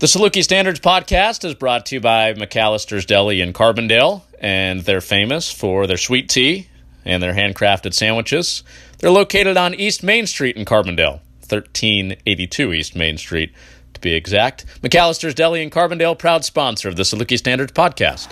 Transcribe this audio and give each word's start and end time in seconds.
The 0.00 0.06
Saluki 0.06 0.44
Standards 0.44 0.78
podcast 0.78 1.44
is 1.44 1.56
brought 1.56 1.86
to 1.86 1.96
you 1.96 2.00
by 2.00 2.32
McAllister's 2.32 3.04
Deli 3.04 3.40
in 3.40 3.52
Carbondale, 3.52 4.22
and 4.38 4.82
they're 4.82 5.00
famous 5.00 5.50
for 5.50 5.88
their 5.88 5.96
sweet 5.96 6.28
tea 6.28 6.68
and 7.04 7.20
their 7.20 7.34
handcrafted 7.34 7.94
sandwiches. 7.94 8.62
They're 8.98 9.10
located 9.10 9.56
on 9.56 9.74
East 9.74 10.04
Main 10.04 10.28
Street 10.28 10.56
in 10.56 10.64
Carbondale, 10.64 11.18
1382 11.48 12.72
East 12.72 12.94
Main 12.94 13.18
Street 13.18 13.52
to 13.94 14.00
be 14.00 14.14
exact. 14.14 14.66
McAllister's 14.82 15.34
Deli 15.34 15.64
in 15.64 15.70
Carbondale, 15.70 16.16
proud 16.16 16.44
sponsor 16.44 16.88
of 16.88 16.94
the 16.94 17.02
Saluki 17.02 17.36
Standards 17.36 17.72
podcast. 17.72 18.28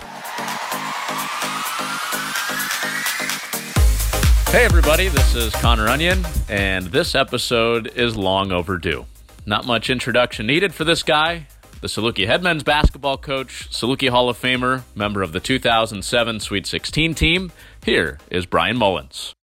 Hey, 4.51 4.63
everybody, 4.63 5.09
this 5.09 5.35
is 5.35 5.53
Connor 5.55 5.89
Onion, 5.89 6.25
and 6.47 6.85
this 6.85 7.13
episode 7.13 7.87
is 7.87 8.15
long 8.15 8.53
overdue. 8.53 9.05
Not 9.45 9.65
much 9.65 9.89
introduction 9.89 10.47
needed 10.47 10.73
for 10.73 10.85
this 10.85 11.03
guy 11.03 11.47
the 11.81 11.87
Saluki 11.87 12.25
head 12.25 12.41
men's 12.41 12.63
basketball 12.63 13.17
coach, 13.17 13.69
Saluki 13.69 14.09
Hall 14.09 14.29
of 14.29 14.39
Famer, 14.39 14.83
member 14.95 15.21
of 15.21 15.31
the 15.31 15.39
2007 15.39 16.39
Sweet 16.39 16.65
16 16.65 17.13
team. 17.13 17.51
Here 17.83 18.17
is 18.31 18.45
Bryan 18.45 18.77
Mullins. 18.77 19.33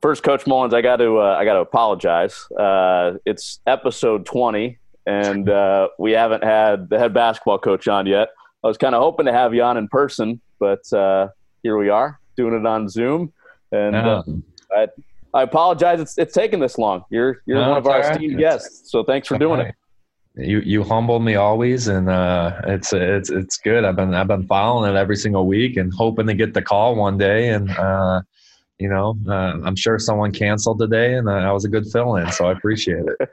First, 0.00 0.22
Coach 0.22 0.46
Mullins, 0.46 0.74
I 0.74 0.82
got 0.82 0.96
to 0.96 1.18
uh, 1.18 1.36
I 1.38 1.44
got 1.44 1.54
to 1.54 1.60
apologize. 1.60 2.46
Uh, 2.52 3.14
it's 3.24 3.60
episode 3.66 4.26
20, 4.26 4.78
and 5.06 5.48
uh, 5.48 5.88
we 5.98 6.12
haven't 6.12 6.44
had 6.44 6.90
the 6.90 6.98
head 6.98 7.14
basketball 7.14 7.58
coach 7.58 7.88
on 7.88 8.06
yet. 8.06 8.28
I 8.62 8.68
was 8.68 8.76
kind 8.76 8.94
of 8.94 9.00
hoping 9.00 9.26
to 9.26 9.32
have 9.32 9.54
you 9.54 9.62
on 9.62 9.76
in 9.76 9.88
person, 9.88 10.40
but 10.60 10.90
uh, 10.92 11.28
here 11.62 11.78
we 11.78 11.88
are 11.88 12.20
doing 12.36 12.54
it 12.54 12.66
on 12.66 12.88
Zoom. 12.88 13.32
And 13.72 13.96
uh, 13.96 14.22
I, 14.70 14.88
I 15.32 15.42
apologize. 15.42 16.00
It's 16.00 16.18
it's 16.18 16.34
taken 16.34 16.60
this 16.60 16.76
long. 16.76 17.04
You're 17.10 17.40
you're 17.46 17.58
no, 17.58 17.70
one 17.70 17.78
of 17.78 17.86
our 17.86 18.00
right. 18.00 18.12
esteemed 18.12 18.38
guests, 18.38 18.90
so 18.90 19.04
thanks 19.04 19.26
for 19.26 19.38
doing 19.38 19.60
it 19.60 19.74
you 20.36 20.60
you 20.60 20.82
humble 20.82 21.20
me 21.20 21.36
always 21.36 21.86
and 21.88 22.08
uh, 22.08 22.60
it's 22.64 22.92
it's 22.92 23.30
it's 23.30 23.56
good. 23.56 23.84
I've 23.84 23.96
been 23.96 24.14
i've 24.14 24.26
been 24.26 24.46
following 24.46 24.90
it 24.92 24.96
every 24.96 25.16
single 25.16 25.46
week 25.46 25.76
and 25.76 25.92
hoping 25.94 26.26
to 26.26 26.34
get 26.34 26.54
the 26.54 26.62
call 26.62 26.96
one 26.96 27.18
day 27.18 27.50
and 27.50 27.70
uh, 27.70 28.22
you 28.78 28.88
know 28.88 29.16
uh, 29.28 29.60
i'm 29.64 29.76
sure 29.76 29.98
someone 29.98 30.32
canceled 30.32 30.80
today 30.80 31.14
and 31.14 31.30
i 31.30 31.52
was 31.52 31.64
a 31.64 31.68
good 31.68 31.86
fill-in 31.86 32.30
so 32.32 32.46
i 32.46 32.52
appreciate 32.52 33.04
it. 33.06 33.30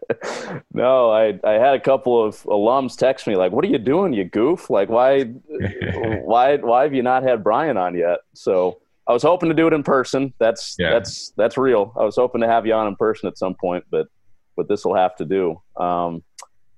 No 0.73 1.11
i 1.11 1.39
i 1.43 1.53
had 1.53 1.73
a 1.73 1.79
couple 1.79 2.23
of 2.23 2.43
alums 2.43 2.95
text 2.95 3.25
me 3.27 3.35
like 3.35 3.51
what 3.51 3.65
are 3.65 3.67
you 3.67 3.79
doing 3.79 4.13
you 4.13 4.25
goof? 4.25 4.69
Like 4.69 4.89
why 4.89 5.23
why 6.23 6.57
why 6.57 6.83
have 6.83 6.93
you 6.93 7.01
not 7.01 7.23
had 7.23 7.43
Bryan 7.43 7.77
on 7.77 7.95
yet? 7.95 8.19
So 8.33 8.79
i 9.07 9.13
was 9.13 9.23
hoping 9.23 9.49
to 9.49 9.55
do 9.55 9.67
it 9.67 9.73
in 9.73 9.83
person. 9.83 10.33
That's 10.39 10.75
yeah. 10.77 10.91
that's 10.91 11.31
that's 11.35 11.57
real. 11.57 11.91
I 11.99 12.03
was 12.03 12.15
hoping 12.15 12.41
to 12.41 12.47
have 12.47 12.65
you 12.67 12.73
on 12.73 12.87
in 12.87 12.95
person 12.95 13.27
at 13.27 13.37
some 13.37 13.55
point 13.55 13.83
but 13.89 14.07
but 14.55 14.67
this 14.67 14.85
will 14.85 14.95
have 14.95 15.15
to 15.15 15.25
do. 15.25 15.59
Um, 15.75 16.23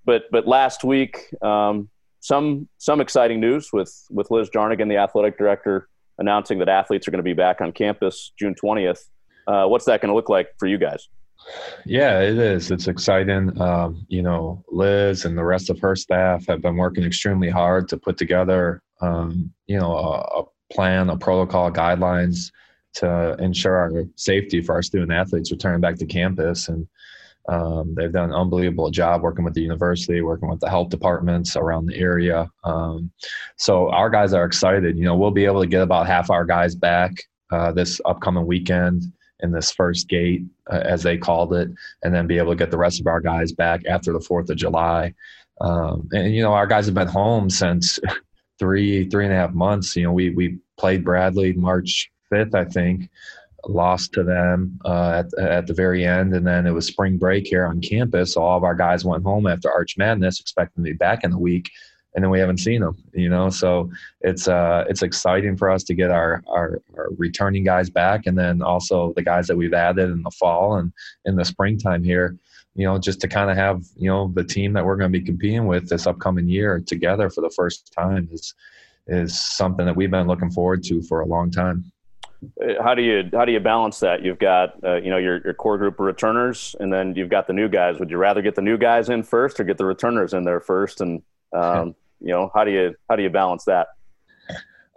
but 0.05 0.23
but 0.31 0.47
last 0.47 0.83
week, 0.83 1.33
um, 1.41 1.89
some 2.19 2.67
some 2.77 3.01
exciting 3.01 3.39
news 3.39 3.69
with 3.73 3.93
with 4.09 4.31
Liz 4.31 4.49
Jarnagin, 4.49 4.89
the 4.89 4.97
athletic 4.97 5.37
director, 5.37 5.87
announcing 6.17 6.59
that 6.59 6.69
athletes 6.69 7.07
are 7.07 7.11
going 7.11 7.19
to 7.19 7.23
be 7.23 7.33
back 7.33 7.61
on 7.61 7.71
campus 7.71 8.31
June 8.37 8.55
twentieth. 8.55 9.09
Uh, 9.47 9.65
what's 9.65 9.85
that 9.85 10.01
going 10.01 10.09
to 10.09 10.15
look 10.15 10.29
like 10.29 10.47
for 10.57 10.67
you 10.67 10.77
guys? 10.77 11.09
Yeah, 11.85 12.21
it 12.21 12.37
is. 12.37 12.71
It's 12.71 12.87
exciting. 12.87 13.59
Um, 13.61 14.05
you 14.07 14.21
know, 14.21 14.63
Liz 14.69 15.25
and 15.25 15.37
the 15.37 15.43
rest 15.43 15.69
of 15.69 15.79
her 15.79 15.95
staff 15.95 16.47
have 16.47 16.61
been 16.61 16.77
working 16.77 17.03
extremely 17.03 17.49
hard 17.49 17.89
to 17.89 17.97
put 17.97 18.17
together, 18.17 18.81
um, 19.01 19.51
you 19.67 19.77
know, 19.77 19.93
a, 19.93 20.39
a, 20.39 20.43
plan, 20.71 21.09
a 21.09 21.17
protocol, 21.17 21.69
guidelines 21.69 22.51
to 22.93 23.35
ensure 23.39 23.75
our 23.75 24.05
safety 24.15 24.61
for 24.61 24.73
our 24.73 24.81
student 24.81 25.11
athletes 25.11 25.51
returning 25.51 25.81
back 25.81 25.95
to 25.97 26.05
campus. 26.05 26.69
And 26.69 26.87
um, 27.49 27.93
they've 27.95 28.11
done 28.11 28.29
an 28.29 28.35
unbelievable 28.35 28.89
job 28.89 29.21
working 29.21 29.43
with 29.43 29.53
the 29.53 29.61
university, 29.61 30.21
working 30.21 30.49
with 30.49 30.59
the 30.59 30.69
health 30.69 30.89
departments 30.89 31.55
around 31.55 31.87
the 31.87 31.97
area. 31.97 32.49
Um, 32.63 33.11
so 33.57 33.89
our 33.89 34.09
guys 34.09 34.33
are 34.33 34.45
excited. 34.45 34.97
You 34.97 35.05
know, 35.05 35.15
we'll 35.15 35.31
be 35.31 35.45
able 35.45 35.61
to 35.61 35.67
get 35.67 35.81
about 35.81 36.07
half 36.07 36.29
our 36.29 36.45
guys 36.45 36.75
back 36.75 37.11
uh, 37.51 37.71
this 37.71 37.99
upcoming 38.05 38.45
weekend 38.45 39.03
in 39.41 39.51
this 39.51 39.71
first 39.71 40.07
gate, 40.07 40.43
uh, 40.71 40.81
as 40.85 41.03
they 41.03 41.17
called 41.17 41.53
it, 41.53 41.69
and 42.03 42.15
then 42.15 42.27
be 42.27 42.37
able 42.37 42.53
to 42.53 42.57
get 42.57 42.71
the 42.71 42.77
rest 42.77 43.01
of 43.01 43.07
our 43.07 43.19
guys 43.19 43.51
back 43.51 43.81
after 43.87 44.13
the 44.13 44.21
Fourth 44.21 44.49
of 44.49 44.55
July. 44.55 45.13
Um, 45.59 46.07
and 46.13 46.33
you 46.33 46.41
know, 46.41 46.53
our 46.53 46.65
guys 46.65 46.85
have 46.85 46.95
been 46.95 47.07
home 47.07 47.49
since 47.49 47.99
three 48.59 49.09
three 49.09 49.25
and 49.25 49.33
a 49.33 49.37
half 49.37 49.53
months. 49.53 49.95
You 49.97 50.03
know, 50.03 50.13
we 50.13 50.29
we 50.29 50.59
played 50.77 51.03
Bradley 51.03 51.51
March 51.53 52.09
fifth, 52.29 52.55
I 52.55 52.63
think 52.63 53.09
lost 53.67 54.13
to 54.13 54.23
them 54.23 54.79
uh, 54.85 55.23
at, 55.23 55.43
at 55.43 55.67
the 55.67 55.73
very 55.73 56.05
end. 56.05 56.33
And 56.33 56.45
then 56.45 56.67
it 56.67 56.71
was 56.71 56.87
spring 56.87 57.17
break 57.17 57.47
here 57.47 57.65
on 57.65 57.81
campus. 57.81 58.33
So 58.33 58.41
all 58.41 58.57
of 58.57 58.63
our 58.63 58.75
guys 58.75 59.05
went 59.05 59.23
home 59.23 59.47
after 59.47 59.71
Arch 59.71 59.97
Madness, 59.97 60.39
expecting 60.39 60.83
to 60.83 60.91
be 60.91 60.97
back 60.97 61.23
in 61.23 61.31
the 61.31 61.37
week. 61.37 61.71
And 62.15 62.23
then 62.23 62.29
we 62.29 62.39
haven't 62.39 62.59
seen 62.59 62.81
them, 62.81 62.95
you 63.13 63.27
know. 63.27 63.49
So 63.49 63.89
it's 64.21 64.47
uh, 64.47 64.85
it's 64.87 65.01
exciting 65.01 65.57
for 65.57 65.71
us 65.71 65.83
to 65.85 65.95
get 65.95 66.11
our, 66.11 66.43
our, 66.47 66.79
our 66.95 67.09
returning 67.17 67.63
guys 67.63 67.89
back, 67.89 68.27
and 68.27 68.37
then 68.37 68.61
also 68.61 69.13
the 69.15 69.23
guys 69.23 69.47
that 69.47 69.57
we've 69.57 69.73
added 69.73 70.11
in 70.11 70.21
the 70.21 70.29
fall 70.29 70.75
and 70.75 70.93
in 71.25 71.35
the 71.35 71.43
springtime 71.43 72.03
here 72.03 72.37
you 72.75 72.85
know, 72.85 72.97
just 72.97 73.21
to 73.21 73.27
kind 73.27 73.51
of 73.51 73.57
have, 73.57 73.83
you 73.95 74.09
know, 74.09 74.31
the 74.33 74.43
team 74.43 74.73
that 74.73 74.83
we're 74.83 74.95
going 74.95 75.11
to 75.11 75.19
be 75.19 75.23
competing 75.23 75.67
with 75.67 75.87
this 75.89 76.07
upcoming 76.07 76.47
year 76.47 76.79
together 76.79 77.29
for 77.29 77.41
the 77.41 77.49
first 77.51 77.93
time 77.93 78.27
is 78.31 78.53
is 79.07 79.39
something 79.39 79.85
that 79.85 79.95
we've 79.95 80.11
been 80.11 80.27
looking 80.27 80.49
forward 80.49 80.81
to 80.81 81.01
for 81.01 81.21
a 81.21 81.25
long 81.25 81.51
time 81.51 81.91
how 82.81 82.93
do 82.95 83.01
you 83.01 83.29
how 83.33 83.45
do 83.45 83.51
you 83.51 83.59
balance 83.59 83.99
that? 83.99 84.23
You've 84.23 84.39
got 84.39 84.83
uh, 84.83 84.95
you 84.95 85.09
know 85.09 85.17
your 85.17 85.41
your 85.43 85.53
core 85.53 85.77
group 85.77 85.99
of 85.99 86.05
returners, 86.05 86.75
and 86.79 86.91
then 86.91 87.15
you've 87.15 87.29
got 87.29 87.47
the 87.47 87.53
new 87.53 87.69
guys. 87.69 87.99
Would 87.99 88.09
you 88.09 88.17
rather 88.17 88.41
get 88.41 88.55
the 88.55 88.61
new 88.61 88.77
guys 88.77 89.09
in 89.09 89.23
first, 89.23 89.59
or 89.59 89.63
get 89.63 89.77
the 89.77 89.85
returners 89.85 90.33
in 90.33 90.43
there 90.43 90.59
first? 90.59 91.01
And 91.01 91.21
um, 91.53 91.95
you 92.19 92.31
know 92.31 92.51
how 92.53 92.63
do 92.63 92.71
you 92.71 92.95
how 93.09 93.15
do 93.15 93.23
you 93.23 93.29
balance 93.29 93.65
that? 93.65 93.87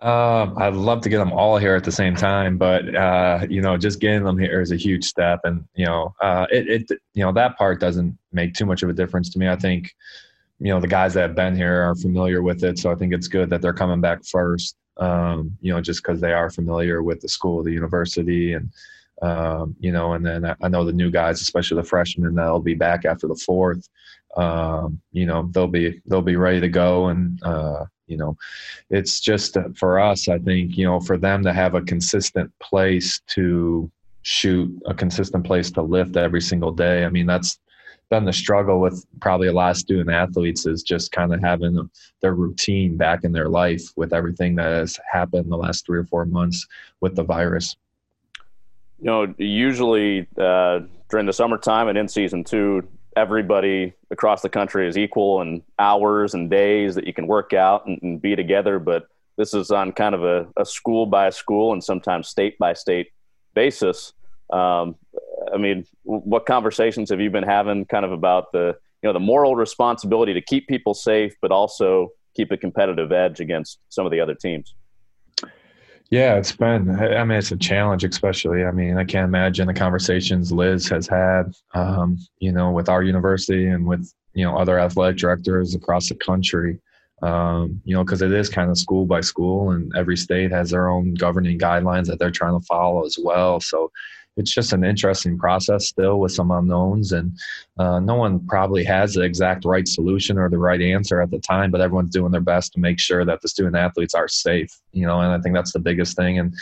Um, 0.02 0.58
I'd 0.58 0.74
love 0.74 1.00
to 1.02 1.08
get 1.08 1.18
them 1.18 1.32
all 1.32 1.56
here 1.56 1.74
at 1.74 1.84
the 1.84 1.92
same 1.92 2.14
time, 2.14 2.58
but 2.58 2.94
uh, 2.94 3.46
you 3.48 3.62
know, 3.62 3.76
just 3.76 3.98
getting 3.98 4.24
them 4.24 4.38
here 4.38 4.60
is 4.60 4.70
a 4.70 4.76
huge 4.76 5.04
step, 5.04 5.40
and 5.44 5.64
you 5.74 5.86
know, 5.86 6.14
uh, 6.20 6.46
it, 6.50 6.68
it 6.90 7.00
you 7.14 7.24
know 7.24 7.32
that 7.32 7.56
part 7.56 7.80
doesn't 7.80 8.16
make 8.32 8.54
too 8.54 8.66
much 8.66 8.82
of 8.82 8.90
a 8.90 8.92
difference 8.92 9.30
to 9.30 9.38
me. 9.38 9.48
I 9.48 9.56
think 9.56 9.94
you 10.58 10.68
know 10.68 10.80
the 10.80 10.88
guys 10.88 11.14
that 11.14 11.22
have 11.22 11.34
been 11.34 11.56
here 11.56 11.82
are 11.82 11.94
familiar 11.94 12.42
with 12.42 12.62
it, 12.62 12.78
so 12.78 12.90
I 12.90 12.94
think 12.94 13.14
it's 13.14 13.28
good 13.28 13.50
that 13.50 13.62
they're 13.62 13.72
coming 13.72 14.00
back 14.00 14.24
first 14.24 14.76
um, 14.98 15.56
you 15.60 15.72
know, 15.72 15.80
just 15.80 16.02
because 16.02 16.20
they 16.20 16.32
are 16.32 16.50
familiar 16.50 17.02
with 17.02 17.20
the 17.20 17.28
school, 17.28 17.62
the 17.62 17.72
university, 17.72 18.54
and 18.54 18.70
um, 19.22 19.74
you 19.80 19.92
know, 19.92 20.12
and 20.12 20.24
then 20.24 20.54
I 20.60 20.68
know 20.68 20.84
the 20.84 20.92
new 20.92 21.10
guys, 21.10 21.40
especially 21.40 21.80
the 21.80 21.88
freshmen, 21.88 22.34
that'll 22.34 22.60
be 22.60 22.74
back 22.74 23.04
after 23.04 23.26
the 23.26 23.34
fourth. 23.34 23.88
Um, 24.36 25.00
you 25.12 25.26
know, 25.26 25.48
they'll 25.52 25.66
be 25.66 26.00
they'll 26.06 26.22
be 26.22 26.36
ready 26.36 26.60
to 26.60 26.68
go, 26.68 27.06
and 27.06 27.42
uh, 27.42 27.84
you 28.06 28.16
know, 28.16 28.36
it's 28.90 29.20
just 29.20 29.56
for 29.74 29.98
us. 29.98 30.28
I 30.28 30.38
think 30.38 30.76
you 30.76 30.84
know, 30.84 31.00
for 31.00 31.16
them 31.16 31.42
to 31.44 31.52
have 31.52 31.74
a 31.74 31.82
consistent 31.82 32.52
place 32.60 33.20
to 33.28 33.90
shoot, 34.22 34.70
a 34.86 34.94
consistent 34.94 35.44
place 35.44 35.70
to 35.70 35.82
lift 35.82 36.16
every 36.16 36.42
single 36.42 36.72
day. 36.72 37.04
I 37.04 37.08
mean, 37.08 37.26
that's 37.26 37.58
been 38.10 38.24
the 38.24 38.32
struggle 38.32 38.80
with 38.80 39.04
probably 39.20 39.48
a 39.48 39.52
lot 39.52 39.70
of 39.70 39.76
student 39.76 40.10
athletes 40.10 40.66
is 40.66 40.82
just 40.82 41.12
kind 41.12 41.34
of 41.34 41.40
having 41.40 41.90
their 42.22 42.34
routine 42.34 42.96
back 42.96 43.24
in 43.24 43.32
their 43.32 43.48
life 43.48 43.82
with 43.96 44.12
everything 44.12 44.54
that 44.56 44.70
has 44.70 44.98
happened 45.10 45.50
the 45.50 45.56
last 45.56 45.84
three 45.84 45.98
or 45.98 46.04
four 46.04 46.24
months 46.24 46.66
with 47.00 47.16
the 47.16 47.24
virus. 47.24 47.76
You 49.00 49.06
know, 49.06 49.34
usually 49.38 50.28
uh, 50.38 50.80
during 51.10 51.26
the 51.26 51.32
summertime 51.32 51.88
and 51.88 51.98
in 51.98 52.08
season 52.08 52.44
two, 52.44 52.86
everybody 53.16 53.92
across 54.10 54.42
the 54.42 54.48
country 54.48 54.88
is 54.88 54.96
equal 54.96 55.40
in 55.42 55.62
hours 55.78 56.34
and 56.34 56.48
days 56.48 56.94
that 56.94 57.06
you 57.06 57.12
can 57.12 57.26
work 57.26 57.52
out 57.52 57.86
and, 57.86 58.00
and 58.02 58.22
be 58.22 58.36
together. 58.36 58.78
But 58.78 59.08
this 59.36 59.52
is 59.52 59.70
on 59.70 59.92
kind 59.92 60.14
of 60.14 60.24
a, 60.24 60.46
a 60.56 60.64
school 60.64 61.06
by 61.06 61.30
school 61.30 61.72
and 61.72 61.82
sometimes 61.82 62.28
state 62.28 62.58
by 62.58 62.72
state 62.74 63.08
basis. 63.54 64.12
Um, 64.50 64.94
I 65.52 65.58
mean, 65.58 65.84
what 66.02 66.46
conversations 66.46 67.10
have 67.10 67.20
you 67.20 67.30
been 67.30 67.44
having 67.44 67.84
kind 67.86 68.04
of 68.04 68.12
about 68.12 68.52
the, 68.52 68.76
you 69.02 69.08
know, 69.08 69.12
the 69.12 69.20
moral 69.20 69.56
responsibility 69.56 70.34
to 70.34 70.40
keep 70.40 70.68
people 70.68 70.94
safe, 70.94 71.34
but 71.42 71.50
also 71.50 72.08
keep 72.34 72.50
a 72.52 72.56
competitive 72.56 73.12
edge 73.12 73.40
against 73.40 73.78
some 73.88 74.06
of 74.06 74.12
the 74.12 74.20
other 74.20 74.34
teams? 74.34 74.74
Yeah, 76.10 76.36
it's 76.36 76.52
been, 76.52 76.90
I 77.00 77.24
mean, 77.24 77.38
it's 77.38 77.50
a 77.50 77.56
challenge, 77.56 78.04
especially. 78.04 78.64
I 78.64 78.70
mean, 78.70 78.96
I 78.96 79.04
can't 79.04 79.26
imagine 79.26 79.66
the 79.66 79.74
conversations 79.74 80.52
Liz 80.52 80.88
has 80.88 81.08
had, 81.08 81.52
um, 81.74 82.18
you 82.38 82.52
know, 82.52 82.70
with 82.70 82.88
our 82.88 83.02
university 83.02 83.66
and 83.66 83.86
with, 83.86 84.12
you 84.32 84.44
know, 84.44 84.56
other 84.56 84.78
athletic 84.78 85.16
directors 85.16 85.74
across 85.74 86.08
the 86.08 86.14
country. 86.14 86.78
Um, 87.22 87.80
you 87.86 87.94
know, 87.94 88.04
because 88.04 88.20
it 88.20 88.30
is 88.30 88.50
kind 88.50 88.70
of 88.70 88.76
school 88.76 89.06
by 89.06 89.22
school, 89.22 89.70
and 89.70 89.90
every 89.96 90.18
state 90.18 90.52
has 90.52 90.68
their 90.68 90.90
own 90.90 91.14
governing 91.14 91.58
guidelines 91.58 92.06
that 92.08 92.18
they're 92.18 92.30
trying 92.30 92.60
to 92.60 92.66
follow 92.66 93.06
as 93.06 93.16
well. 93.18 93.58
So 93.58 93.90
it's 94.36 94.52
just 94.52 94.72
an 94.72 94.84
interesting 94.84 95.38
process 95.38 95.86
still 95.86 96.20
with 96.20 96.32
some 96.32 96.50
unknowns 96.50 97.12
and 97.12 97.36
uh, 97.78 97.98
no 98.00 98.14
one 98.14 98.44
probably 98.46 98.84
has 98.84 99.14
the 99.14 99.22
exact 99.22 99.64
right 99.64 99.88
solution 99.88 100.38
or 100.38 100.48
the 100.48 100.58
right 100.58 100.80
answer 100.80 101.20
at 101.20 101.30
the 101.30 101.38
time 101.38 101.70
but 101.70 101.80
everyone's 101.80 102.10
doing 102.10 102.32
their 102.32 102.40
best 102.40 102.72
to 102.72 102.80
make 102.80 102.98
sure 102.98 103.24
that 103.24 103.40
the 103.42 103.48
student 103.48 103.76
athletes 103.76 104.14
are 104.14 104.28
safe 104.28 104.70
you 104.92 105.06
know 105.06 105.20
and 105.20 105.32
i 105.32 105.40
think 105.40 105.54
that's 105.54 105.72
the 105.72 105.78
biggest 105.78 106.16
thing 106.16 106.38
and 106.38 106.54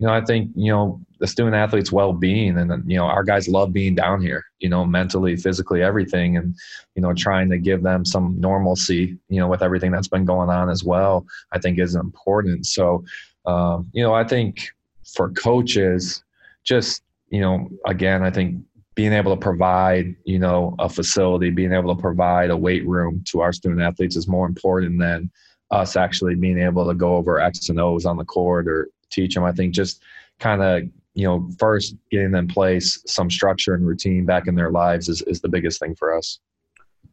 you 0.00 0.06
know, 0.06 0.14
I 0.14 0.22
think, 0.22 0.50
you 0.56 0.72
know, 0.72 0.98
the 1.18 1.26
student 1.26 1.54
athletes' 1.54 1.92
well 1.92 2.14
being 2.14 2.56
and, 2.56 2.90
you 2.90 2.96
know, 2.96 3.04
our 3.04 3.22
guys 3.22 3.48
love 3.48 3.70
being 3.70 3.94
down 3.94 4.22
here, 4.22 4.46
you 4.58 4.70
know, 4.70 4.82
mentally, 4.82 5.36
physically, 5.36 5.82
everything. 5.82 6.38
And, 6.38 6.56
you 6.94 7.02
know, 7.02 7.12
trying 7.12 7.50
to 7.50 7.58
give 7.58 7.82
them 7.82 8.06
some 8.06 8.40
normalcy, 8.40 9.18
you 9.28 9.38
know, 9.38 9.46
with 9.46 9.62
everything 9.62 9.90
that's 9.90 10.08
been 10.08 10.24
going 10.24 10.48
on 10.48 10.70
as 10.70 10.82
well, 10.82 11.26
I 11.52 11.58
think 11.58 11.78
is 11.78 11.96
important. 11.96 12.64
So, 12.64 13.04
um, 13.44 13.90
you 13.92 14.02
know, 14.02 14.14
I 14.14 14.24
think 14.24 14.70
for 15.04 15.32
coaches, 15.32 16.24
just, 16.64 17.02
you 17.30 17.40
know, 17.40 17.68
again, 17.86 18.22
I 18.22 18.30
think 18.30 18.62
being 18.94 19.12
able 19.12 19.34
to 19.34 19.40
provide, 19.40 20.14
you 20.24 20.38
know, 20.38 20.74
a 20.78 20.88
facility, 20.88 21.50
being 21.50 21.72
able 21.72 21.94
to 21.94 22.00
provide 22.00 22.50
a 22.50 22.56
weight 22.56 22.86
room 22.86 23.22
to 23.28 23.40
our 23.40 23.52
student 23.52 23.80
athletes 23.80 24.16
is 24.16 24.28
more 24.28 24.46
important 24.46 24.98
than 24.98 25.30
us 25.70 25.96
actually 25.96 26.34
being 26.34 26.58
able 26.58 26.86
to 26.86 26.94
go 26.94 27.14
over 27.14 27.40
X 27.40 27.68
and 27.68 27.80
O's 27.80 28.04
on 28.04 28.16
the 28.16 28.24
court 28.24 28.68
or 28.68 28.88
teach 29.10 29.34
them. 29.34 29.44
I 29.44 29.52
think 29.52 29.74
just 29.74 30.02
kind 30.40 30.62
of 30.62 30.82
you 31.14 31.26
know 31.26 31.48
first 31.58 31.94
getting 32.10 32.34
in 32.34 32.48
place 32.48 33.02
some 33.06 33.30
structure 33.30 33.74
and 33.74 33.86
routine 33.86 34.24
back 34.24 34.46
in 34.46 34.54
their 34.54 34.70
lives 34.70 35.08
is, 35.08 35.22
is 35.22 35.40
the 35.40 35.48
biggest 35.48 35.78
thing 35.80 35.94
for 35.94 36.16
us. 36.16 36.40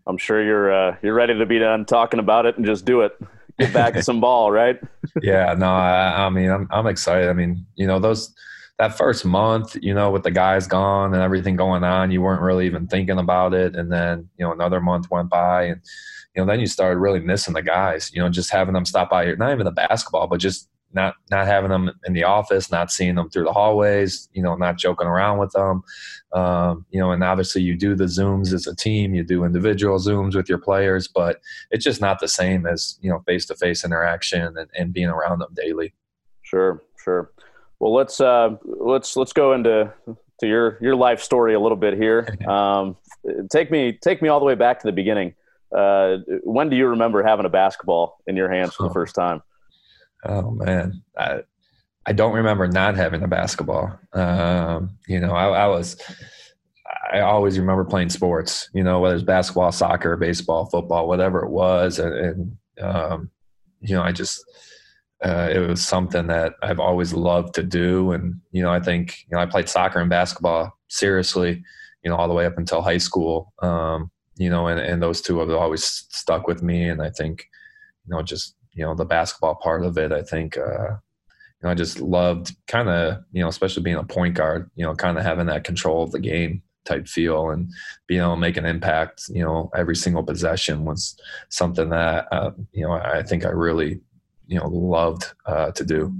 I'm 0.08 0.18
sure 0.18 0.44
you're 0.44 0.72
uh, 0.74 0.98
you're 1.04 1.13
ready 1.13 1.38
to 1.38 1.46
be 1.46 1.60
done 1.60 1.86
talking 1.86 2.20
about 2.20 2.46
it 2.46 2.58
and 2.58 2.66
just 2.66 2.86
do 2.86 3.02
it. 3.02 3.18
Get 3.60 3.74
back 3.74 3.94
to 3.96 4.04
some 4.04 4.20
ball, 4.20 4.52
right? 4.52 4.80
yeah, 5.22 5.54
no, 5.54 5.68
I, 5.68 6.25
I 6.25 6.30
mean 6.30 6.50
I'm 6.50 6.68
I'm 6.72 6.88
excited. 6.88 7.30
I 7.30 7.34
mean, 7.34 7.66
you 7.75 7.86
know 7.86 8.00
those 8.00 8.34
that 8.79 8.97
first 8.97 9.25
month, 9.25 9.75
you 9.81 9.94
know, 9.94 10.12
with 10.12 10.24
the 10.24 10.31
guys 10.31 10.68
gone 10.68 11.13
and 11.13 11.24
everything 11.24 11.56
going 11.56 11.83
on, 11.83 12.12
you 12.12 12.21
weren't 12.21 12.41
really 12.41 12.65
even 12.65 12.88
thinking 12.88 13.18
about 13.18 13.53
it. 13.53 13.75
And 13.75 13.91
then, 13.91 14.29
you 14.38 14.45
know, 14.45 14.51
another 14.51 14.79
month 14.79 15.09
went 15.09 15.29
by 15.29 15.63
and, 15.63 15.81
you 16.35 16.41
know, 16.41 16.47
then 16.47 16.59
you 16.59 16.68
started 16.68 17.00
really 17.00 17.19
missing 17.19 17.56
the 17.56 17.63
guys, 17.63 18.12
you 18.13 18.21
know, 18.21 18.29
just 18.29 18.51
having 18.51 18.75
them 18.75 18.85
stop 18.85 19.09
by 19.09 19.25
here, 19.25 19.35
not 19.35 19.51
even 19.51 19.65
the 19.65 19.71
basketball, 19.71 20.27
but 20.27 20.39
just 20.39 20.69
not 20.94 21.15
not 21.31 21.47
having 21.47 21.69
them 21.69 21.91
in 22.06 22.13
the 22.13 22.24
office, 22.24 22.71
not 22.71 22.91
seeing 22.91 23.15
them 23.15 23.29
through 23.29 23.44
the 23.44 23.51
hallways, 23.51 24.29
you 24.33 24.41
know, 24.41 24.56
not 24.56 24.77
joking 24.77 25.07
around 25.07 25.38
with 25.38 25.51
them, 25.51 25.81
um, 26.33 26.85
you 26.91 27.00
know, 27.00 27.12
and 27.12 27.24
obviously 27.24 27.62
you 27.62 27.75
do 27.75 27.95
the 27.95 28.06
zooms 28.06 28.53
as 28.53 28.68
a 28.68 28.75
team, 28.75 29.13
you 29.13 29.24
do 29.24 29.44
individual 29.44 29.97
zooms 29.97 30.35
with 30.35 30.47
your 30.47 30.59
players, 30.59 31.07
but 31.07 31.41
it's 31.71 31.83
just 31.83 32.00
not 32.00 32.19
the 32.19 32.27
same 32.27 32.65
as 32.65 32.97
you 33.01 33.09
know 33.09 33.19
face 33.25 33.45
to 33.47 33.56
face 33.56 33.83
interaction 33.83 34.57
and, 34.57 34.69
and 34.77 34.94
being 34.94 35.09
around 35.09 35.39
them 35.39 35.53
daily. 35.56 35.94
Sure, 36.44 36.83
sure. 37.03 37.31
Well, 37.79 37.94
let's 37.94 38.19
uh, 38.19 38.56
let's 38.63 39.15
let's 39.15 39.33
go 39.33 39.53
into 39.53 39.94
to 40.39 40.47
your 40.47 40.77
your 40.81 40.95
life 40.95 41.21
story 41.21 41.53
a 41.53 41.59
little 41.59 41.77
bit 41.77 41.95
here. 41.95 42.27
Um, 42.47 42.95
take 43.51 43.71
me 43.71 43.91
take 43.91 44.21
me 44.21 44.29
all 44.29 44.39
the 44.39 44.45
way 44.45 44.56
back 44.56 44.79
to 44.79 44.88
the 44.88 44.94
beginning. 44.94 45.35
Uh, 45.75 46.18
when 46.44 46.69
do 46.69 46.77
you 46.77 46.88
remember 46.88 47.24
having 47.24 47.45
a 47.45 47.50
basketball 47.50 48.19
in 48.25 48.38
your 48.38 48.50
hands 48.50 48.74
for 48.74 48.88
the 48.88 48.94
first 48.94 49.15
time? 49.15 49.41
Oh 50.25 50.51
man, 50.51 51.03
I 51.18 51.41
I 52.07 52.13
don't 52.13 52.33
remember 52.33 52.68
not 52.68 52.95
having 52.95 53.21
a 53.21 53.27
basketball. 53.27 54.00
Um, 54.13 54.97
you 55.07 55.19
know, 55.19 55.31
I, 55.31 55.50
I, 55.50 55.68
was 55.68 56.01
I 57.12 57.19
always 57.19 57.59
remember 57.59 57.83
playing 57.83 58.09
sports. 58.09 58.69
You 58.74 58.83
know, 58.83 59.01
whether 59.01 59.15
it's 59.15 59.25
basketball, 59.25 59.74
soccer, 59.74 60.15
baseball, 60.15 60.68
football, 60.68 61.07
whatever 61.07 61.44
it 61.44 61.50
was, 61.50 62.00
and, 62.00 62.13
and 62.13 62.57
um, 62.81 63.29
you 63.81 63.94
know, 63.94 64.03
I 64.03 64.13
just 64.13 64.41
uh, 65.24 65.50
it 65.52 65.60
was 65.60 65.84
something 65.84 66.28
that 66.28 66.54
I've 66.62 66.80
always 66.80 67.14
loved 67.14 67.56
to 67.56 67.64
do. 67.64 68.12
And 68.12 68.40
you 68.52 68.62
know, 68.62 68.72
I 68.72 68.80
think 68.80 69.18
you 69.30 69.36
know 69.36 69.42
I 69.42 69.46
played 69.46 69.69
soccer 69.69 70.00
and 70.00 70.10
basketball 70.10 70.78
seriously. 70.88 71.64
You 72.04 72.12
know, 72.12 72.18
all 72.18 72.28
the 72.28 72.34
way 72.34 72.46
up 72.46 72.58
until 72.58 72.81
high 72.81 73.00
school. 73.00 73.54
Um, 73.62 74.12
you 74.38 74.50
know, 74.50 74.68
and, 74.68 74.80
and 74.80 75.02
those 75.02 75.22
two 75.22 75.40
have 75.40 75.50
always 75.50 75.84
stuck 75.84 76.48
with 76.48 76.62
me. 76.62 76.88
And 76.88 77.02
I 77.02 77.10
think, 77.10 77.48
you 78.06 78.16
know, 78.16 78.22
just 78.22 78.56
you 78.74 78.86
know 78.86 78.94
the 78.94 79.06
basketball 79.06 79.56
part 79.56 79.84
of 79.84 79.98
it. 79.98 80.12
I 80.12 80.22
think 80.22 80.58
uh, 80.58 80.92
you 80.92 81.63
know 81.63 81.70
I 81.70 81.74
just 81.74 82.00
loved 82.00 82.56
kind 82.68 82.88
of 82.88 83.18
you 83.31 83.42
know 83.42 83.50
especially 83.50 83.84
being 83.84 83.98
a 83.98 84.04
point 84.04 84.36
guard. 84.36 84.70
You 84.75 84.86
know, 84.86 84.96
kind 84.96 85.18
of 85.18 85.24
having 85.24 85.48
that 85.48 85.63
control 85.63 86.04
of 86.04 86.12
the 86.12 86.20
game 86.20 86.62
type 86.86 87.08
feel 87.08 87.50
and 87.50 87.70
being 88.08 88.22
able 88.22 88.36
to 88.36 88.40
make 88.40 88.56
an 88.56 88.66
impact. 88.66 89.24
You 89.30 89.44
know, 89.44 89.72
every 89.75 89.96
single 89.96 90.24
possession 90.24 90.86
was 90.86 91.20
something 91.50 91.90
that 91.90 92.28
uh, 92.31 92.52
you 92.72 92.86
know 92.86 92.94
I 92.94 93.24
think 93.24 93.46
I 93.46 93.50
really 93.50 94.00
you 94.48 94.60
know 94.60 94.68
loved 94.68 95.26
uh, 95.46 95.72
to 95.72 95.84
do. 95.84 96.14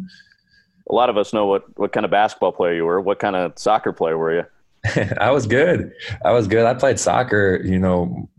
A 0.90 0.94
lot 0.94 1.10
of 1.10 1.18
us 1.18 1.34
know 1.34 1.46
what 1.46 1.64
what 1.78 1.92
kind 1.92 2.06
of 2.06 2.12
basketball 2.12 2.52
player 2.52 2.74
you 2.74 2.86
were. 2.86 3.02
What 3.02 3.20
kind 3.20 3.36
of 3.36 3.58
soccer 3.58 3.92
player 3.92 4.18
were 4.18 4.36
you? 4.36 4.44
I 5.20 5.32
was 5.32 5.48
good. 5.48 5.92
I 6.24 6.32
was 6.32 6.48
good. 6.48 6.66
I 6.66 6.74
played 6.74 7.00
soccer, 7.00 7.62
you 7.64 7.80
know, 7.80 8.30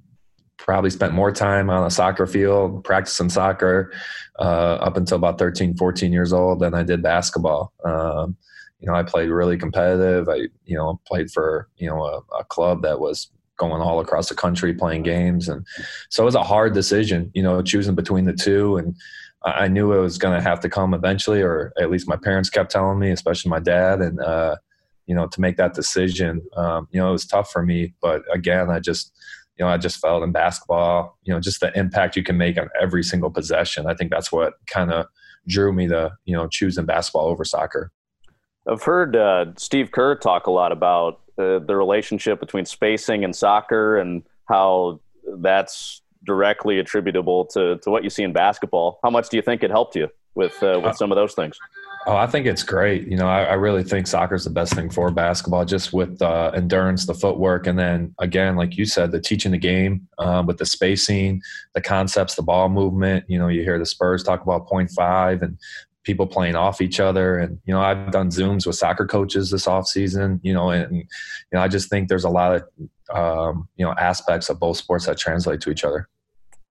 probably 0.58 0.90
spent 0.90 1.14
more 1.14 1.32
time 1.32 1.70
on 1.70 1.85
a 1.87 1.90
soccer 1.90 2.26
field 2.26 2.85
practicing 2.85 3.31
soccer 3.31 3.93
uh, 4.38 4.75
up 4.82 4.96
until 4.96 5.17
about 5.17 5.38
13 5.38 5.75
14 5.76 6.12
years 6.12 6.32
old 6.32 6.61
than 6.61 6.75
i 6.75 6.82
did 6.82 7.02
basketball 7.02 7.73
um, 7.87 8.37
you 8.79 8.87
know 8.87 8.94
i 8.94 9.02
played 9.02 9.31
really 9.31 9.56
competitive 9.56 10.29
i 10.29 10.37
you 10.67 10.76
know 10.76 11.00
played 11.06 11.31
for 11.31 11.69
you 11.79 11.88
know 11.88 12.05
a, 12.05 12.19
a, 12.38 12.44
club 12.44 12.82
that 12.82 13.00
was 13.00 13.31
going 13.56 13.81
all 13.81 14.00
across 14.00 14.29
the 14.29 14.35
country 14.35 14.75
playing 14.75 15.02
games 15.02 15.49
and 15.49 15.67
so 16.11 16.23
it 16.23 16.26
was 16.26 16.35
a 16.35 16.43
hard 16.43 16.75
decision 16.75 17.31
you 17.35 17.43
know 17.43 17.62
choosing 17.62 17.94
between 17.94 18.26
the 18.26 18.32
two 18.35 18.76
and 18.76 18.94
i 19.44 19.69
knew 19.69 19.93
it 19.93 20.00
was 20.00 20.19
going 20.19 20.37
to 20.37 20.43
have 20.43 20.61
to 20.61 20.69
come 20.69 20.94
eventually 20.94 21.43
or 21.43 21.73
at 21.81 21.90
least 21.90 22.08
my 22.08 22.17
parents 22.17 22.50
kept 22.50 22.70
telling 22.70 22.99
me 22.99 23.11
especially 23.11 23.49
my 23.49 23.61
dad 23.61 24.00
and 24.00 24.20
uh, 24.20 24.56
you 25.06 25.14
know 25.14 25.26
to 25.26 25.40
make 25.40 25.56
that 25.56 25.75
decision 25.75 26.43
um, 26.56 26.88
you 26.90 27.00
know 27.00 27.08
it 27.08 27.12
was 27.12 27.26
tough 27.26 27.50
for 27.50 27.62
me 27.62 27.94
but 28.00 28.23
again 28.32 28.70
i 28.70 28.79
just 28.79 29.12
you 29.58 29.64
know, 29.64 29.70
I 29.70 29.76
just 29.76 30.00
felt 30.00 30.23
in 30.23 30.31
basketball, 30.31 31.19
you 31.25 31.35
know, 31.35 31.40
just 31.40 31.61
the 31.61 31.76
impact 31.76 32.17
you 32.17 32.23
can 32.23 32.38
make 32.38 32.58
on 32.58 32.69
every 32.81 33.02
single 33.02 33.31
possession. 33.31 33.87
I 33.87 33.94
think 33.94 34.11
that's 34.11 34.31
what 34.31 34.55
kind 34.67 34.93
of 34.93 35.06
drew 35.49 35.73
me 35.73 35.88
to, 35.88 36.12
you 36.25 36.37
know, 36.37 36.46
choosing 36.46 36.87
basketball 36.87 37.26
over 37.26 37.44
soccer. 37.44 37.90
I've 38.69 38.82
heard 38.82 39.17
uh, 39.17 39.46
Steve 39.56 39.90
Kerr 39.90 40.14
talk 40.14 40.46
a 40.46 40.50
lot 40.50 40.70
about 40.70 41.20
uh, 41.38 41.58
the 41.58 41.75
relationship 41.75 42.38
between 42.38 42.67
spacing 42.67 43.25
and 43.25 43.35
soccer 43.35 43.99
and 43.99 44.23
how 44.49 45.00
that's 45.38 46.02
directly 46.24 46.78
attributable 46.78 47.46
to, 47.46 47.78
to 47.78 47.90
what 47.90 48.04
you 48.04 48.10
see 48.10 48.22
in 48.22 48.32
basketball. 48.32 48.98
How 49.02 49.10
much 49.10 49.28
do 49.28 49.36
you 49.36 49.42
think 49.42 49.62
it 49.62 49.70
helped 49.70 49.96
you 49.96 50.08
with 50.34 50.62
uh, 50.62 50.80
with 50.82 50.96
some 50.96 51.10
of 51.12 51.16
those 51.16 51.34
things? 51.34 51.58
Oh, 52.06 52.16
I 52.16 52.26
think 52.26 52.46
it's 52.46 52.62
great. 52.62 53.06
You 53.06 53.16
know, 53.16 53.26
I, 53.26 53.42
I 53.42 53.54
really 53.54 53.82
think 53.82 54.06
soccer 54.06 54.34
is 54.34 54.44
the 54.44 54.50
best 54.50 54.72
thing 54.72 54.88
for 54.88 55.10
basketball, 55.10 55.64
just 55.64 55.92
with 55.92 56.22
uh, 56.22 56.52
endurance, 56.54 57.04
the 57.04 57.12
footwork, 57.12 57.66
and 57.66 57.78
then 57.78 58.14
again, 58.18 58.56
like 58.56 58.78
you 58.78 58.86
said, 58.86 59.10
the 59.10 59.20
teaching 59.20 59.52
the 59.52 59.58
game 59.58 60.08
um, 60.18 60.46
with 60.46 60.56
the 60.58 60.64
spacing, 60.64 61.42
the 61.74 61.80
concepts, 61.80 62.34
the 62.34 62.42
ball 62.42 62.68
movement. 62.68 63.24
You 63.28 63.38
know, 63.38 63.48
you 63.48 63.62
hear 63.62 63.78
the 63.78 63.84
Spurs 63.84 64.22
talk 64.22 64.42
about 64.42 64.68
point 64.68 64.90
five 64.90 65.42
and 65.42 65.58
people 66.08 66.26
playing 66.26 66.56
off 66.56 66.81
each 66.81 67.00
other. 67.00 67.37
And 67.37 67.60
you 67.66 67.75
know, 67.75 67.82
I've 67.82 68.10
done 68.10 68.31
zooms 68.31 68.66
with 68.66 68.76
soccer 68.76 69.06
coaches 69.06 69.50
this 69.50 69.69
off 69.69 69.87
season. 69.87 70.40
You 70.43 70.55
know, 70.55 70.70
and 70.70 70.96
you 70.96 71.05
know, 71.52 71.60
I 71.60 71.69
just 71.69 71.90
think 71.90 72.08
there's 72.08 72.25
a 72.25 72.31
lot 72.31 72.55
of 72.56 72.62
um, 73.14 73.69
you 73.76 73.84
know 73.84 73.93
aspects 73.93 74.49
of 74.49 74.58
both 74.58 74.78
sports 74.78 75.05
that 75.05 75.19
translate 75.19 75.60
to 75.60 75.70
each 75.70 75.84
other. 75.84 76.08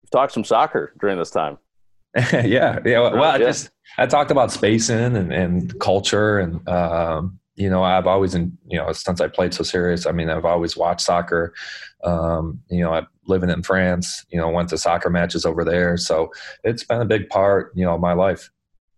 We've 0.01 0.09
talked 0.09 0.33
some 0.33 0.43
soccer 0.43 0.93
during 0.99 1.19
this 1.19 1.29
time. 1.29 1.59
yeah, 2.15 2.79
yeah. 2.83 2.99
Well, 2.99 3.23
I 3.23 3.37
just 3.37 3.69
I 3.99 4.07
talked 4.07 4.31
about 4.31 4.51
spacing 4.51 5.15
and, 5.15 5.31
and 5.31 5.79
culture, 5.79 6.39
and 6.39 6.67
um, 6.67 7.39
you 7.59 7.69
know, 7.69 7.83
I've 7.83 8.07
always, 8.07 8.33
in, 8.33 8.57
you 8.67 8.79
know, 8.79 8.91
since 8.93 9.21
I 9.21 9.27
played 9.27 9.53
so 9.53 9.63
serious. 9.63 10.07
I 10.07 10.11
mean, 10.11 10.29
I've 10.29 10.45
always 10.45 10.75
watched 10.75 11.01
soccer. 11.01 11.53
Um, 12.03 12.61
you 12.71 12.81
know, 12.81 12.93
I 12.93 13.03
living 13.27 13.49
in 13.51 13.61
France. 13.61 14.25
You 14.31 14.39
know, 14.39 14.49
went 14.49 14.69
to 14.69 14.77
soccer 14.77 15.11
matches 15.11 15.45
over 15.45 15.63
there, 15.63 15.97
so 15.97 16.31
it's 16.63 16.83
been 16.83 17.01
a 17.01 17.05
big 17.05 17.29
part, 17.29 17.71
you 17.75 17.85
know, 17.85 17.93
of 17.93 18.01
my 18.01 18.13
life. 18.13 18.49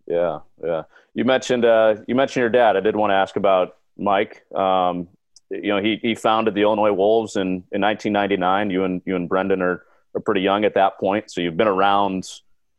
Yeah, 0.08 0.40
yeah. 0.64 0.84
You 1.14 1.26
mentioned 1.26 1.66
uh, 1.66 1.96
you 2.08 2.16
mentioned 2.16 2.42
your 2.42 2.50
dad. 2.50 2.78
I 2.78 2.80
did 2.80 2.96
want 2.96 3.12
to 3.12 3.16
ask 3.16 3.36
about 3.36 3.78
Mike. 3.98 4.44
Um, 4.54 5.08
you 5.50 5.68
know, 5.68 5.82
he 5.82 6.00
he 6.02 6.16
founded 6.16 6.56
the 6.56 6.62
Illinois 6.62 6.94
Wolves 6.94 7.36
in 7.36 7.64
in 7.72 7.82
1999. 7.82 8.70
You 8.70 8.84
and 8.84 9.02
you 9.06 9.16
and 9.16 9.28
Brendan 9.28 9.62
are 9.62 9.84
are 10.16 10.22
pretty 10.22 10.42
young 10.42 10.66
at 10.66 10.74
that 10.76 11.00
point, 11.00 11.32
so 11.32 11.42
you've 11.42 11.58
been 11.58 11.68
around 11.68 12.28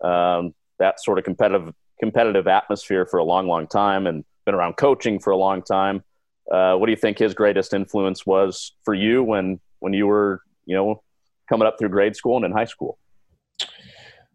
um, 0.03 0.55
that 0.79 1.03
sort 1.03 1.19
of 1.19 1.25
competitive 1.25 1.75
competitive 2.01 2.49
atmosphere 2.49 3.07
for 3.07 3.19
a 3.19 3.25
long, 3.25 3.47
long 3.47 3.67
time, 3.67 4.07
and 4.07 4.25
been 4.45 4.55
around 4.55 4.77
coaching 4.77 5.19
for 5.19 5.31
a 5.31 5.37
long 5.37 5.63
time. 5.63 6.03
Uh, 6.51 6.75
what 6.75 6.87
do 6.87 6.93
you 6.93 6.97
think 6.97 7.19
his 7.19 7.35
greatest 7.35 7.73
influence 7.73 8.27
was 8.27 8.73
for 8.85 8.95
you 8.95 9.23
when 9.23 9.61
when 9.79 9.93
you 9.93 10.07
were 10.07 10.43
you 10.67 10.77
know 10.77 11.03
coming 11.49 11.67
up 11.67 11.79
through 11.79 11.89
grade 11.89 12.17
school 12.17 12.37
and 12.37 12.45
in 12.45 12.53
high 12.53 12.65
school? 12.65 12.99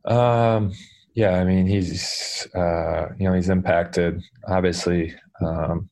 Um, 0.06 0.72
yeah, 1.18 1.40
I 1.40 1.46
mean 1.46 1.66
he's 1.66 2.48
uh, 2.54 3.08
you 3.18 3.28
know 3.28 3.34
he's 3.34 3.50
impacted 3.50 4.22
obviously 4.48 5.16
um, 5.44 5.90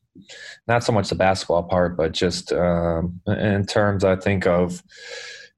not 0.68 0.84
so 0.84 0.92
much 0.92 1.08
the 1.08 1.16
basketball 1.16 1.64
part, 1.64 1.96
but 1.96 2.12
just 2.12 2.52
um, 2.52 3.20
in 3.26 3.66
terms 3.66 4.04
I 4.04 4.14
think 4.14 4.46
of 4.46 4.84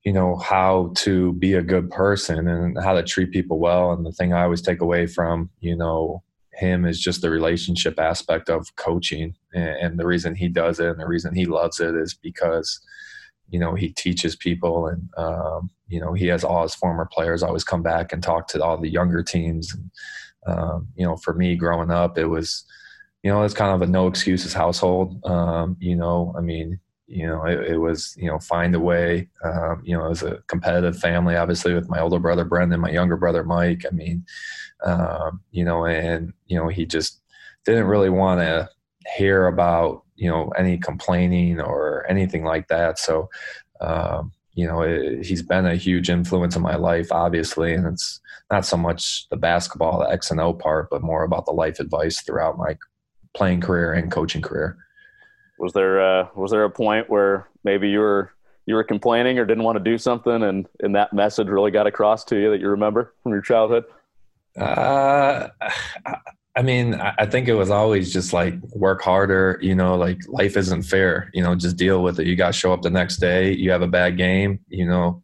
you 0.04 0.14
know 0.14 0.36
how 0.36 0.94
to 0.96 1.34
be 1.34 1.52
a 1.52 1.62
good 1.62 1.90
person 1.90 2.48
and 2.48 2.82
how 2.82 2.94
to 2.94 3.02
treat 3.02 3.30
people 3.30 3.58
well. 3.58 3.92
And 3.92 4.06
the 4.06 4.12
thing 4.12 4.32
i 4.32 4.42
always 4.42 4.62
take 4.62 4.80
away 4.80 5.06
from 5.06 5.50
you 5.60 5.76
know 5.76 6.22
him 6.54 6.86
is 6.86 6.98
just 6.98 7.20
the 7.20 7.28
relationship 7.28 8.00
aspect 8.00 8.48
of 8.48 8.74
coaching 8.76 9.34
and, 9.52 9.98
the 9.98 10.06
reason 10.06 10.34
he 10.34 10.48
does 10.48 10.80
it 10.80 10.88
and 10.88 10.98
the 10.98 11.06
reason 11.06 11.34
he 11.34 11.44
loves 11.44 11.78
it 11.78 11.94
is 11.94 12.14
because 12.14 12.80
you 13.48 13.58
know 13.58 13.74
he 13.74 13.90
teaches 13.90 14.36
people 14.36 14.86
and 14.86 15.08
um, 15.16 15.70
you 15.88 16.00
know 16.00 16.12
he 16.12 16.26
has 16.26 16.44
all 16.44 16.62
his 16.62 16.74
former 16.74 17.08
players 17.10 17.42
always 17.42 17.64
come 17.64 17.82
back 17.82 18.12
and 18.12 18.22
talk 18.22 18.48
to 18.48 18.62
all 18.62 18.78
the 18.78 18.90
younger 18.90 19.22
teams 19.22 19.74
and, 19.74 19.90
um, 20.46 20.88
you 20.96 21.04
know 21.04 21.16
for 21.16 21.34
me 21.34 21.56
growing 21.56 21.90
up 21.90 22.18
it 22.18 22.26
was 22.26 22.64
you 23.22 23.30
know, 23.30 23.42
it's 23.42 23.54
kind 23.54 23.74
of 23.74 23.86
a 23.86 23.90
no 23.90 24.06
excuses 24.06 24.52
household. 24.52 25.24
Um, 25.24 25.76
you 25.80 25.96
know, 25.96 26.34
I 26.36 26.40
mean, 26.40 26.78
you 27.06 27.26
know, 27.26 27.44
it, 27.44 27.72
it, 27.72 27.78
was, 27.78 28.14
you 28.16 28.28
know, 28.28 28.38
find 28.38 28.74
a 28.74 28.80
way. 28.80 29.28
Um, 29.42 29.82
you 29.84 29.96
know, 29.96 30.06
it 30.06 30.10
was 30.10 30.22
a 30.22 30.42
competitive 30.46 30.98
family, 30.98 31.36
obviously, 31.36 31.74
with 31.74 31.88
my 31.88 32.00
older 32.00 32.18
brother 32.18 32.44
Brendan, 32.44 32.80
my 32.80 32.90
younger 32.90 33.16
brother 33.16 33.42
Mike. 33.42 33.84
I 33.90 33.94
mean, 33.94 34.24
um, 34.84 35.40
you 35.50 35.64
know, 35.64 35.86
and 35.86 36.32
you 36.46 36.58
know, 36.58 36.68
he 36.68 36.86
just 36.86 37.20
didn't 37.64 37.86
really 37.86 38.10
want 38.10 38.40
to 38.40 38.68
hear 39.16 39.46
about 39.46 40.04
you 40.18 40.28
know 40.28 40.48
any 40.58 40.76
complaining 40.76 41.60
or 41.60 42.04
anything 42.08 42.44
like 42.44 42.68
that. 42.68 42.98
So, 42.98 43.30
um, 43.80 44.32
you 44.54 44.66
know, 44.66 44.82
it, 44.82 45.24
he's 45.24 45.42
been 45.42 45.66
a 45.66 45.76
huge 45.76 46.10
influence 46.10 46.56
in 46.56 46.62
my 46.62 46.74
life, 46.74 47.12
obviously, 47.12 47.72
and 47.72 47.86
it's 47.86 48.20
not 48.50 48.66
so 48.66 48.76
much 48.76 49.28
the 49.30 49.36
basketball, 49.36 50.00
the 50.00 50.10
X 50.10 50.30
and 50.30 50.40
O 50.40 50.52
part, 50.52 50.90
but 50.90 51.02
more 51.02 51.22
about 51.22 51.46
the 51.46 51.52
life 51.52 51.78
advice 51.78 52.20
throughout 52.22 52.58
my 52.58 52.76
playing 53.34 53.60
career 53.60 53.92
and 53.92 54.10
coaching 54.10 54.42
career. 54.42 54.76
Was 55.58 55.72
there 55.72 56.00
uh, 56.00 56.28
was 56.34 56.50
there 56.50 56.64
a 56.64 56.70
point 56.70 57.08
where 57.08 57.48
maybe 57.62 57.88
you 57.88 58.00
were 58.00 58.32
you 58.66 58.74
were 58.74 58.84
complaining 58.84 59.38
or 59.38 59.46
didn't 59.46 59.64
want 59.64 59.78
to 59.78 59.84
do 59.84 59.96
something, 59.96 60.42
and 60.42 60.66
and 60.80 60.94
that 60.96 61.12
message 61.12 61.46
really 61.46 61.70
got 61.70 61.86
across 61.86 62.24
to 62.24 62.36
you 62.36 62.50
that 62.50 62.60
you 62.60 62.68
remember 62.68 63.14
from 63.22 63.32
your 63.32 63.42
childhood? 63.42 63.84
Uh, 64.56 65.48
I 66.58 66.62
mean, 66.62 66.94
I 66.94 67.24
think 67.24 67.46
it 67.46 67.54
was 67.54 67.70
always 67.70 68.12
just 68.12 68.32
like 68.32 68.60
work 68.74 69.00
harder, 69.00 69.60
you 69.62 69.76
know, 69.76 69.94
like 69.94 70.18
life 70.26 70.56
isn't 70.56 70.82
fair, 70.82 71.30
you 71.32 71.40
know, 71.40 71.54
just 71.54 71.76
deal 71.76 72.02
with 72.02 72.18
it. 72.18 72.26
You 72.26 72.34
got 72.34 72.48
to 72.48 72.52
show 72.52 72.72
up 72.72 72.82
the 72.82 72.90
next 72.90 73.18
day. 73.18 73.52
You 73.52 73.70
have 73.70 73.82
a 73.82 73.86
bad 73.86 74.16
game, 74.16 74.58
you 74.66 74.84
know, 74.84 75.22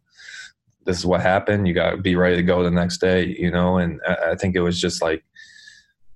this 0.85 0.97
is 0.97 1.05
what 1.05 1.19
happened. 1.19 1.67
You 1.67 1.73
got 1.73 1.91
to 1.91 1.97
be 1.97 2.15
ready 2.15 2.37
to 2.37 2.41
go 2.41 2.63
the 2.63 2.71
next 2.71 2.99
day, 2.99 3.35
you 3.37 3.51
know, 3.51 3.79
and 3.79 3.99
I 4.07 4.35
think 4.35 4.55
it 4.55 4.61
was 4.61 4.79
just 4.79 5.01
like 5.01 5.25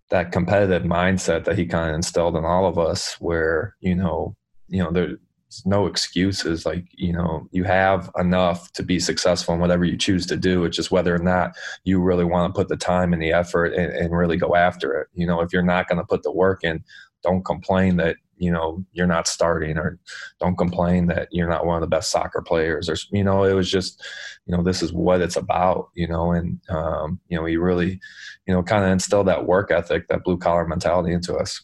that 0.09 0.31
competitive 0.31 0.83
mindset 0.83 1.43
that 1.43 1.57
he 1.57 1.65
kind 1.65 1.89
of 1.89 1.95
instilled 1.95 2.37
in 2.37 2.45
all 2.45 2.65
of 2.65 2.79
us 2.79 3.19
where, 3.19 3.75
you 3.81 3.95
know, 3.95 4.37
you 4.69 4.81
know, 4.81 4.89
there, 4.89 5.17
no 5.65 5.87
excuses. 5.87 6.65
Like, 6.65 6.85
you 6.91 7.13
know, 7.13 7.47
you 7.51 7.63
have 7.63 8.09
enough 8.17 8.71
to 8.73 8.83
be 8.83 8.99
successful 8.99 9.53
in 9.53 9.59
whatever 9.59 9.83
you 9.83 9.97
choose 9.97 10.25
to 10.27 10.37
do. 10.37 10.63
It's 10.65 10.77
just 10.77 10.91
whether 10.91 11.13
or 11.13 11.19
not 11.19 11.55
you 11.83 11.99
really 12.01 12.23
want 12.23 12.53
to 12.53 12.57
put 12.57 12.69
the 12.69 12.77
time 12.77 13.13
and 13.13 13.21
the 13.21 13.31
effort 13.31 13.73
and, 13.73 13.91
and 13.93 14.15
really 14.15 14.37
go 14.37 14.55
after 14.55 14.93
it. 14.93 15.07
You 15.13 15.25
know, 15.25 15.41
if 15.41 15.51
you're 15.51 15.61
not 15.61 15.87
going 15.87 15.99
to 15.99 16.05
put 16.05 16.23
the 16.23 16.31
work 16.31 16.63
in, 16.63 16.83
don't 17.23 17.43
complain 17.43 17.97
that, 17.97 18.17
you 18.37 18.51
know, 18.51 18.83
you're 18.93 19.07
not 19.07 19.27
starting 19.27 19.77
or 19.77 19.99
don't 20.39 20.57
complain 20.57 21.07
that 21.07 21.27
you're 21.31 21.49
not 21.49 21.65
one 21.65 21.75
of 21.75 21.81
the 21.81 21.87
best 21.87 22.11
soccer 22.11 22.41
players 22.41 22.87
or, 22.87 22.95
you 23.11 23.23
know, 23.23 23.43
it 23.43 23.53
was 23.53 23.69
just, 23.69 24.05
you 24.45 24.55
know, 24.55 24.63
this 24.63 24.81
is 24.81 24.93
what 24.93 25.19
it's 25.19 25.35
about, 25.35 25.89
you 25.95 26.07
know, 26.07 26.31
and, 26.31 26.59
um, 26.69 27.19
you 27.27 27.37
know, 27.37 27.45
he 27.45 27.57
really, 27.57 27.99
you 28.47 28.53
know, 28.53 28.63
kind 28.63 28.85
of 28.85 28.91
instilled 28.91 29.27
that 29.27 29.45
work 29.45 29.71
ethic, 29.71 30.07
that 30.07 30.23
blue 30.23 30.37
collar 30.37 30.65
mentality 30.65 31.11
into 31.11 31.35
us 31.35 31.61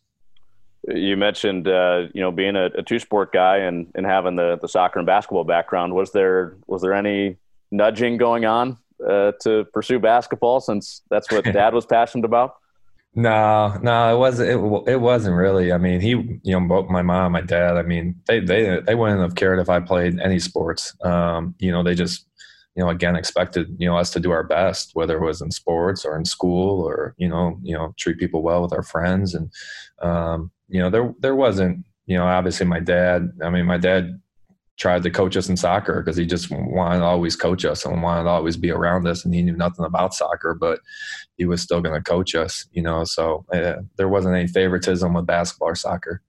you 0.88 1.18
mentioned 1.18 1.68
uh, 1.68 2.04
you 2.14 2.22
know 2.22 2.32
being 2.32 2.56
a, 2.56 2.66
a, 2.78 2.84
two 2.84 3.00
sport 3.00 3.32
guy 3.32 3.58
and, 3.58 3.88
and 3.96 4.06
having 4.06 4.36
the, 4.36 4.58
the 4.62 4.68
soccer 4.68 5.00
and 5.00 5.06
basketball 5.06 5.44
background. 5.44 5.94
Was 5.94 6.12
there 6.12 6.58
was 6.68 6.82
there 6.82 6.94
any 6.94 7.38
nudging 7.72 8.18
going 8.18 8.46
on 8.46 8.78
uh, 9.08 9.34
to 9.42 9.66
pursue 9.74 10.00
basketball 10.00 10.60
since 10.60 11.02
that's 11.10 11.32
what 11.32 11.44
dad 11.54 11.74
was 11.74 11.86
passionate 11.86 12.26
about? 12.26 12.56
No 13.16 13.80
no 13.82 14.14
it 14.14 14.20
wasn't 14.20 14.50
it, 14.50 14.92
it 14.94 15.02
wasn't 15.02 15.36
really. 15.36 15.72
I 15.72 15.78
mean 15.78 16.02
he 16.02 16.10
you 16.10 16.60
know 16.60 16.62
both 16.62 16.90
my 16.90 17.02
mom 17.02 17.32
my 17.32 17.42
dad. 17.42 17.78
I 17.78 17.84
mean 17.84 18.16
they 18.28 18.40
they 18.40 18.82
they 18.82 18.96
wouldn't 18.96 19.22
have 19.22 19.36
cared 19.36 19.60
if 19.60 19.70
i 19.70 19.80
played 19.80 20.20
any 20.20 20.40
sports. 20.40 20.96
Um, 21.04 21.56
you 21.60 21.72
know 21.72 21.82
they 21.82 21.96
just 21.96 22.28
you 22.76 22.84
know 22.84 22.90
again 22.90 23.16
expected 23.16 23.68
you 23.78 23.88
know 23.88 23.98
us 23.98 24.12
to 24.12 24.20
do 24.20 24.32
our 24.32 24.44
best 24.44 24.92
whether 24.94 25.18
it 25.18 25.26
was 25.26 25.42
in 25.42 25.52
sports 25.52 26.04
or 26.06 26.18
in 26.18 26.26
school 26.26 26.82
or 26.82 27.16
you 27.18 27.28
know 27.28 27.58
you 27.64 27.76
know 27.76 27.94
treat 27.98 28.18
people 28.18 28.42
well 28.42 28.62
with 28.62 28.74
our 28.74 28.84
friends 28.84 29.34
and 29.34 29.52
um, 30.02 30.52
you 30.68 30.80
know, 30.80 30.90
there 30.90 31.14
there 31.20 31.36
wasn't, 31.36 31.86
you 32.06 32.18
know, 32.18 32.26
obviously 32.26 32.66
my 32.66 32.80
dad. 32.80 33.32
I 33.44 33.50
mean, 33.50 33.66
my 33.66 33.78
dad 33.78 34.20
tried 34.78 35.04
to 35.04 35.10
coach 35.10 35.38
us 35.38 35.48
in 35.48 35.56
soccer 35.56 36.02
because 36.02 36.18
he 36.18 36.26
just 36.26 36.52
wanted 36.52 37.00
to 37.00 37.06
always 37.06 37.36
coach 37.36 37.64
us 37.64 37.86
and 37.86 38.04
wanted 38.04 38.24
to 38.24 38.30
always 38.30 38.58
be 38.58 38.72
around 38.72 39.08
us, 39.08 39.24
and 39.24 39.34
he 39.34 39.42
knew 39.42 39.56
nothing 39.56 39.86
about 39.86 40.14
soccer, 40.14 40.54
but 40.54 40.80
he 41.38 41.46
was 41.46 41.62
still 41.62 41.82
going 41.82 41.96
to 41.96 42.04
coach 42.04 42.36
us. 42.36 42.66
You 42.72 42.82
know, 42.82 43.04
so 43.04 43.46
uh, 43.54 43.76
there 43.98 44.10
wasn't 44.10 44.36
any 44.36 44.48
favoritism 44.48 45.14
with 45.14 45.26
basketball 45.26 45.70
or 45.70 45.76
soccer. 45.76 46.22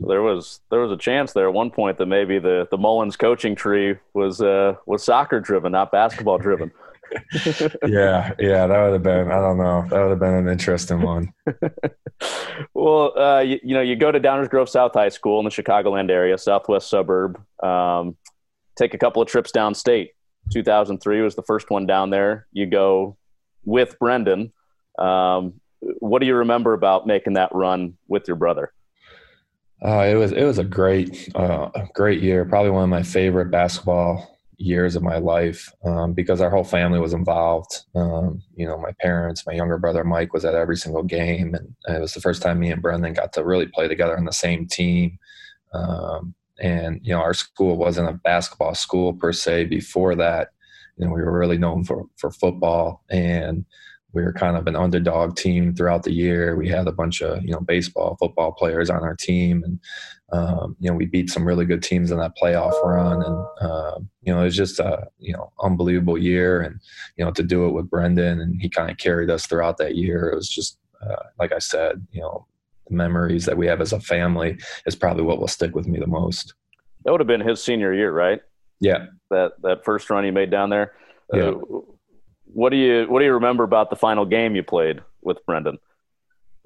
There 0.00 0.22
was 0.22 0.60
there 0.70 0.80
was 0.80 0.92
a 0.92 0.96
chance 0.96 1.32
there 1.32 1.48
at 1.48 1.54
one 1.54 1.70
point 1.70 1.98
that 1.98 2.06
maybe 2.06 2.38
the 2.38 2.68
the 2.70 2.78
Mullins 2.78 3.16
coaching 3.16 3.54
tree 3.54 3.96
was 4.14 4.40
uh, 4.40 4.74
was 4.86 5.02
soccer 5.02 5.40
driven, 5.40 5.72
not 5.72 5.90
basketball 5.90 6.38
driven. 6.38 6.70
yeah, 7.86 8.32
yeah, 8.38 8.66
that 8.66 8.82
would 8.82 8.92
have 8.92 9.02
been. 9.02 9.30
I 9.30 9.40
don't 9.40 9.58
know. 9.58 9.86
That 9.88 10.02
would 10.02 10.10
have 10.10 10.18
been 10.18 10.34
an 10.34 10.48
interesting 10.48 11.00
one. 11.00 11.32
well, 12.74 13.18
uh, 13.18 13.40
you, 13.40 13.58
you, 13.62 13.74
know, 13.74 13.80
you 13.80 13.96
go 13.96 14.12
to 14.12 14.20
Downers 14.20 14.50
Grove 14.50 14.68
South 14.68 14.92
High 14.92 15.08
School 15.08 15.38
in 15.38 15.44
the 15.44 15.50
Chicagoland 15.50 16.10
area, 16.10 16.36
southwest 16.36 16.90
suburb. 16.90 17.42
Um, 17.62 18.16
take 18.76 18.94
a 18.94 18.98
couple 18.98 19.22
of 19.22 19.28
trips 19.28 19.52
downstate. 19.52 20.10
2003 20.52 21.22
was 21.22 21.34
the 21.34 21.42
first 21.42 21.70
one 21.70 21.86
down 21.86 22.10
there. 22.10 22.46
You 22.52 22.66
go 22.66 23.16
with 23.64 23.98
Brendan. 23.98 24.52
Um, 24.98 25.60
what 25.80 26.20
do 26.20 26.26
you 26.26 26.36
remember 26.36 26.72
about 26.72 27.06
making 27.06 27.34
that 27.34 27.54
run 27.54 27.96
with 28.08 28.26
your 28.26 28.36
brother? 28.36 28.72
Uh, 29.84 30.06
it 30.08 30.14
was 30.14 30.32
it 30.32 30.44
was 30.44 30.58
a 30.58 30.64
great 30.64 31.30
uh, 31.34 31.70
great 31.94 32.20
year. 32.20 32.44
Probably 32.44 32.70
one 32.70 32.82
of 32.82 32.88
my 32.88 33.02
favorite 33.02 33.50
basketball 33.50 34.38
years 34.56 34.96
of 34.96 35.04
my 35.04 35.18
life 35.18 35.72
um, 35.84 36.12
because 36.12 36.40
our 36.40 36.50
whole 36.50 36.64
family 36.64 36.98
was 36.98 37.12
involved. 37.12 37.84
Um, 37.94 38.42
you 38.56 38.66
know, 38.66 38.76
my 38.76 38.90
parents, 39.00 39.46
my 39.46 39.52
younger 39.52 39.78
brother 39.78 40.02
Mike 40.02 40.32
was 40.32 40.44
at 40.44 40.56
every 40.56 40.76
single 40.76 41.04
game, 41.04 41.54
and 41.54 41.74
it 41.96 42.00
was 42.00 42.12
the 42.12 42.20
first 42.20 42.42
time 42.42 42.58
me 42.58 42.72
and 42.72 42.82
Brendan 42.82 43.12
got 43.12 43.32
to 43.34 43.44
really 43.44 43.66
play 43.66 43.86
together 43.86 44.16
on 44.18 44.24
the 44.24 44.32
same 44.32 44.66
team. 44.66 45.16
Um, 45.72 46.34
and 46.60 47.00
you 47.04 47.14
know, 47.14 47.20
our 47.20 47.34
school 47.34 47.76
wasn't 47.76 48.08
a 48.08 48.14
basketball 48.14 48.74
school 48.74 49.12
per 49.12 49.32
se. 49.32 49.66
Before 49.66 50.16
that, 50.16 50.48
you 50.96 51.06
know, 51.06 51.12
we 51.12 51.22
were 51.22 51.38
really 51.38 51.58
known 51.58 51.84
for 51.84 52.06
for 52.16 52.32
football, 52.32 53.04
and 53.10 53.64
we 54.12 54.22
were 54.22 54.32
kind 54.32 54.56
of 54.56 54.66
an 54.66 54.76
underdog 54.76 55.36
team 55.36 55.74
throughout 55.74 56.02
the 56.02 56.12
year. 56.12 56.56
We 56.56 56.68
had 56.68 56.86
a 56.88 56.92
bunch 56.92 57.20
of 57.20 57.42
you 57.44 57.52
know 57.52 57.60
baseball, 57.60 58.16
football 58.18 58.52
players 58.52 58.90
on 58.90 59.02
our 59.02 59.14
team, 59.14 59.62
and 59.64 59.80
um, 60.32 60.76
you 60.80 60.90
know 60.90 60.96
we 60.96 61.06
beat 61.06 61.30
some 61.30 61.46
really 61.46 61.64
good 61.64 61.82
teams 61.82 62.10
in 62.10 62.18
that 62.18 62.36
playoff 62.40 62.82
run. 62.84 63.22
And 63.22 63.46
uh, 63.60 63.98
you 64.22 64.32
know 64.32 64.40
it 64.40 64.44
was 64.44 64.56
just 64.56 64.78
a 64.80 65.08
you 65.18 65.34
know 65.34 65.52
unbelievable 65.62 66.18
year, 66.18 66.60
and 66.60 66.80
you 67.16 67.24
know 67.24 67.30
to 67.32 67.42
do 67.42 67.66
it 67.66 67.72
with 67.72 67.90
Brendan, 67.90 68.40
and 68.40 68.60
he 68.60 68.68
kind 68.68 68.90
of 68.90 68.96
carried 68.96 69.30
us 69.30 69.46
throughout 69.46 69.78
that 69.78 69.96
year. 69.96 70.30
It 70.30 70.36
was 70.36 70.48
just 70.48 70.78
uh, 71.02 71.22
like 71.38 71.52
I 71.52 71.58
said, 71.58 72.06
you 72.10 72.20
know, 72.20 72.46
the 72.88 72.94
memories 72.94 73.44
that 73.44 73.56
we 73.56 73.66
have 73.66 73.80
as 73.80 73.92
a 73.92 74.00
family 74.00 74.58
is 74.86 74.96
probably 74.96 75.22
what 75.22 75.38
will 75.38 75.48
stick 75.48 75.74
with 75.74 75.86
me 75.86 75.98
the 75.98 76.06
most. 76.06 76.54
That 77.04 77.12
would 77.12 77.20
have 77.20 77.28
been 77.28 77.40
his 77.40 77.62
senior 77.62 77.94
year, 77.94 78.12
right? 78.12 78.40
Yeah. 78.80 79.06
That 79.30 79.52
that 79.62 79.84
first 79.84 80.08
run 80.10 80.24
he 80.24 80.30
made 80.30 80.50
down 80.50 80.70
there. 80.70 80.94
Yeah. 81.32 81.50
Uh, 81.50 81.80
what 82.52 82.70
do 82.70 82.76
you 82.76 83.06
What 83.08 83.20
do 83.20 83.24
you 83.24 83.32
remember 83.32 83.64
about 83.64 83.90
the 83.90 83.96
final 83.96 84.24
game 84.24 84.56
you 84.56 84.62
played 84.62 85.00
with 85.22 85.44
Brendan? 85.46 85.78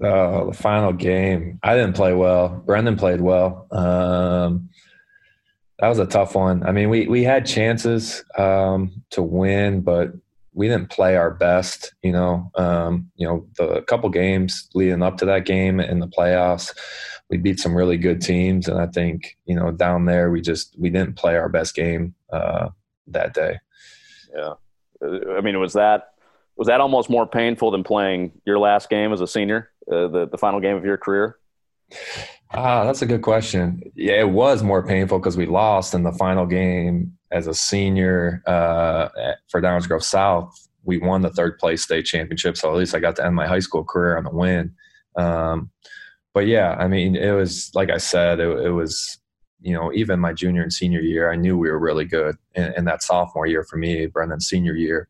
Oh, 0.03 0.51
the 0.51 0.57
final 0.57 0.93
game. 0.93 1.61
I 1.63 1.77
didn't 1.77 1.95
play 1.95 2.13
well. 2.15 2.49
Brendan 2.67 2.97
played 2.97 3.21
well. 3.21 3.67
Um, 3.71 4.69
that 5.79 5.89
was 5.89 5.99
a 5.99 6.07
tough 6.07 6.35
one. 6.35 6.65
I 6.65 6.73
mean, 6.73 6.91
we 6.91 7.07
we 7.07 7.25
had 7.25 7.47
chances 7.47 8.25
um, 8.37 9.03
to 9.11 9.23
win, 9.23 9.81
but 9.81 10.13
we 10.55 10.69
didn't 10.69 10.91
play 10.91 11.17
our 11.17 11.31
best. 11.31 11.95
You 12.03 12.13
know, 12.13 12.51
um, 12.57 13.11
you 13.17 13.27
know, 13.27 13.47
the 13.59 13.83
couple 13.83 14.09
games 14.11 14.69
leading 14.75 15.03
up 15.03 15.19
to 15.19 15.25
that 15.27 15.45
game 15.45 15.81
in 15.81 16.01
the 16.01 16.09
playoffs, 16.09 16.77
we 17.31 17.37
beat 17.37 17.61
some 17.61 17.75
really 17.75 17.97
good 17.97 18.21
teams, 18.21 18.69
and 18.69 18.79
I 18.79 18.87
think 18.87 19.37
you 19.45 19.55
know 19.55 19.71
down 19.71 20.05
there 20.07 20.31
we 20.31 20.41
just 20.41 20.75
we 20.79 20.91
didn't 20.91 21.17
play 21.17 21.37
our 21.37 21.49
best 21.49 21.75
game 21.75 22.15
uh, 22.33 22.69
that 23.09 23.35
day. 23.35 23.59
Yeah. 24.35 24.55
I 25.03 25.41
mean, 25.41 25.59
was 25.59 25.73
that 25.75 26.13
was 26.57 26.69
that 26.69 26.81
almost 26.81 27.11
more 27.11 27.27
painful 27.27 27.71
than 27.71 27.83
playing 27.83 28.33
your 28.45 28.59
last 28.59 28.91
game 28.91 29.13
as 29.13 29.21
a 29.21 29.27
senior, 29.27 29.71
uh, 29.91 30.09
the 30.09 30.29
the 30.31 30.39
final 30.39 30.61
game 30.61 30.77
of 30.77 30.85
your 30.85 30.97
career? 30.97 31.39
Ah, 32.55 32.85
that's 32.85 33.03
a 33.03 33.07
good 33.07 33.23
question. 33.23 33.83
Yeah, 33.95 34.21
it 34.21 34.31
was 34.31 34.63
more 34.63 34.87
painful 34.87 35.19
because 35.19 35.37
we 35.37 35.47
lost 35.47 35.95
in 35.95 36.03
the 36.03 36.13
final 36.13 36.47
game 36.47 37.17
as 37.31 37.47
a 37.47 37.55
senior 37.55 38.43
uh, 38.47 39.09
for 39.49 39.61
Downers 39.61 39.89
Grove 39.89 40.05
South. 40.05 40.55
We 40.85 40.99
won 40.99 41.23
the 41.23 41.31
third 41.31 41.59
place 41.59 41.83
state 41.83 42.05
championship, 42.05 42.57
so 42.57 42.71
at 42.71 42.77
least 42.77 42.95
I 42.95 42.99
got 42.99 43.17
to 43.17 43.25
end 43.25 43.35
my 43.35 43.47
high 43.47 43.61
school 43.61 43.85
career 43.85 44.19
on 44.19 44.27
a 44.27 44.31
win. 44.31 44.75
Um, 45.17 45.71
but 46.35 46.47
yeah, 46.47 46.77
I 46.79 46.89
mean, 46.89 47.17
it 47.17 47.33
was 47.33 47.71
like 47.75 47.91
I 47.91 47.99
said, 47.99 48.41
it, 48.41 48.49
it 48.67 48.71
was 48.71 49.19
you 49.63 49.75
know, 49.75 49.93
even 49.93 50.21
my 50.21 50.33
junior 50.33 50.63
and 50.63 50.73
senior 50.73 51.01
year, 51.01 51.31
I 51.31 51.37
knew 51.37 51.57
we 51.57 51.71
were 51.71 51.79
really 51.79 52.05
good. 52.05 52.37
And, 52.55 52.75
and 52.75 52.89
that 52.89 53.03
sophomore 53.03 53.47
year 53.47 53.65
for 53.65 53.77
me, 53.77 54.07
Brendan's 54.07 54.49
senior 54.49 54.75
year, 54.75 55.09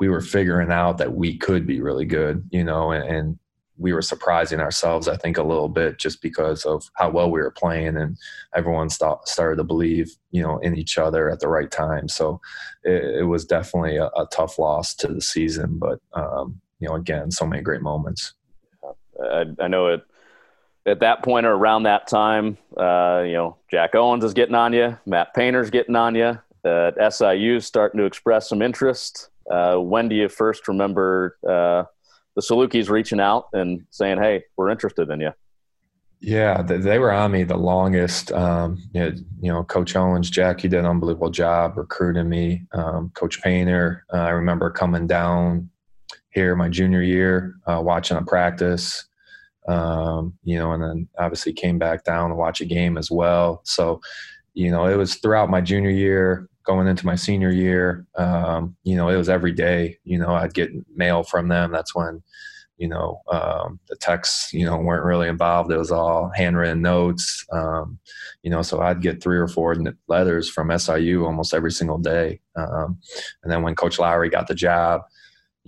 we 0.00 0.08
were 0.08 0.20
figuring 0.20 0.70
out 0.70 0.98
that 0.98 1.14
we 1.14 1.36
could 1.36 1.66
be 1.66 1.80
really 1.80 2.04
good, 2.04 2.48
you 2.50 2.64
know, 2.64 2.92
and, 2.92 3.04
and, 3.04 3.38
we 3.80 3.92
were 3.92 4.02
surprising 4.02 4.58
ourselves, 4.58 5.06
I 5.06 5.16
think, 5.16 5.38
a 5.38 5.42
little 5.42 5.68
bit 5.68 5.98
just 5.98 6.20
because 6.20 6.64
of 6.64 6.90
how 6.94 7.10
well 7.10 7.30
we 7.30 7.40
were 7.40 7.52
playing, 7.52 7.96
and 7.96 8.18
everyone 8.54 8.90
st- 8.90 9.26
started 9.26 9.56
to 9.56 9.64
believe, 9.64 10.10
you 10.32 10.42
know, 10.42 10.58
in 10.58 10.76
each 10.76 10.98
other 10.98 11.30
at 11.30 11.38
the 11.38 11.48
right 11.48 11.70
time. 11.70 12.08
So 12.08 12.40
it, 12.82 13.20
it 13.20 13.22
was 13.22 13.44
definitely 13.44 13.96
a, 13.96 14.06
a, 14.06 14.26
tough 14.32 14.58
loss 14.58 14.94
to 14.96 15.06
the 15.06 15.20
season, 15.20 15.78
but 15.78 16.00
um, 16.12 16.60
you 16.80 16.88
know, 16.88 16.96
again, 16.96 17.30
so 17.30 17.46
many 17.46 17.62
great 17.62 17.80
moments. 17.80 18.34
I, 19.22 19.44
I 19.60 19.68
know 19.68 19.86
it 19.86 20.02
at 20.88 21.00
that 21.00 21.22
point 21.22 21.46
or 21.46 21.52
around 21.52 21.84
that 21.84 22.06
time, 22.06 22.58
uh, 22.76 23.22
you 23.24 23.34
know, 23.34 23.56
Jack 23.70 23.94
Owens 23.94 24.24
is 24.24 24.34
getting 24.34 24.54
on 24.54 24.72
you, 24.72 24.98
Matt 25.06 25.34
Painter's 25.34 25.70
getting 25.70 25.96
on 25.96 26.14
you, 26.14 26.38
uh, 26.64 27.10
starting 27.10 27.98
to 27.98 28.04
express 28.04 28.48
some 28.48 28.62
interest. 28.62 29.30
Uh, 29.50 29.76
when 29.76 30.08
do 30.08 30.16
you 30.16 30.28
first 30.28 30.68
remember 30.68 31.38
uh, 31.44 31.84
the 32.36 32.42
Salukis 32.42 32.88
reaching 32.88 33.20
out 33.20 33.46
and 33.52 33.84
saying, 33.90 34.18
"Hey, 34.18 34.44
we're 34.56 34.70
interested 34.70 35.08
in 35.10 35.20
you"? 35.20 35.32
Yeah, 36.20 36.62
they 36.62 36.98
were 36.98 37.12
on 37.12 37.30
me 37.30 37.44
the 37.44 37.56
longest. 37.56 38.32
Um, 38.32 38.82
you 38.92 39.14
know, 39.40 39.62
Coach 39.64 39.94
Owens, 39.94 40.30
Jackie 40.30 40.68
did 40.68 40.80
an 40.80 40.86
unbelievable 40.86 41.30
job 41.30 41.76
recruiting 41.78 42.28
me. 42.28 42.66
Um, 42.72 43.10
Coach 43.14 43.40
Painter, 43.40 44.04
uh, 44.12 44.18
I 44.18 44.30
remember 44.30 44.68
coming 44.70 45.06
down 45.06 45.70
here 46.30 46.56
my 46.56 46.68
junior 46.68 47.02
year, 47.02 47.54
uh, 47.66 47.80
watching 47.82 48.16
a 48.16 48.22
practice, 48.22 49.07
um, 49.68 50.34
you 50.42 50.58
know, 50.58 50.72
and 50.72 50.82
then 50.82 51.08
obviously 51.18 51.52
came 51.52 51.78
back 51.78 52.04
down 52.04 52.30
to 52.30 52.36
watch 52.36 52.60
a 52.60 52.64
game 52.64 52.96
as 52.96 53.10
well. 53.10 53.60
So, 53.64 54.00
you 54.54 54.70
know, 54.70 54.86
it 54.86 54.96
was 54.96 55.16
throughout 55.16 55.50
my 55.50 55.60
junior 55.60 55.90
year, 55.90 56.48
going 56.64 56.88
into 56.88 57.06
my 57.06 57.14
senior 57.14 57.50
year. 57.50 58.06
Um, 58.16 58.76
you 58.82 58.96
know, 58.96 59.08
it 59.08 59.16
was 59.16 59.28
every 59.28 59.52
day. 59.52 59.98
You 60.04 60.18
know, 60.18 60.30
I'd 60.30 60.54
get 60.54 60.70
mail 60.96 61.22
from 61.22 61.48
them. 61.48 61.70
That's 61.70 61.94
when 61.94 62.22
you 62.78 62.88
know 62.88 63.20
um, 63.30 63.78
the 63.88 63.96
texts 63.96 64.52
you 64.52 64.64
know 64.64 64.78
weren't 64.78 65.04
really 65.04 65.28
involved 65.28 65.70
it 65.70 65.76
was 65.76 65.90
all 65.90 66.30
handwritten 66.34 66.80
notes 66.80 67.44
um, 67.52 67.98
you 68.42 68.50
know 68.50 68.62
so 68.62 68.80
i'd 68.80 69.02
get 69.02 69.22
three 69.22 69.36
or 69.36 69.48
four 69.48 69.76
letters 70.06 70.48
from 70.48 70.76
siu 70.78 71.26
almost 71.26 71.52
every 71.52 71.72
single 71.72 71.98
day 71.98 72.40
um, 72.56 72.98
and 73.42 73.52
then 73.52 73.62
when 73.62 73.74
coach 73.74 73.98
lowery 73.98 74.30
got 74.30 74.46
the 74.46 74.54
job 74.54 75.02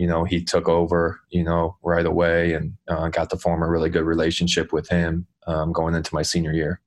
you 0.01 0.07
know 0.07 0.25
he 0.25 0.43
took 0.43 0.67
over 0.67 1.21
you 1.29 1.45
know 1.45 1.77
right 1.83 2.07
away 2.07 2.55
and 2.55 2.73
uh, 2.89 3.09
got 3.09 3.29
to 3.29 3.37
form 3.37 3.63
a 3.63 3.69
really 3.69 3.91
good 3.91 4.05
relationship 4.05 4.73
with 4.73 4.89
him 4.89 5.27
um, 5.47 5.73
going 5.73 5.95
into 5.95 6.15
my 6.15 6.23
senior 6.23 6.55
year. 6.55 6.81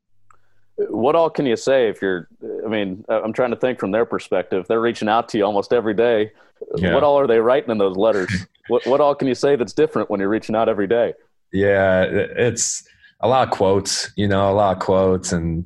What 0.77 1.15
all 1.15 1.29
can 1.29 1.46
you 1.46 1.55
say 1.55 1.89
if 1.89 2.01
you're 2.01 2.27
i 2.65 2.67
mean 2.67 3.05
i'm 3.10 3.32
trying 3.32 3.51
to 3.51 3.55
think 3.55 3.79
from 3.79 3.91
their 3.91 4.05
perspective. 4.05 4.65
They're 4.67 4.82
reaching 4.82 5.08
out 5.08 5.29
to 5.29 5.38
you 5.38 5.46
almost 5.46 5.74
every 5.74 5.93
day. 5.93 6.32
Yeah. 6.77 6.96
what 6.96 7.03
all 7.03 7.20
are 7.20 7.27
they 7.27 7.39
writing 7.39 7.70
in 7.70 7.77
those 7.77 7.96
letters? 7.96 8.32
What, 8.70 8.88
what 8.88 9.01
all 9.01 9.13
can 9.13 9.27
you 9.27 9.36
say 9.36 9.58
that's 9.58 9.74
different 9.74 10.10
when 10.10 10.22
you're 10.22 10.29
reaching 10.29 10.55
out 10.55 10.70
every 10.70 10.88
day? 10.88 11.13
Yeah 11.51 12.03
it's 12.03 12.88
a 13.20 13.27
lot 13.27 13.46
of 13.46 13.53
quotes 13.53 14.10
you 14.15 14.27
know 14.27 14.50
a 14.50 14.55
lot 14.55 14.77
of 14.77 14.82
quotes 14.82 15.34
and 15.34 15.65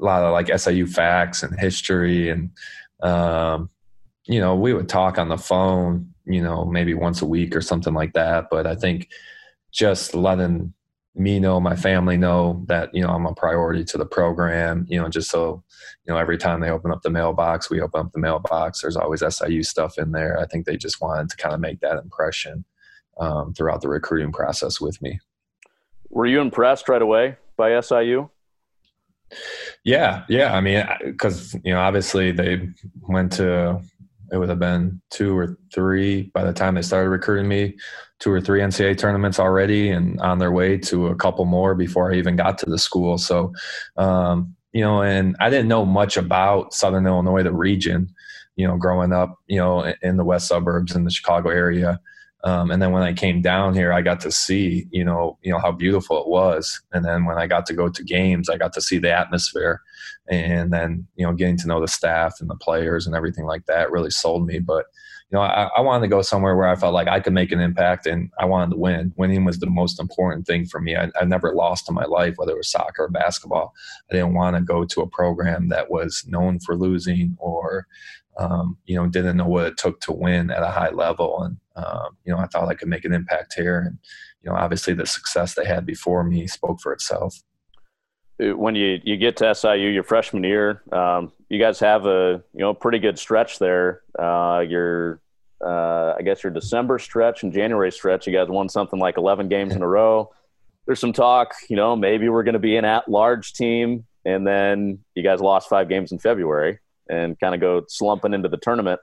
a 0.00 0.04
lot 0.04 0.22
of 0.22 0.32
like 0.32 0.48
siu 0.58 0.86
facts 0.86 1.42
and 1.42 1.60
history 1.60 2.30
and 2.30 2.50
um, 3.02 3.68
you 4.24 4.40
know 4.40 4.56
we 4.56 4.72
would 4.72 4.88
talk 4.88 5.18
on 5.18 5.28
the 5.28 5.36
phone 5.36 6.09
you 6.24 6.42
know 6.42 6.64
maybe 6.64 6.94
once 6.94 7.22
a 7.22 7.26
week 7.26 7.54
or 7.56 7.60
something 7.60 7.94
like 7.94 8.12
that 8.12 8.48
but 8.50 8.66
i 8.66 8.74
think 8.74 9.08
just 9.72 10.14
letting 10.14 10.72
me 11.14 11.40
know, 11.40 11.60
my 11.60 11.74
family 11.74 12.16
know 12.16 12.62
that 12.68 12.94
you 12.94 13.02
know 13.02 13.10
I'm 13.10 13.26
a 13.26 13.34
priority 13.34 13.84
to 13.84 13.98
the 13.98 14.06
program. 14.06 14.86
You 14.88 15.00
know, 15.00 15.08
just 15.08 15.30
so 15.30 15.62
you 16.04 16.12
know, 16.12 16.18
every 16.18 16.38
time 16.38 16.60
they 16.60 16.70
open 16.70 16.92
up 16.92 17.02
the 17.02 17.10
mailbox, 17.10 17.70
we 17.70 17.80
open 17.80 18.00
up 18.00 18.12
the 18.12 18.20
mailbox. 18.20 18.80
There's 18.80 18.96
always 18.96 19.22
SIU 19.28 19.62
stuff 19.62 19.98
in 19.98 20.12
there. 20.12 20.38
I 20.38 20.46
think 20.46 20.66
they 20.66 20.76
just 20.76 21.00
wanted 21.00 21.28
to 21.30 21.36
kind 21.36 21.54
of 21.54 21.60
make 21.60 21.80
that 21.80 21.98
impression 21.98 22.64
um, 23.18 23.52
throughout 23.54 23.82
the 23.82 23.88
recruiting 23.88 24.32
process 24.32 24.80
with 24.80 25.00
me. 25.02 25.20
Were 26.08 26.26
you 26.26 26.40
impressed 26.40 26.88
right 26.88 27.02
away 27.02 27.36
by 27.56 27.78
SIU? 27.80 28.30
Yeah, 29.84 30.24
yeah. 30.28 30.54
I 30.54 30.60
mean, 30.60 30.84
because 31.04 31.54
you 31.64 31.72
know, 31.72 31.80
obviously 31.80 32.32
they 32.32 32.68
went 33.08 33.32
to 33.32 33.80
it 34.32 34.38
would 34.38 34.48
have 34.48 34.58
been 34.58 35.00
two 35.10 35.36
or 35.36 35.58
three 35.74 36.30
by 36.34 36.44
the 36.44 36.52
time 36.52 36.74
they 36.74 36.82
started 36.82 37.10
recruiting 37.10 37.48
me, 37.48 37.76
two 38.18 38.30
or 38.30 38.40
three 38.40 38.60
NCAA 38.60 38.96
tournaments 38.98 39.38
already, 39.38 39.90
and 39.90 40.20
on 40.20 40.38
their 40.38 40.52
way 40.52 40.78
to 40.78 41.08
a 41.08 41.16
couple 41.16 41.44
more 41.44 41.74
before 41.74 42.12
I 42.12 42.16
even 42.16 42.36
got 42.36 42.58
to 42.58 42.66
the 42.66 42.78
school. 42.78 43.18
So, 43.18 43.52
um, 43.96 44.54
you 44.72 44.82
know, 44.82 45.02
and 45.02 45.36
I 45.40 45.50
didn't 45.50 45.68
know 45.68 45.84
much 45.84 46.16
about 46.16 46.72
Southern 46.72 47.06
Illinois, 47.06 47.42
the 47.42 47.52
region, 47.52 48.08
you 48.56 48.66
know, 48.66 48.76
growing 48.76 49.12
up, 49.12 49.36
you 49.46 49.56
know, 49.56 49.92
in 50.02 50.16
the 50.16 50.24
west 50.24 50.46
suburbs 50.46 50.94
in 50.94 51.04
the 51.04 51.10
Chicago 51.10 51.50
area. 51.50 52.00
Um, 52.44 52.70
and 52.70 52.80
then 52.80 52.92
when 52.92 53.02
I 53.02 53.12
came 53.12 53.42
down 53.42 53.74
here, 53.74 53.92
I 53.92 54.00
got 54.00 54.20
to 54.20 54.30
see, 54.30 54.86
you 54.90 55.04
know, 55.04 55.38
you 55.42 55.52
know 55.52 55.58
how 55.58 55.72
beautiful 55.72 56.20
it 56.20 56.28
was. 56.28 56.80
And 56.92 57.04
then 57.04 57.24
when 57.24 57.36
I 57.36 57.46
got 57.46 57.66
to 57.66 57.74
go 57.74 57.88
to 57.88 58.04
games, 58.04 58.48
I 58.48 58.56
got 58.56 58.72
to 58.74 58.80
see 58.80 58.98
the 58.98 59.12
atmosphere, 59.12 59.82
and 60.30 60.72
then 60.72 61.06
you 61.16 61.26
know, 61.26 61.32
getting 61.32 61.56
to 61.58 61.66
know 61.66 61.80
the 61.80 61.88
staff 61.88 62.36
and 62.40 62.48
the 62.48 62.56
players 62.56 63.06
and 63.06 63.14
everything 63.14 63.44
like 63.44 63.66
that 63.66 63.90
really 63.90 64.10
sold 64.10 64.46
me. 64.46 64.58
But 64.58 64.86
you 65.30 65.36
know, 65.36 65.42
I, 65.42 65.68
I 65.76 65.80
wanted 65.80 66.06
to 66.06 66.10
go 66.10 66.22
somewhere 66.22 66.56
where 66.56 66.68
I 66.68 66.74
felt 66.74 66.94
like 66.94 67.06
I 67.06 67.20
could 67.20 67.32
make 67.32 67.52
an 67.52 67.60
impact, 67.60 68.06
and 68.06 68.30
I 68.38 68.46
wanted 68.46 68.72
to 68.72 68.78
win. 68.78 69.12
Winning 69.16 69.44
was 69.44 69.58
the 69.58 69.70
most 69.70 70.00
important 70.00 70.46
thing 70.46 70.66
for 70.66 70.80
me. 70.80 70.96
I, 70.96 71.10
I 71.20 71.24
never 71.24 71.54
lost 71.54 71.88
in 71.88 71.94
my 71.94 72.04
life, 72.04 72.34
whether 72.36 72.52
it 72.52 72.58
was 72.58 72.70
soccer 72.70 73.04
or 73.04 73.08
basketball. 73.08 73.72
I 74.10 74.14
didn't 74.14 74.34
want 74.34 74.56
to 74.56 74.62
go 74.62 74.84
to 74.84 75.00
a 75.02 75.06
program 75.06 75.68
that 75.68 75.90
was 75.90 76.24
known 76.26 76.58
for 76.58 76.76
losing 76.76 77.36
or 77.38 77.86
um, 78.40 78.78
you 78.86 78.96
know, 78.96 79.06
didn't 79.06 79.36
know 79.36 79.46
what 79.46 79.66
it 79.66 79.76
took 79.76 80.00
to 80.00 80.12
win 80.12 80.50
at 80.50 80.62
a 80.62 80.70
high 80.70 80.90
level. 80.90 81.42
And, 81.42 81.58
um, 81.76 82.16
you 82.24 82.32
know, 82.32 82.38
I 82.38 82.46
thought 82.46 82.68
I 82.68 82.74
could 82.74 82.88
make 82.88 83.04
an 83.04 83.12
impact 83.12 83.54
here. 83.54 83.80
And, 83.80 83.98
you 84.42 84.50
know, 84.50 84.56
obviously 84.56 84.94
the 84.94 85.06
success 85.06 85.54
they 85.54 85.66
had 85.66 85.84
before 85.84 86.24
me 86.24 86.46
spoke 86.46 86.80
for 86.80 86.92
itself. 86.92 87.36
When 88.40 88.74
you, 88.74 89.00
you 89.04 89.16
get 89.18 89.36
to 89.38 89.54
SIU 89.54 89.88
your 89.88 90.02
freshman 90.02 90.44
year, 90.44 90.82
um, 90.92 91.32
you 91.50 91.58
guys 91.58 91.78
have 91.80 92.06
a, 92.06 92.42
you 92.54 92.60
know, 92.60 92.72
pretty 92.72 92.98
good 92.98 93.18
stretch 93.18 93.58
there. 93.58 94.00
Uh, 94.18 94.64
your, 94.66 95.20
uh, 95.62 96.14
I 96.18 96.22
guess 96.22 96.42
your 96.42 96.50
December 96.50 96.98
stretch 96.98 97.42
and 97.42 97.52
January 97.52 97.92
stretch, 97.92 98.26
you 98.26 98.32
guys 98.32 98.48
won 98.48 98.68
something 98.68 98.98
like 98.98 99.18
11 99.18 99.48
games 99.48 99.74
in 99.74 99.82
a 99.82 99.86
row. 99.86 100.32
There's 100.86 101.00
some 101.00 101.12
talk, 101.12 101.52
you 101.68 101.76
know, 101.76 101.94
maybe 101.96 102.28
we're 102.28 102.42
going 102.42 102.54
to 102.54 102.58
be 102.58 102.76
an 102.76 102.84
at 102.86 103.08
large 103.08 103.52
team. 103.52 104.06
And 104.24 104.46
then 104.46 105.00
you 105.14 105.22
guys 105.22 105.40
lost 105.40 105.68
five 105.68 105.88
games 105.88 106.12
in 106.12 106.18
February 106.18 106.78
and 107.10 107.38
kind 107.38 107.54
of 107.54 107.60
go 107.60 107.82
slumping 107.88 108.32
into 108.32 108.48
the 108.48 108.56
tournament. 108.56 109.00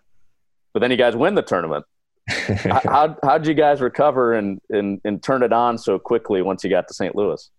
But 0.73 0.79
then 0.79 0.89
you 0.89 0.97
guys 0.97 1.15
win 1.15 1.35
the 1.35 1.41
tournament. 1.41 1.85
how 2.29 3.15
how'd 3.23 3.47
you 3.47 3.53
guys 3.53 3.79
recover 3.79 4.33
and, 4.33 4.59
and 4.69 4.99
and 5.05 5.23
turn 5.23 5.43
it 5.43 5.53
on 5.53 5.77
so 5.77 5.97
quickly 5.97 6.41
once 6.41 6.61
you 6.61 6.69
got 6.69 6.87
to 6.89 6.93
St. 6.93 7.15
Louis? 7.15 7.49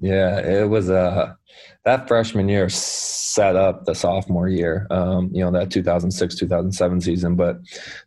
Yeah, 0.00 0.38
it 0.38 0.68
was 0.68 0.90
uh 0.90 1.34
that 1.84 2.06
freshman 2.08 2.48
year 2.48 2.68
set 2.68 3.56
up 3.56 3.84
the 3.84 3.94
sophomore 3.94 4.48
year. 4.48 4.86
Um, 4.90 5.30
you 5.32 5.44
know, 5.44 5.50
that 5.50 5.70
2006 5.70 6.36
2007 6.36 7.00
season, 7.00 7.34
but 7.34 7.58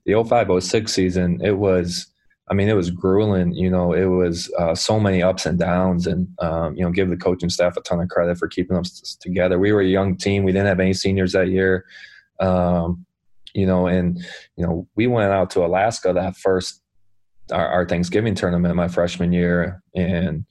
the 0.06 0.24
05 0.24 0.64
06 0.64 0.92
season, 0.92 1.40
it 1.44 1.58
was 1.58 2.08
I 2.50 2.54
mean, 2.54 2.70
it 2.70 2.76
was 2.76 2.92
grueling. 2.92 3.54
You 3.54 3.72
know, 3.72 3.94
it 3.94 4.06
was 4.06 4.52
uh, 4.60 4.76
so 4.76 5.00
many 5.00 5.24
ups 5.24 5.46
and 5.48 5.58
downs, 5.58 6.06
and 6.06 6.28
um, 6.40 6.76
you 6.76 6.84
know, 6.84 6.92
give 6.92 7.10
the 7.10 7.18
coaching 7.18 7.50
staff 7.50 7.76
a 7.76 7.82
ton 7.82 8.02
of 8.02 8.10
credit 8.10 8.38
for 8.38 8.48
keeping 8.48 8.78
us 8.78 9.18
together. 9.20 9.58
We 9.58 9.72
were 9.72 9.82
a 9.82 9.88
young 9.88 10.16
team. 10.16 10.44
We 10.44 10.52
didn't 10.52 10.68
have 10.68 10.80
any 10.80 10.94
seniors 10.94 11.32
that 11.32 11.50
year. 11.50 11.86
Um, 12.40 13.06
you 13.56 13.66
know, 13.66 13.88
and 13.88 14.24
you 14.58 14.66
know, 14.66 14.88
we 14.96 15.08
went 15.08 15.32
out 15.32 15.50
to 15.52 15.66
Alaska 15.66 16.14
that 16.14 16.38
first 16.38 16.82
our, 17.52 17.68
our 17.68 17.88
Thanksgiving 17.88 18.36
tournament 18.36 18.76
my 18.76 18.90
freshman 18.90 19.34
year, 19.34 19.82
and 19.96 20.46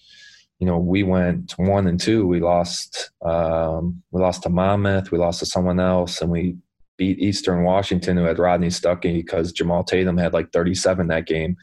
you 0.58 0.66
know, 0.66 0.78
we 0.78 1.02
went 1.02 1.52
one 1.56 1.86
and 1.86 2.00
two. 2.00 2.26
We 2.26 2.40
lost. 2.40 3.10
Um, 3.24 4.02
we 4.12 4.20
lost 4.20 4.42
to 4.44 4.48
Monmouth. 4.48 5.10
We 5.10 5.18
lost 5.18 5.40
to 5.40 5.46
someone 5.46 5.80
else, 5.80 6.20
and 6.20 6.30
we 6.30 6.56
beat 6.96 7.18
Eastern 7.18 7.64
Washington, 7.64 8.16
who 8.16 8.24
had 8.24 8.38
Rodney 8.38 8.68
Stuckey, 8.68 9.16
because 9.16 9.52
Jamal 9.52 9.84
Tatum 9.84 10.16
had 10.16 10.32
like 10.32 10.52
37 10.52 11.08
that 11.08 11.26
game. 11.26 11.56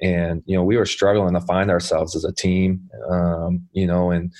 And, 0.00 0.42
you 0.46 0.56
know, 0.56 0.64
we 0.64 0.76
were 0.76 0.86
struggling 0.86 1.34
to 1.34 1.40
find 1.40 1.70
ourselves 1.70 2.14
as 2.14 2.24
a 2.24 2.32
team, 2.32 2.88
um, 3.10 3.66
you 3.72 3.86
know, 3.86 4.10
and 4.10 4.32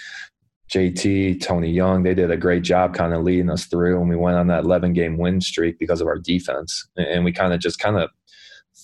JT, 0.71 1.41
Tony 1.41 1.71
Young, 1.71 2.03
they 2.03 2.15
did 2.15 2.31
a 2.31 2.37
great 2.37 2.63
job 2.63 2.93
kind 2.93 3.15
of 3.15 3.23
leading 3.23 3.51
us 3.51 3.65
through. 3.67 3.99
And 3.99 4.11
we 4.11 4.17
went 4.17 4.37
on 4.37 4.49
that 4.49 4.65
11 4.65 4.93
game 4.93 5.17
win 5.17 5.41
streak 5.41 5.79
because 5.79 6.01
of 6.01 6.07
our 6.07 6.19
defense. 6.19 6.87
And 6.97 7.25
we 7.25 7.33
kind 7.33 7.55
of 7.55 7.61
just 7.61 7.79
kind 7.79 7.97
of 7.97 8.11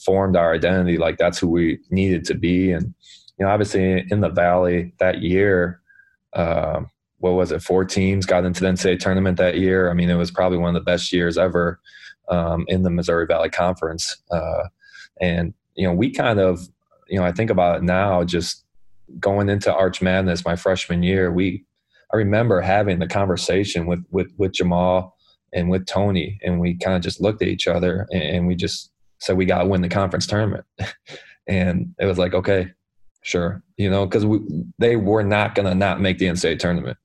formed 0.05 0.37
our 0.37 0.55
identity 0.55 0.97
like 0.97 1.19
that's 1.19 1.39
who 1.39 1.49
we 1.49 1.81
needed 1.91 2.25
to 2.27 2.35
be. 2.35 2.71
And, 2.71 2.95
you 3.43 3.49
know, 3.49 3.53
obviously 3.53 4.07
in 4.09 4.21
the 4.21 4.29
Valley 4.29 4.93
that 5.01 5.21
year, 5.21 5.81
uh, 6.33 6.83
what 7.19 7.33
was 7.33 7.51
it? 7.51 7.61
Four 7.61 7.85
teams 7.85 8.25
got 8.25 8.45
into 8.45 8.61
the 8.61 8.69
NCAA 8.69 9.01
tournament 9.01 9.37
that 9.39 9.59
year. 9.59 9.91
I 9.91 9.95
mean, 9.95 10.11
it 10.11 10.15
was 10.15 10.31
probably 10.31 10.59
one 10.59 10.69
of 10.69 10.81
the 10.81 10.89
best 10.89 11.13
years 11.13 11.37
ever 11.37 11.81
um, 12.29 12.65
in 12.69 12.85
the 12.85 12.91
Missouri 12.91 13.27
Valley 13.27 13.51
Conference. 13.51 14.17
Uh, 14.31 14.69
and 15.21 15.55
you 15.75 15.85
know, 15.85 15.93
we 15.93 16.13
kind 16.13 16.39
of, 16.39 16.61
you 17.09 17.19
know, 17.19 17.25
I 17.25 17.33
think 17.33 17.51
about 17.51 17.79
it 17.79 17.83
now, 17.83 18.23
just 18.23 18.65
going 19.19 19.49
into 19.49 19.75
Arch 19.75 20.01
Madness 20.01 20.45
my 20.45 20.55
freshman 20.55 21.03
year. 21.03 21.33
We, 21.33 21.65
I 22.15 22.19
remember 22.19 22.61
having 22.61 23.01
the 23.01 23.09
conversation 23.09 23.87
with 23.87 24.05
with 24.13 24.31
with 24.37 24.53
Jamal 24.53 25.17
and 25.53 25.69
with 25.69 25.85
Tony, 25.87 26.39
and 26.45 26.61
we 26.61 26.77
kind 26.77 26.95
of 26.95 27.03
just 27.03 27.21
looked 27.21 27.43
at 27.43 27.49
each 27.49 27.67
other 27.67 28.07
and 28.13 28.47
we 28.47 28.55
just 28.55 28.93
said 29.19 29.37
we 29.37 29.47
got 29.47 29.65
to 29.65 29.69
win 29.69 29.81
the 29.81 29.89
conference 29.89 30.29
tournament. 30.29 30.65
and 31.49 31.93
it 31.99 32.07
was 32.07 32.19
like, 32.19 32.35
okay, 32.35 32.71
sure, 33.23 33.63
you 33.77 33.91
know, 33.91 34.07
because 34.07 34.27
we 34.27 34.41
they 34.79 34.97
were 34.97 35.23
not 35.23 35.55
going 35.55 35.67
to 35.67 35.75
not 35.75 36.01
make 36.01 36.19
the 36.19 36.27
NCAA 36.27 36.59
tournament 36.59 36.99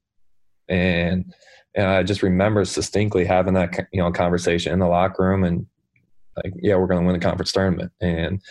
and 0.69 1.33
and 1.75 1.87
I 1.87 2.03
just 2.03 2.23
remember 2.23 2.63
distinctly 2.63 3.25
having 3.25 3.53
that 3.53 3.87
you 3.91 4.01
know 4.01 4.11
conversation 4.11 4.73
in 4.73 4.79
the 4.79 4.87
locker 4.87 5.23
room, 5.23 5.43
and 5.43 5.65
like, 6.43 6.53
yeah, 6.61 6.75
we're 6.75 6.87
going 6.87 7.01
to 7.01 7.05
win 7.05 7.19
the 7.19 7.25
conference 7.25 7.51
tournament. 7.51 7.91
And, 7.99 8.41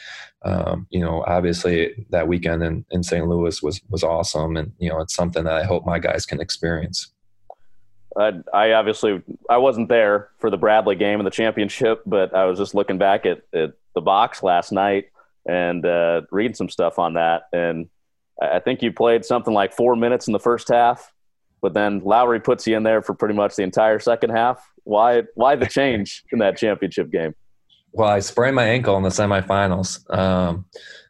um, 0.44 0.88
you 0.90 1.00
know, 1.00 1.24
obviously 1.26 2.07
that 2.11 2.26
weekend 2.26 2.64
in, 2.64 2.85
in 2.90 3.05
St. 3.05 3.26
Louis 3.29 3.62
was, 3.62 3.81
was 3.88 4.02
awesome. 4.02 4.57
And, 4.57 4.72
you 4.79 4.88
know, 4.88 5.00
it's 5.00 5.14
something 5.14 5.44
that 5.44 5.52
I 5.52 5.62
hope 5.62 5.87
my 5.87 6.00
guys 6.00 6.26
can 6.26 6.40
experience. 6.40 7.12
I, 8.18 8.40
I 8.52 8.72
obviously 8.72 9.22
I 9.48 9.59
wasn't 9.59 9.88
there 9.88 10.31
for 10.38 10.50
the 10.50 10.57
Bradley 10.57 10.96
game 10.96 11.20
and 11.20 11.26
the 11.29 11.31
championship, 11.31 12.02
but 12.07 12.35
I 12.35 12.46
was 12.46 12.59
just 12.59 12.74
looking 12.74 12.98
back 12.98 13.24
at, 13.24 13.42
at 13.55 13.74
the 13.94 14.00
box 14.00 14.42
last 14.42 14.72
night 14.72 15.11
and 15.47 15.85
uh, 15.87 16.23
reading 16.31 16.55
some 16.55 16.69
stuff 16.69 16.99
on 16.99 17.15
that. 17.15 17.45
And 17.53 17.89
I 18.41 18.61
think 18.61 18.83
you 18.83 18.93
played 18.93 19.25
something 19.25 19.55
like 19.55 19.75
four 19.75 19.97
minutes 19.97 20.27
in 20.27 20.33
the 20.33 20.39
first 20.39 20.69
half, 20.69 21.13
but 21.63 21.75
then 21.75 22.01
Lowery 22.05 22.41
puts 22.41 22.67
you 22.67 22.77
in 22.77 22.83
there 22.83 23.03
for 23.03 23.15
pretty 23.15 23.35
much 23.35 23.57
the 23.57 23.63
entire 23.63 23.99
second 23.99 24.31
half. 24.31 24.65
Why 24.85 25.23
why 25.35 25.57
the 25.57 25.67
change 25.67 26.23
in 26.33 26.39
that 26.41 26.57
championship 26.57 27.11
game? 27.11 27.35
Well, 27.93 28.09
I 28.09 28.21
sprained 28.21 28.57
my 28.57 28.65
ankle 28.65 28.97
in 28.97 29.03
the 29.03 29.09
semifinals. 29.09 30.09
Um, 30.15 30.67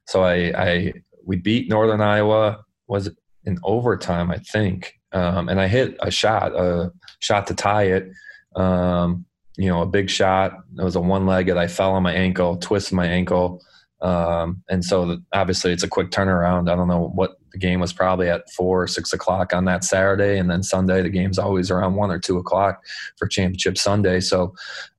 so 0.07 0.22
I, 0.22 0.53
I 0.57 0.92
we 1.25 1.37
beat 1.37 1.68
Northern 1.68 2.01
Iowa. 2.01 2.64
Was 2.88 3.11
in 3.44 3.59
overtime? 3.64 4.31
I 4.31 4.38
think. 4.38 4.94
Um, 5.12 5.49
and 5.49 5.61
I 5.61 5.66
hit 5.66 5.96
a 6.01 6.11
shot, 6.11 6.55
a 6.55 6.92
shot 7.20 7.46
to 7.49 7.55
tie 7.55 7.85
it. 7.85 8.11
Um, 8.55 9.25
you 9.57 9.68
know, 9.68 9.83
a 9.83 9.87
big 9.87 10.11
shot. 10.11 10.59
It 10.79 10.85
was 10.85 10.96
a 10.96 11.01
one 11.01 11.27
legged. 11.27 11.57
I 11.57 11.66
fell 11.66 11.92
on 11.92 12.03
my 12.03 12.12
ankle, 12.12 12.57
twisted 12.59 12.94
my 12.94 13.07
ankle. 13.07 13.62
Um, 14.02 14.62
and 14.68 14.85
so 14.85 15.18
obviously 15.32 15.72
it's 15.72 15.82
a 15.82 15.88
quick 15.88 16.11
turnaround. 16.11 16.70
I 16.70 16.76
don't 16.76 16.88
know 16.88 17.11
what 17.14 17.38
the 17.52 17.59
game 17.59 17.80
was 17.80 17.92
probably 17.92 18.28
at 18.28 18.50
four 18.50 18.82
or 18.82 18.87
six 18.87 19.12
o'clock 19.12 19.54
on 19.54 19.64
that 19.64 19.85
Saturday. 19.85 20.38
And 20.38 20.50
then 20.50 20.62
Sunday, 20.62 21.02
the 21.02 21.09
game's 21.09 21.38
always 21.38 21.70
around 21.70 21.94
one 21.94 22.11
or 22.11 22.18
two 22.18 22.37
o'clock 22.37 22.85
for 23.16 23.26
championship 23.26 23.78
Sunday. 23.78 24.20
So 24.20 24.54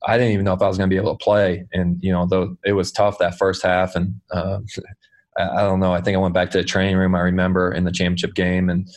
I 0.06 0.18
didn't 0.18 0.32
even 0.32 0.44
know 0.44 0.54
if 0.54 0.62
I 0.62 0.68
was 0.68 0.76
going 0.76 0.90
to 0.90 0.94
be 0.94 1.00
able 1.00 1.16
to 1.16 1.24
play. 1.24 1.66
And, 1.72 2.02
you 2.02 2.12
know, 2.12 2.26
though 2.26 2.56
it 2.64 2.72
was 2.72 2.90
tough 2.90 3.18
that 3.18 3.38
first 3.38 3.62
half. 3.62 3.94
And, 3.94 4.20
uh, 4.30 4.60
I 5.38 5.62
don't 5.62 5.78
know. 5.78 5.92
I 5.92 6.00
think 6.00 6.16
I 6.16 6.20
went 6.20 6.34
back 6.34 6.50
to 6.50 6.58
the 6.58 6.64
training 6.64 6.96
room. 6.96 7.14
I 7.14 7.20
remember 7.20 7.70
in 7.70 7.84
the 7.84 7.92
championship 7.92 8.34
game 8.34 8.68
and 8.68 8.88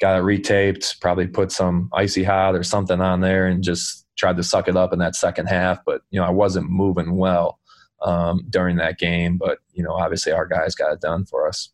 got 0.00 0.18
it 0.18 0.24
retaped, 0.24 1.00
probably 1.00 1.28
put 1.28 1.52
some 1.52 1.88
icy 1.92 2.24
hot 2.24 2.56
or 2.56 2.64
something 2.64 3.00
on 3.00 3.20
there 3.20 3.46
and 3.46 3.62
just 3.62 4.04
tried 4.16 4.36
to 4.36 4.42
suck 4.42 4.66
it 4.66 4.76
up 4.76 4.92
in 4.92 4.98
that 4.98 5.14
second 5.14 5.46
half. 5.46 5.78
But, 5.86 6.02
you 6.10 6.20
know, 6.20 6.26
I 6.26 6.30
wasn't 6.30 6.68
moving 6.68 7.14
well 7.14 7.60
um, 8.02 8.44
during 8.50 8.76
that 8.76 8.98
game. 8.98 9.38
But 9.38 9.58
you 9.72 9.82
know, 9.82 9.92
obviously, 9.92 10.32
our 10.32 10.46
guys 10.46 10.74
got 10.74 10.92
it 10.92 11.00
done 11.00 11.24
for 11.24 11.48
us. 11.48 11.70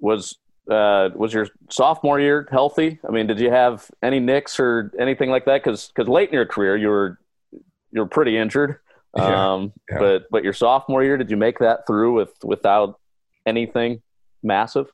Was 0.00 0.38
uh, 0.70 1.10
was 1.14 1.32
your 1.32 1.48
sophomore 1.70 2.20
year 2.20 2.46
healthy? 2.50 2.98
I 3.06 3.10
mean, 3.10 3.26
did 3.26 3.40
you 3.40 3.50
have 3.50 3.90
any 4.02 4.20
nicks 4.20 4.60
or 4.60 4.92
anything 4.98 5.30
like 5.30 5.44
that? 5.46 5.62
Because 5.62 5.88
because 5.88 6.08
late 6.08 6.28
in 6.28 6.34
your 6.34 6.46
career, 6.46 6.76
you 6.76 6.88
were 6.88 7.18
you 7.52 8.00
were 8.00 8.06
pretty 8.08 8.36
injured. 8.36 8.78
Yeah, 9.16 9.54
um, 9.54 9.72
yeah. 9.90 9.98
But 9.98 10.24
but 10.30 10.44
your 10.44 10.52
sophomore 10.52 11.02
year, 11.02 11.16
did 11.16 11.30
you 11.30 11.38
make 11.38 11.58
that 11.60 11.86
through 11.86 12.12
with 12.12 12.30
without 12.44 13.00
anything 13.46 14.02
massive? 14.42 14.92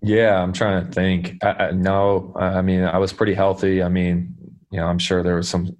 Yeah, 0.00 0.40
I'm 0.40 0.52
trying 0.52 0.86
to 0.86 0.92
think. 0.92 1.34
I, 1.42 1.48
I, 1.48 1.70
no, 1.72 2.32
I 2.36 2.62
mean 2.62 2.84
I 2.84 2.98
was 2.98 3.12
pretty 3.12 3.34
healthy. 3.34 3.82
I 3.82 3.88
mean, 3.88 4.32
you 4.70 4.78
know, 4.78 4.86
I'm 4.86 5.00
sure 5.00 5.24
there 5.24 5.34
was 5.34 5.48
some 5.48 5.76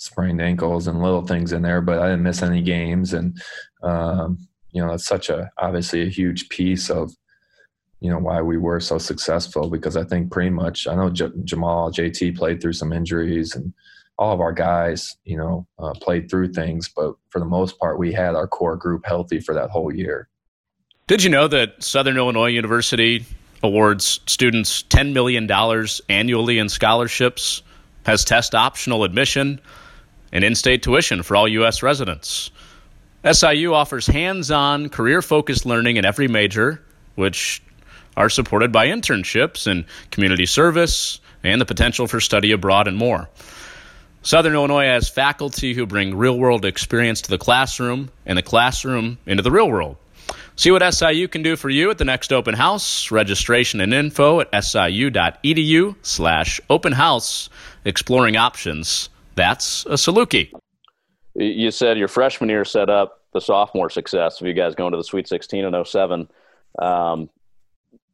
sprained 0.00 0.40
ankles 0.40 0.86
and 0.86 1.02
little 1.02 1.26
things 1.26 1.52
in 1.52 1.60
there, 1.60 1.82
but 1.82 1.98
I 1.98 2.08
didn't 2.08 2.22
miss 2.22 2.42
any 2.42 2.62
games. 2.62 3.12
And, 3.12 3.40
um, 3.82 4.38
you 4.72 4.82
know, 4.82 4.94
it's 4.94 5.04
such 5.04 5.28
a, 5.28 5.50
obviously 5.58 6.02
a 6.02 6.08
huge 6.08 6.48
piece 6.48 6.88
of, 6.88 7.12
you 8.00 8.10
know, 8.10 8.18
why 8.18 8.40
we 8.40 8.56
were 8.56 8.80
so 8.80 8.96
successful 8.96 9.68
because 9.68 9.98
I 9.98 10.04
think 10.04 10.32
pretty 10.32 10.48
much, 10.48 10.86
I 10.86 10.94
know 10.94 11.10
J- 11.10 11.28
Jamal, 11.44 11.92
JT 11.92 12.34
played 12.38 12.62
through 12.62 12.72
some 12.72 12.94
injuries 12.94 13.54
and 13.54 13.74
all 14.16 14.32
of 14.32 14.40
our 14.40 14.52
guys, 14.52 15.18
you 15.24 15.36
know, 15.36 15.66
uh, 15.78 15.92
played 16.00 16.30
through 16.30 16.54
things, 16.54 16.88
but 16.88 17.12
for 17.28 17.38
the 17.38 17.44
most 17.44 17.78
part, 17.78 17.98
we 17.98 18.10
had 18.10 18.34
our 18.34 18.48
core 18.48 18.76
group 18.76 19.04
healthy 19.04 19.38
for 19.38 19.54
that 19.54 19.68
whole 19.68 19.94
year. 19.94 20.30
Did 21.08 21.22
you 21.22 21.28
know 21.28 21.46
that 21.48 21.82
Southern 21.82 22.16
Illinois 22.16 22.46
University 22.48 23.26
awards 23.62 24.20
students 24.26 24.82
$10 24.84 25.12
million 25.12 25.50
annually 26.08 26.58
in 26.58 26.70
scholarships, 26.70 27.62
has 28.06 28.24
test 28.24 28.54
optional 28.54 29.04
admission, 29.04 29.60
and 30.32 30.44
in 30.44 30.54
state 30.54 30.82
tuition 30.82 31.22
for 31.22 31.36
all 31.36 31.48
U.S. 31.48 31.82
residents. 31.82 32.50
SIU 33.30 33.74
offers 33.74 34.06
hands 34.06 34.50
on, 34.50 34.88
career 34.88 35.20
focused 35.20 35.66
learning 35.66 35.96
in 35.96 36.04
every 36.04 36.28
major, 36.28 36.82
which 37.16 37.62
are 38.16 38.30
supported 38.30 38.72
by 38.72 38.86
internships 38.86 39.66
and 39.66 39.84
community 40.10 40.46
service 40.46 41.20
and 41.44 41.60
the 41.60 41.66
potential 41.66 42.06
for 42.06 42.20
study 42.20 42.52
abroad 42.52 42.88
and 42.88 42.96
more. 42.96 43.28
Southern 44.22 44.54
Illinois 44.54 44.84
has 44.84 45.08
faculty 45.08 45.74
who 45.74 45.86
bring 45.86 46.16
real 46.16 46.38
world 46.38 46.64
experience 46.64 47.22
to 47.22 47.30
the 47.30 47.38
classroom 47.38 48.10
and 48.26 48.36
the 48.36 48.42
classroom 48.42 49.18
into 49.26 49.42
the 49.42 49.50
real 49.50 49.70
world. 49.70 49.96
See 50.56 50.70
what 50.70 50.82
SIU 50.92 51.26
can 51.28 51.42
do 51.42 51.56
for 51.56 51.70
you 51.70 51.90
at 51.90 51.96
the 51.96 52.04
next 52.04 52.32
open 52.32 52.54
house. 52.54 53.10
Registration 53.10 53.80
and 53.80 53.94
info 53.94 54.40
at 54.40 54.50
siu.edu 54.52 55.96
slash 56.02 56.60
open 56.68 56.92
house, 56.92 57.48
exploring 57.84 58.36
options 58.36 59.08
that's 59.40 59.86
a 59.86 59.94
Saluki. 59.94 60.52
You 61.34 61.70
said 61.70 61.96
your 61.96 62.08
freshman 62.08 62.50
year 62.50 62.64
set 62.64 62.90
up 62.90 63.22
the 63.32 63.40
sophomore 63.40 63.88
success 63.88 64.40
of 64.40 64.46
you 64.46 64.52
guys 64.52 64.74
going 64.74 64.92
to 64.92 64.96
the 64.98 65.04
Sweet 65.04 65.28
16 65.28 65.64
in 65.64 65.84
07. 65.84 66.28
Um, 66.78 67.30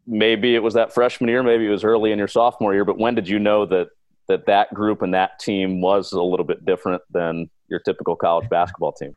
maybe 0.06 0.54
it 0.54 0.62
was 0.62 0.74
that 0.74 0.94
freshman 0.94 1.28
year, 1.28 1.42
maybe 1.42 1.66
it 1.66 1.70
was 1.70 1.84
early 1.84 2.12
in 2.12 2.18
your 2.18 2.28
sophomore 2.28 2.74
year, 2.74 2.84
but 2.84 2.98
when 2.98 3.14
did 3.14 3.28
you 3.28 3.38
know 3.38 3.66
that 3.66 3.88
that, 4.28 4.46
that 4.46 4.72
group 4.74 5.02
and 5.02 5.14
that 5.14 5.38
team 5.38 5.80
was 5.80 6.12
a 6.12 6.22
little 6.22 6.46
bit 6.46 6.64
different 6.64 7.02
than 7.10 7.48
your 7.68 7.80
typical 7.80 8.16
college 8.16 8.48
basketball 8.48 8.92
team? 8.92 9.14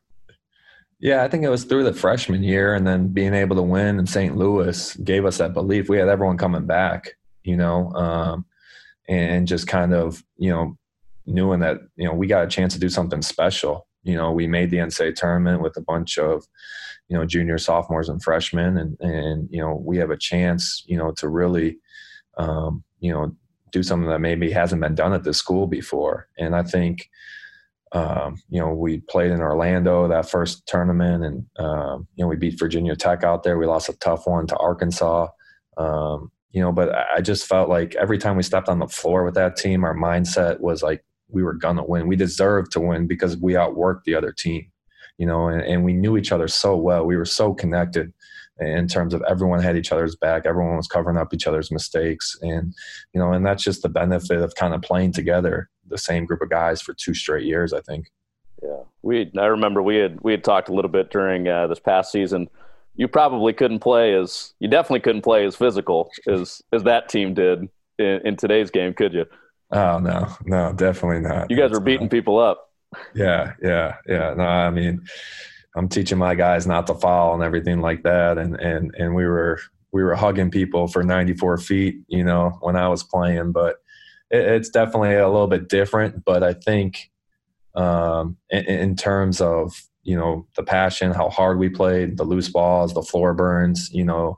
Yeah, 1.00 1.24
I 1.24 1.28
think 1.28 1.44
it 1.44 1.50
was 1.50 1.64
through 1.64 1.86
the 1.86 1.94
freshman 1.94 2.44
year 2.44 2.76
and 2.76 2.86
then 2.86 3.08
being 3.08 3.34
able 3.34 3.56
to 3.56 3.62
win 3.62 4.00
in 4.00 4.06
St. 4.06 4.36
Louis 4.36 4.96
gave 4.98 5.26
us 5.26 5.38
that 5.38 5.54
belief. 5.54 5.90
We 5.90 5.98
had 5.98 6.10
everyone 6.10 6.38
coming 6.38 6.66
back, 6.66 7.12
you 7.44 7.56
know, 7.56 7.92
um, 7.94 8.46
and 9.08 9.48
just 9.48 9.68
kind 9.68 9.94
of, 9.94 10.24
you 10.38 10.52
know, 10.52 10.78
knowing 11.26 11.60
that 11.60 11.78
you 11.96 12.08
know 12.08 12.14
we 12.14 12.28
got 12.28 12.44
a 12.44 12.50
chance 12.50 12.74
to 12.74 12.80
do 12.80 12.90
something 12.90 13.22
special. 13.22 13.88
You 14.04 14.16
know, 14.16 14.32
we 14.32 14.48
made 14.48 14.70
the 14.70 14.78
NCAA 14.78 15.16
tournament 15.16 15.62
with 15.62 15.76
a 15.78 15.82
bunch 15.82 16.18
of 16.18 16.46
you 17.08 17.18
know 17.18 17.26
juniors, 17.26 17.66
sophomores, 17.66 18.10
and 18.10 18.22
freshmen, 18.22 18.78
and 18.78 18.98
and 19.00 19.48
you 19.52 19.62
know 19.62 19.76
we 19.76 19.98
have 19.98 20.12
a 20.12 20.18
chance 20.18 20.84
you 20.88 20.98
know 20.98 21.12
to 21.18 21.28
really 21.28 21.78
um, 22.38 22.84
you 23.00 23.12
know 23.12 23.36
do 23.72 23.84
something 23.84 24.10
that 24.10 24.20
maybe 24.20 24.52
hasn't 24.52 24.82
been 24.82 24.96
done 24.96 25.14
at 25.14 25.24
this 25.24 25.38
school 25.38 25.68
before. 25.68 26.28
And 26.40 26.56
I 26.56 26.64
think 26.64 27.08
um, 27.92 28.36
you 28.50 28.60
know, 28.60 28.74
we 28.74 29.00
played 29.00 29.32
in 29.32 29.42
Orlando 29.42 30.08
that 30.08 30.30
first 30.30 30.68
tournament, 30.68 31.24
and 31.24 31.46
um, 31.58 32.08
you 32.16 32.24
know, 32.24 32.28
we 32.28 32.36
beat 32.36 32.60
Virginia 32.60 32.96
Tech 32.96 33.24
out 33.24 33.44
there. 33.44 33.58
We 33.58 33.66
lost 33.66 33.90
a 33.90 33.98
tough 33.98 34.28
one 34.28 34.46
to 34.48 34.58
Arkansas. 34.58 35.28
Um, 35.78 36.32
you 36.52 36.62
know, 36.62 36.72
but 36.72 36.94
I 36.96 37.22
just 37.22 37.48
felt 37.48 37.70
like 37.70 37.96
every 37.96 38.18
time 38.18 38.36
we 38.36 38.44
stepped 38.44 38.70
on 38.70 38.80
the 38.80 38.88
floor 38.88 39.24
with 39.24 39.36
that 39.36 39.56
team, 39.56 39.84
our 39.84 39.96
mindset 39.96 40.60
was 40.60 40.84
like, 40.84 41.04
we 41.30 41.44
were 41.44 41.54
gonna 41.54 41.84
win. 41.84 42.08
We 42.08 42.16
deserved 42.16 42.72
to 42.74 42.80
win 42.80 43.08
because 43.08 43.38
we 43.38 43.54
outworked 43.54 44.04
the 44.04 44.16
other 44.16 44.32
team, 44.32 44.72
you 45.18 45.26
know, 45.26 45.48
and, 45.48 45.62
and 45.62 45.84
we 45.84 45.94
knew 45.94 46.18
each 46.18 46.32
other 46.32 46.48
so 46.48 46.76
well. 46.76 47.06
We 47.06 47.18
were 47.18 47.26
so 47.26 47.54
connected 47.54 48.14
in 48.60 48.88
terms 48.88 49.14
of 49.14 49.24
everyone 49.28 49.62
had 49.62 49.78
each 49.78 49.92
other's 49.92 50.16
back. 50.16 50.46
Everyone 50.46 50.76
was 50.76 50.88
covering 50.88 51.18
up 51.18 51.34
each 51.34 51.48
other's 51.48 51.72
mistakes, 51.72 52.38
and 52.42 52.74
you 53.14 53.20
know, 53.20 53.32
and 53.32 53.46
that's 53.46 53.64
just 53.64 53.82
the 53.82 53.90
benefit 53.90 54.42
of 54.42 54.56
kind 54.56 54.74
of 54.74 54.82
playing 54.82 55.14
together, 55.14 55.70
the 55.88 55.98
same 55.98 56.26
group 56.26 56.42
of 56.42 56.50
guys 56.50 56.82
for 56.82 56.94
two 56.94 57.14
straight 57.14 57.46
years. 57.46 57.74
I 57.74 57.82
think. 57.82 58.12
Yeah, 58.62 58.84
we. 59.02 59.32
I 59.38 59.46
remember 59.46 59.82
we 59.82 59.96
had 59.98 60.20
we 60.22 60.32
had 60.32 60.44
talked 60.44 60.70
a 60.70 60.74
little 60.74 60.92
bit 60.92 61.10
during 61.12 61.48
uh, 61.48 61.68
this 61.68 61.80
past 61.80 62.12
season. 62.12 62.50
You 62.96 63.08
probably 63.08 63.54
couldn't 63.54 63.80
play 63.80 64.14
as 64.14 64.54
you 64.60 64.68
definitely 64.68 65.00
couldn't 65.02 65.22
play 65.22 65.46
as 65.46 65.56
physical 65.56 66.12
as 66.28 66.62
as 66.74 66.84
that 66.84 67.08
team 67.08 67.34
did 67.34 67.70
in, 67.98 68.22
in 68.26 68.36
today's 68.36 68.72
game, 68.72 68.94
could 68.94 69.14
you? 69.14 69.26
Oh 69.72 70.00
no, 70.00 70.28
no, 70.46 70.74
definitely 70.74 71.22
not. 71.22 71.52
You 71.52 71.58
guys 71.58 71.72
are 71.72 71.80
beating 71.80 72.10
people 72.10 72.40
up. 72.40 72.72
Yeah, 73.14 73.54
yeah, 73.62 73.98
yeah. 74.08 74.34
No, 74.34 74.44
I 74.44 74.72
mean, 74.72 75.02
I'm 75.76 75.88
teaching 75.88 76.18
my 76.18 76.34
guys 76.36 76.66
not 76.66 76.88
to 76.88 76.96
fall 76.96 77.36
and 77.36 77.44
everything 77.44 77.82
like 77.82 78.04
that, 78.04 78.38
and 78.38 78.56
and 78.60 78.94
and 78.98 79.14
we 79.14 79.26
were 79.26 79.60
we 79.92 80.04
were 80.04 80.16
hugging 80.16 80.52
people 80.52 80.88
for 80.88 81.04
94 81.04 81.58
feet, 81.58 81.96
you 82.08 82.24
know, 82.24 82.58
when 82.62 82.76
I 82.76 82.88
was 82.88 83.04
playing, 83.04 83.52
but 83.52 83.78
it, 84.30 84.42
it's 84.42 84.70
definitely 84.70 85.16
a 85.16 85.28
little 85.28 85.48
bit 85.48 85.70
different. 85.70 86.24
But 86.24 86.44
I 86.44 86.54
think, 86.54 87.10
um, 87.76 88.38
in, 88.50 88.66
in 88.66 88.96
terms 88.96 89.42
of 89.42 89.74
you 90.04 90.18
know 90.18 90.48
the 90.56 90.64
passion, 90.64 91.12
how 91.12 91.30
hard 91.30 91.60
we 91.60 91.70
played, 91.70 92.18
the 92.18 92.24
loose 92.24 92.50
balls, 92.50 92.94
the 92.94 93.04
floor 93.04 93.34
burns, 93.34 93.90
you 93.92 94.04
know, 94.04 94.38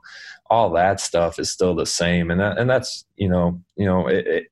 all 0.50 0.70
that 0.70 1.00
stuff 1.00 1.38
is 1.38 1.50
still 1.50 1.74
the 1.74 1.86
same, 1.86 2.30
and 2.30 2.40
that 2.40 2.58
and 2.58 2.68
that's 2.68 3.06
you 3.16 3.28
know 3.28 3.60
you 3.76 3.86
know 3.86 4.06
it, 4.06 4.26
it 4.26 4.46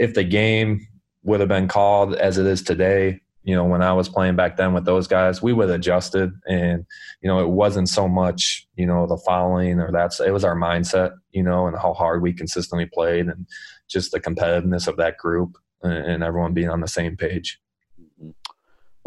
if 0.00 0.14
the 0.14 0.24
game 0.24 0.88
would 1.22 1.40
have 1.40 1.48
been 1.48 1.68
called 1.68 2.16
as 2.16 2.38
it 2.38 2.46
is 2.46 2.62
today, 2.62 3.20
you 3.44 3.54
know, 3.54 3.64
when 3.64 3.82
I 3.82 3.92
was 3.92 4.08
playing 4.08 4.34
back 4.34 4.56
then 4.56 4.72
with 4.72 4.86
those 4.86 5.06
guys, 5.06 5.42
we 5.42 5.52
would 5.52 5.68
have 5.68 5.78
adjusted. 5.78 6.32
And, 6.48 6.86
you 7.20 7.28
know, 7.28 7.40
it 7.40 7.48
wasn't 7.48 7.88
so 7.88 8.08
much, 8.08 8.66
you 8.76 8.86
know, 8.86 9.06
the 9.06 9.18
fouling 9.18 9.78
or 9.78 9.92
that's, 9.92 10.18
it 10.18 10.32
was 10.32 10.44
our 10.44 10.56
mindset, 10.56 11.12
you 11.32 11.42
know, 11.42 11.66
and 11.66 11.76
how 11.76 11.92
hard 11.92 12.22
we 12.22 12.32
consistently 12.32 12.86
played 12.86 13.26
and 13.26 13.46
just 13.88 14.10
the 14.10 14.20
competitiveness 14.20 14.88
of 14.88 14.96
that 14.96 15.18
group 15.18 15.56
and, 15.82 16.22
everyone 16.22 16.54
being 16.54 16.70
on 16.70 16.80
the 16.80 16.88
same 16.88 17.16
page. 17.16 17.60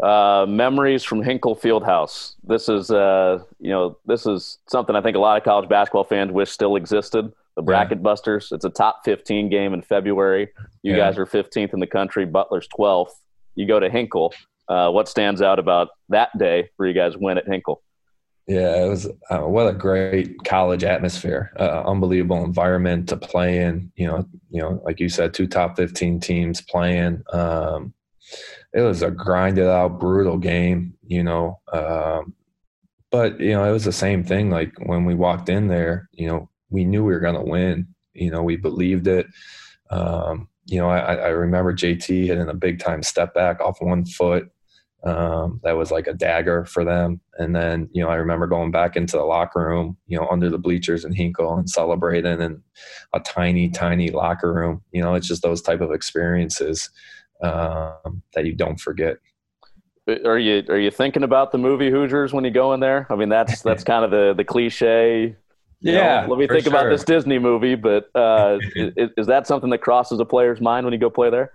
Uh, 0.02 0.46
memories 0.48 1.02
from 1.02 1.22
Hinkle 1.22 1.56
Fieldhouse. 1.56 2.34
This 2.44 2.68
is, 2.68 2.90
uh, 2.90 3.42
you 3.58 3.70
know, 3.70 3.98
this 4.06 4.26
is 4.26 4.58
something 4.68 4.94
I 4.94 5.00
think 5.00 5.16
a 5.16 5.20
lot 5.20 5.38
of 5.38 5.44
college 5.44 5.68
basketball 5.68 6.04
fans 6.04 6.30
wish 6.30 6.50
still 6.50 6.76
existed. 6.76 7.32
The 7.56 7.62
Bracket 7.62 7.98
yeah. 7.98 8.02
Busters. 8.02 8.50
It's 8.52 8.64
a 8.64 8.70
top 8.70 9.00
15 9.04 9.48
game 9.48 9.74
in 9.74 9.82
February. 9.82 10.48
You 10.82 10.92
yeah. 10.92 10.98
guys 10.98 11.18
are 11.18 11.26
15th 11.26 11.72
in 11.72 11.80
the 11.80 11.86
country. 11.86 12.26
Butler's 12.26 12.68
12th. 12.76 13.12
You 13.54 13.66
go 13.66 13.78
to 13.78 13.88
Hinkle. 13.88 14.34
Uh, 14.68 14.90
what 14.90 15.08
stands 15.08 15.42
out 15.42 15.58
about 15.58 15.88
that 16.08 16.36
day 16.38 16.70
for 16.76 16.86
you 16.86 16.94
guys 16.94 17.16
win 17.16 17.38
at 17.38 17.46
Hinkle? 17.46 17.82
Yeah, 18.46 18.84
it 18.84 18.88
was 18.88 19.06
uh, 19.30 19.38
what 19.40 19.68
a 19.68 19.72
great 19.72 20.36
college 20.44 20.84
atmosphere. 20.84 21.50
Uh, 21.58 21.82
unbelievable 21.86 22.44
environment 22.44 23.08
to 23.08 23.16
play 23.16 23.60
in. 23.60 23.90
You 23.96 24.06
know, 24.06 24.28
you 24.50 24.60
know, 24.60 24.82
like 24.84 25.00
you 25.00 25.08
said, 25.08 25.32
two 25.32 25.46
top 25.46 25.76
fifteen 25.76 26.20
teams 26.20 26.60
playing. 26.60 27.22
Um, 27.32 27.94
it 28.74 28.82
was 28.82 29.02
a 29.02 29.10
grinded 29.10 29.66
out, 29.66 29.98
brutal 29.98 30.36
game. 30.36 30.92
You 31.06 31.22
know, 31.22 31.60
um, 31.72 32.34
but 33.10 33.40
you 33.40 33.52
know, 33.52 33.64
it 33.64 33.72
was 33.72 33.84
the 33.84 33.92
same 33.92 34.22
thing. 34.22 34.50
Like 34.50 34.72
when 34.78 35.06
we 35.06 35.14
walked 35.14 35.48
in 35.48 35.68
there, 35.68 36.10
you 36.12 36.26
know, 36.26 36.50
we 36.74 36.84
knew 36.84 37.04
we 37.04 37.12
were 37.12 37.20
going 37.20 37.36
to 37.36 37.50
win. 37.50 37.86
You 38.12 38.30
know, 38.30 38.42
we 38.42 38.56
believed 38.56 39.06
it. 39.06 39.26
Um, 39.90 40.48
you 40.66 40.78
know, 40.78 40.88
I, 40.88 41.14
I 41.14 41.28
remember 41.28 41.72
JT 41.72 42.26
hitting 42.26 42.48
a 42.48 42.54
big 42.54 42.80
time 42.80 43.02
step 43.02 43.32
back 43.32 43.60
off 43.60 43.80
one 43.80 44.04
foot 44.04 44.50
um, 45.04 45.60
that 45.62 45.76
was 45.76 45.90
like 45.90 46.06
a 46.06 46.14
dagger 46.14 46.64
for 46.64 46.84
them. 46.84 47.20
And 47.38 47.54
then, 47.54 47.88
you 47.92 48.02
know, 48.02 48.08
I 48.08 48.16
remember 48.16 48.46
going 48.46 48.70
back 48.70 48.96
into 48.96 49.16
the 49.16 49.24
locker 49.24 49.60
room, 49.60 49.96
you 50.06 50.18
know, 50.18 50.26
under 50.28 50.50
the 50.50 50.58
bleachers 50.58 51.04
and 51.04 51.14
Hinkle 51.14 51.56
and 51.56 51.68
celebrating 51.68 52.40
in 52.40 52.62
a 53.12 53.20
tiny, 53.20 53.68
tiny 53.70 54.10
locker 54.10 54.52
room. 54.52 54.82
You 54.92 55.02
know, 55.02 55.14
it's 55.14 55.28
just 55.28 55.42
those 55.42 55.62
type 55.62 55.80
of 55.80 55.92
experiences 55.92 56.90
um, 57.42 58.22
that 58.34 58.46
you 58.46 58.54
don't 58.54 58.80
forget. 58.80 59.18
Are 60.06 60.38
you 60.38 60.62
are 60.68 60.78
you 60.78 60.90
thinking 60.90 61.22
about 61.22 61.50
the 61.50 61.56
movie 61.56 61.90
Hoosiers 61.90 62.34
when 62.34 62.44
you 62.44 62.50
go 62.50 62.74
in 62.74 62.80
there? 62.80 63.06
I 63.08 63.16
mean, 63.16 63.30
that's 63.30 63.62
that's 63.62 63.84
kind 63.92 64.04
of 64.04 64.10
the 64.10 64.34
the 64.36 64.44
cliche. 64.44 65.36
Yeah. 65.84 66.22
Know, 66.22 66.28
let 66.30 66.38
me 66.38 66.46
think 66.46 66.64
sure. 66.64 66.72
about 66.72 66.88
this 66.88 67.04
Disney 67.04 67.38
movie, 67.38 67.74
but 67.74 68.08
uh, 68.14 68.58
is, 68.74 69.10
is 69.16 69.26
that 69.26 69.46
something 69.46 69.70
that 69.70 69.78
crosses 69.78 70.18
a 70.18 70.24
player's 70.24 70.60
mind 70.60 70.86
when 70.86 70.92
you 70.92 70.98
go 70.98 71.10
play 71.10 71.30
there? 71.30 71.52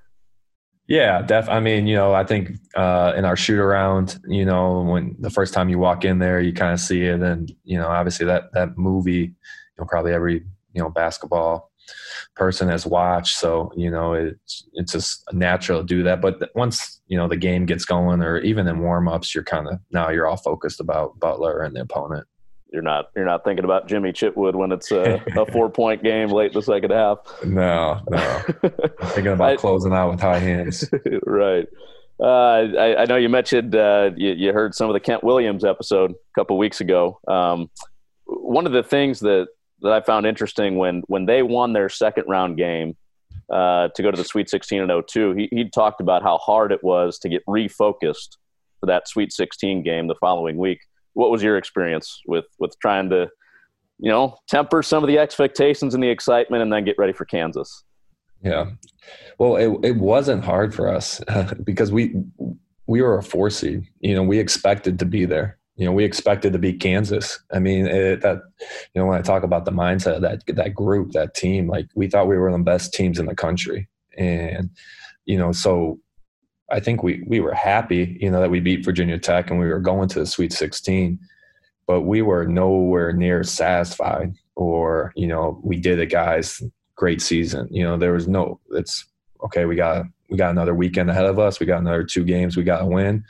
Yeah, 0.88 1.22
def. 1.22 1.48
I 1.50 1.60
mean, 1.60 1.86
you 1.86 1.96
know, 1.96 2.14
I 2.14 2.24
think 2.24 2.52
uh, 2.76 3.14
in 3.16 3.24
our 3.24 3.36
shoot 3.36 3.60
around, 3.60 4.20
you 4.28 4.44
know, 4.44 4.82
when 4.82 5.16
the 5.20 5.30
first 5.30 5.54
time 5.54 5.70
you 5.70 5.78
walk 5.78 6.04
in 6.04 6.18
there, 6.18 6.42
you 6.42 6.52
kind 6.52 6.74
of 6.74 6.80
see 6.80 7.04
it, 7.04 7.22
and 7.22 7.52
you 7.64 7.78
know, 7.78 7.88
obviously 7.88 8.26
that 8.26 8.52
that 8.54 8.76
movie, 8.76 9.12
you 9.12 9.78
know, 9.78 9.86
probably 9.86 10.14
every 10.14 10.44
you 10.74 10.82
know 10.82 10.90
basketball 10.90 11.72
person 12.36 12.70
has 12.70 12.88
watched. 12.88 13.38
So 13.38 13.72
you 13.76 13.92
know, 13.92 14.14
it's 14.14 14.68
it's 14.74 14.94
just 14.94 15.24
natural 15.32 15.82
to 15.82 15.86
do 15.86 16.02
that. 16.04 16.22
But 16.22 16.50
once 16.56 17.02
you 17.06 17.18
know 17.18 17.28
the 17.28 17.38
game 17.38 17.68
gets 17.68 17.86
going, 17.86 18.24
or 18.24 18.40
even 18.40 18.68
in 18.68 18.80
warm 18.80 19.08
ups, 19.08 19.36
you're 19.36 19.44
kind 19.44 19.68
of 19.68 19.80
now 19.92 20.10
you're 20.10 20.28
all 20.28 20.38
focused 20.38 20.80
about 20.80 21.20
Butler 21.20 21.62
and 21.62 21.76
the 21.76 21.82
opponent 21.82 22.26
you're 22.72 22.82
not 22.82 23.10
you're 23.16 23.26
not 23.26 23.44
thinking 23.44 23.66
about 23.66 23.88
Jimmy 23.88 24.12
Chitwood 24.12 24.56
when 24.56 24.72
it's 24.72 24.92
a, 24.92 25.22
a 25.36 25.46
four 25.52 25.70
point 25.70 26.04
game 26.04 26.30
late 26.30 26.52
in 26.52 26.54
the 26.54 26.62
second 26.62 26.92
half. 26.92 27.20
No, 27.44 28.02
no. 28.10 28.20
thinking 29.04 29.34
about 29.34 29.52
I, 29.52 29.56
closing 29.56 29.94
out 29.94 30.12
with 30.12 30.20
high 30.20 30.40
hands. 30.40 30.90
right. 31.26 31.68
Uh, 32.20 32.68
I, 32.78 33.02
I, 33.04 33.06
know 33.06 33.16
you 33.16 33.30
mentioned 33.30 33.76
uh, 33.76 34.12
you, 34.16 34.32
you, 34.32 34.52
heard 34.52 34.76
some 34.76 34.90
of 34.90 34.94
the 34.94 35.00
Kent 35.00 35.24
Williams 35.24 35.64
episode 35.64 36.12
a 36.12 36.16
couple 36.36 36.58
weeks 36.58 36.82
ago. 36.82 37.18
Um, 37.30 37.70
one 38.26 38.66
of 38.66 38.74
the 38.74 38.84
things 38.84 39.22
that, 39.22 39.48
that 39.82 39.94
I 39.94 40.02
found 40.02 40.26
interesting 40.26 40.78
when 40.78 41.04
when 41.08 41.26
they 41.26 41.44
won 41.44 41.72
their 41.72 41.88
second 41.88 42.26
round 42.28 42.58
game 42.58 42.98
uh, 43.50 43.88
to 43.96 44.04
go 44.04 44.12
to 44.12 44.18
the 44.18 44.26
Sweet 44.26 44.50
16 44.50 44.82
and 44.82 45.04
02, 45.08 45.32
he, 45.34 45.50
he 45.52 45.70
talked 45.70 46.02
about 46.02 46.22
how 46.22 46.38
hard 46.40 46.74
it 46.74 46.84
was 46.84 47.20
to 47.20 47.30
get 47.30 47.42
refocused 47.48 48.36
for 48.82 48.88
that 48.88 49.08
Sweet 49.08 49.32
16 49.32 49.82
game 49.84 50.08
the 50.08 50.16
following 50.16 50.58
week 50.58 50.82
what 51.14 51.32
was 51.32 51.44
your 51.44 51.58
experience 51.58 52.22
with 52.26 52.46
with 52.60 52.78
trying 52.80 53.10
to 53.10 53.30
you 54.00 54.10
know 54.10 54.38
temper 54.48 54.82
some 54.82 55.04
of 55.04 55.08
the 55.08 55.18
expectations 55.18 55.94
and 55.94 56.04
the 56.04 56.10
excitement 56.10 56.64
and 56.64 56.72
then 56.72 56.86
get 56.86 56.98
ready 56.98 57.14
for 57.14 57.26
kansas? 57.26 57.84
Yeah. 58.42 58.72
Well 59.38 59.58
it, 59.58 59.86
it 59.86 59.96
wasn't 59.98 60.44
hard 60.44 60.74
for 60.74 60.88
us 60.88 61.22
because 61.64 61.92
we 61.92 62.16
we 62.88 63.02
were 63.02 63.18
a 63.18 63.24
four 63.24 63.50
seed. 63.50 63.88
You 64.00 64.16
know 64.16 64.24
we 64.24 64.40
expected 64.40 65.00
to 65.00 65.06
be 65.06 65.26
there. 65.26 65.58
You 65.76 65.86
know 65.86 65.92
we 65.92 66.04
expected 66.04 66.54
to 66.54 66.60
beat 66.60 66.80
kansas. 66.80 67.40
I 67.52 67.60
mean 67.60 67.86
it, 67.88 68.22
that 68.22 68.42
you 68.94 69.02
know 69.02 69.06
when 69.06 69.18
i 69.18 69.22
talk 69.22 69.44
about 69.44 69.66
the 69.66 69.72
mindset 69.72 70.16
of 70.16 70.22
that 70.22 70.44
that 70.48 70.74
group 70.74 71.12
that 71.12 71.36
team 71.36 71.68
like 71.68 71.88
we 71.96 72.08
thought 72.08 72.28
we 72.28 72.38
were 72.38 72.52
the 72.52 72.58
best 72.60 72.94
teams 72.94 73.20
in 73.20 73.26
the 73.26 73.36
country. 73.36 73.90
And 74.18 74.70
you 75.26 75.38
know 75.38 75.52
so 75.52 76.00
I 76.72 76.80
think 76.80 77.04
we 77.04 77.24
we 77.28 77.40
were 77.40 77.54
happy, 77.54 78.18
you 78.20 78.30
know, 78.30 78.42
that 78.42 78.52
we 78.52 78.60
beat 78.60 78.86
Virginia 78.86 79.18
Tech 79.18 79.50
and 79.50 79.60
we 79.60 79.68
were 79.68 79.80
going 79.80 80.10
to 80.10 80.20
the 80.20 80.26
Sweet 80.26 80.54
16, 80.54 81.20
but 81.88 82.02
we 82.02 82.22
were 82.22 82.46
nowhere 82.46 83.14
near 83.14 83.44
satisfied. 83.44 84.34
Or 84.56 85.12
you 85.16 85.28
know, 85.28 85.60
we 85.64 85.78
did 85.78 86.00
it, 86.00 86.08
guys. 86.08 86.62
Great 86.96 87.22
season. 87.22 87.68
You 87.72 87.84
know, 87.84 87.98
there 87.98 88.14
was 88.14 88.28
no. 88.28 88.60
It's 88.72 89.06
okay. 89.44 89.66
We 89.66 89.76
got 89.76 90.06
we 90.30 90.38
got 90.38 90.52
another 90.52 90.76
weekend 90.76 91.10
ahead 91.10 91.26
of 91.26 91.40
us. 91.40 91.60
We 91.60 91.66
got 91.66 91.80
another 91.80 92.04
two 92.04 92.24
games. 92.24 92.58
We 92.58 92.64
got 92.64 92.80
to 92.80 92.86
win. 92.86 93.24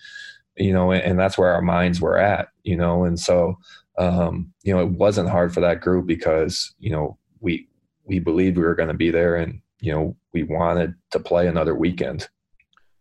You 0.58 0.73
know, 0.73 0.91
and, 0.91 1.04
and 1.04 1.19
that's 1.19 1.38
where 1.38 1.54
our 1.54 1.62
minds 1.62 2.02
were 2.02 2.17
at. 2.17 2.49
You 2.63 2.75
know, 2.75 3.04
and 3.06 3.19
so 3.19 3.58
um, 3.97 4.54
you 4.63 4.73
know, 4.73 4.82
it 4.82 4.89
wasn't 4.89 5.30
hard 5.30 5.54
for 5.54 5.62
that 5.62 5.82
group 5.82 6.08
because 6.08 6.73
you 6.80 6.89
know 6.89 7.17
we 7.41 7.67
we 8.06 8.19
believed 8.19 8.58
we 8.58 8.63
were 8.63 8.75
going 8.75 8.89
to 8.89 8.95
be 8.95 9.12
there, 9.12 9.36
and 9.36 9.62
you 9.82 9.93
know, 9.93 10.15
we 10.34 10.43
wanted 10.43 10.95
to 11.12 11.19
play 11.19 11.47
another 11.47 11.75
weekend 11.75 12.28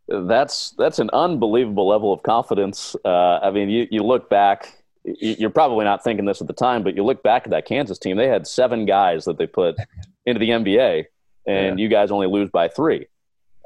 that's 0.09 0.71
that's 0.73 0.99
an 0.99 1.11
unbelievable 1.12 1.87
level 1.87 2.12
of 2.12 2.23
confidence. 2.23 2.97
Uh, 3.05 3.38
I 3.42 3.51
mean, 3.51 3.68
you, 3.68 3.87
you 3.90 4.03
look 4.03 4.31
back, 4.31 4.83
you're 5.05 5.51
probably 5.51 5.85
not 5.85 6.03
thinking 6.03 6.25
this 6.25 6.40
at 6.40 6.47
the 6.47 6.53
time, 6.53 6.83
but 6.83 6.97
you 6.97 7.05
look 7.05 7.23
back 7.23 7.44
at 7.44 7.51
that 7.51 7.66
Kansas 7.66 7.99
team. 7.99 8.16
They 8.16 8.29
had 8.29 8.47
seven 8.47 8.87
guys 8.87 9.25
that 9.27 9.38
they 9.38 9.47
put 9.47 9.77
into 10.25 10.38
the 10.38 10.51
NBA, 10.51 11.05
and 11.47 11.79
yeah. 11.79 11.83
you 11.83 11.88
guys 11.88 12.11
only 12.11 12.27
lose 12.27 12.51
by 12.51 12.68
three. 12.68 13.07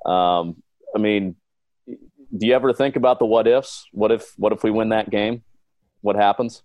Um, 0.04 0.62
I 0.94 0.98
mean, 0.98 1.36
do 1.86 2.46
you 2.46 2.54
ever 2.54 2.72
think 2.72 2.96
about 2.96 3.18
the 3.18 3.26
what 3.26 3.46
ifs? 3.46 3.86
What 3.92 4.10
if 4.10 4.32
what 4.36 4.52
if 4.52 4.64
we 4.64 4.70
win 4.70 4.88
that 4.88 5.10
game? 5.10 5.42
What 6.00 6.16
happens? 6.16 6.62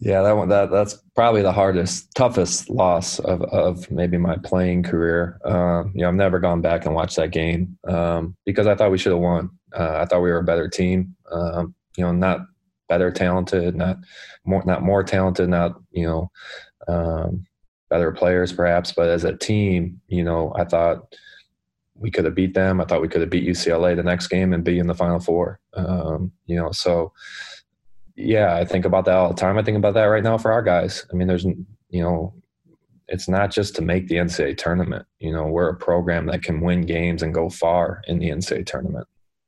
Yeah, 0.00 0.22
that 0.22 0.36
one 0.36 0.48
that 0.48 0.70
that's 0.70 0.94
probably 1.14 1.42
the 1.42 1.52
hardest, 1.52 2.12
toughest 2.14 2.68
loss 2.68 3.20
of 3.20 3.42
of 3.42 3.90
maybe 3.90 4.18
my 4.18 4.36
playing 4.36 4.82
career. 4.82 5.40
Um, 5.44 5.92
you 5.94 6.02
know, 6.02 6.08
I've 6.08 6.14
never 6.14 6.40
gone 6.40 6.60
back 6.60 6.84
and 6.84 6.94
watched 6.94 7.16
that 7.16 7.30
game 7.30 7.78
um, 7.88 8.36
because 8.44 8.66
I 8.66 8.74
thought 8.74 8.90
we 8.90 8.98
should 8.98 9.12
have 9.12 9.20
won. 9.20 9.50
Uh, 9.72 9.98
I 9.98 10.04
thought 10.06 10.22
we 10.22 10.30
were 10.30 10.38
a 10.38 10.44
better 10.44 10.68
team. 10.68 11.14
Um, 11.30 11.74
you 11.96 12.04
know, 12.04 12.12
not 12.12 12.40
better 12.88 13.10
talented, 13.12 13.76
not 13.76 13.98
more 14.44 14.64
not 14.66 14.82
more 14.82 15.04
talented, 15.04 15.48
not 15.48 15.80
you 15.92 16.06
know 16.06 16.30
um, 16.88 17.46
better 17.88 18.10
players 18.10 18.52
perhaps, 18.52 18.92
but 18.92 19.08
as 19.08 19.22
a 19.24 19.36
team, 19.36 20.00
you 20.08 20.24
know, 20.24 20.52
I 20.56 20.64
thought 20.64 21.14
we 21.94 22.10
could 22.10 22.24
have 22.24 22.34
beat 22.34 22.54
them. 22.54 22.80
I 22.80 22.84
thought 22.84 23.00
we 23.00 23.08
could 23.08 23.20
have 23.20 23.30
beat 23.30 23.48
UCLA 23.48 23.94
the 23.94 24.02
next 24.02 24.26
game 24.26 24.52
and 24.52 24.64
be 24.64 24.80
in 24.80 24.88
the 24.88 24.94
Final 24.94 25.20
Four. 25.20 25.60
Um, 25.74 26.32
you 26.46 26.56
know, 26.56 26.72
so 26.72 27.12
yeah, 28.16 28.54
I 28.54 28.64
think 28.64 28.84
about 28.84 29.04
that 29.06 29.14
all 29.14 29.28
the 29.28 29.34
time. 29.34 29.58
I 29.58 29.62
think 29.62 29.76
about 29.76 29.94
that 29.94 30.04
right 30.04 30.22
now 30.22 30.38
for 30.38 30.52
our 30.52 30.62
guys. 30.62 31.06
I 31.12 31.16
mean, 31.16 31.28
there's, 31.28 31.44
you 31.44 32.02
know, 32.02 32.34
it's 33.08 33.28
not 33.28 33.50
just 33.50 33.74
to 33.76 33.82
make 33.82 34.08
the 34.08 34.16
NCAA 34.16 34.56
tournament. 34.56 35.06
You 35.18 35.32
know, 35.32 35.46
we're 35.46 35.68
a 35.68 35.76
program 35.76 36.26
that 36.26 36.42
can 36.42 36.60
win 36.60 36.82
games 36.82 37.22
and 37.22 37.34
go 37.34 37.50
far 37.50 38.02
in 38.06 38.18
the 38.18 38.30
NCAA 38.30 38.66
tournament. 38.66 39.06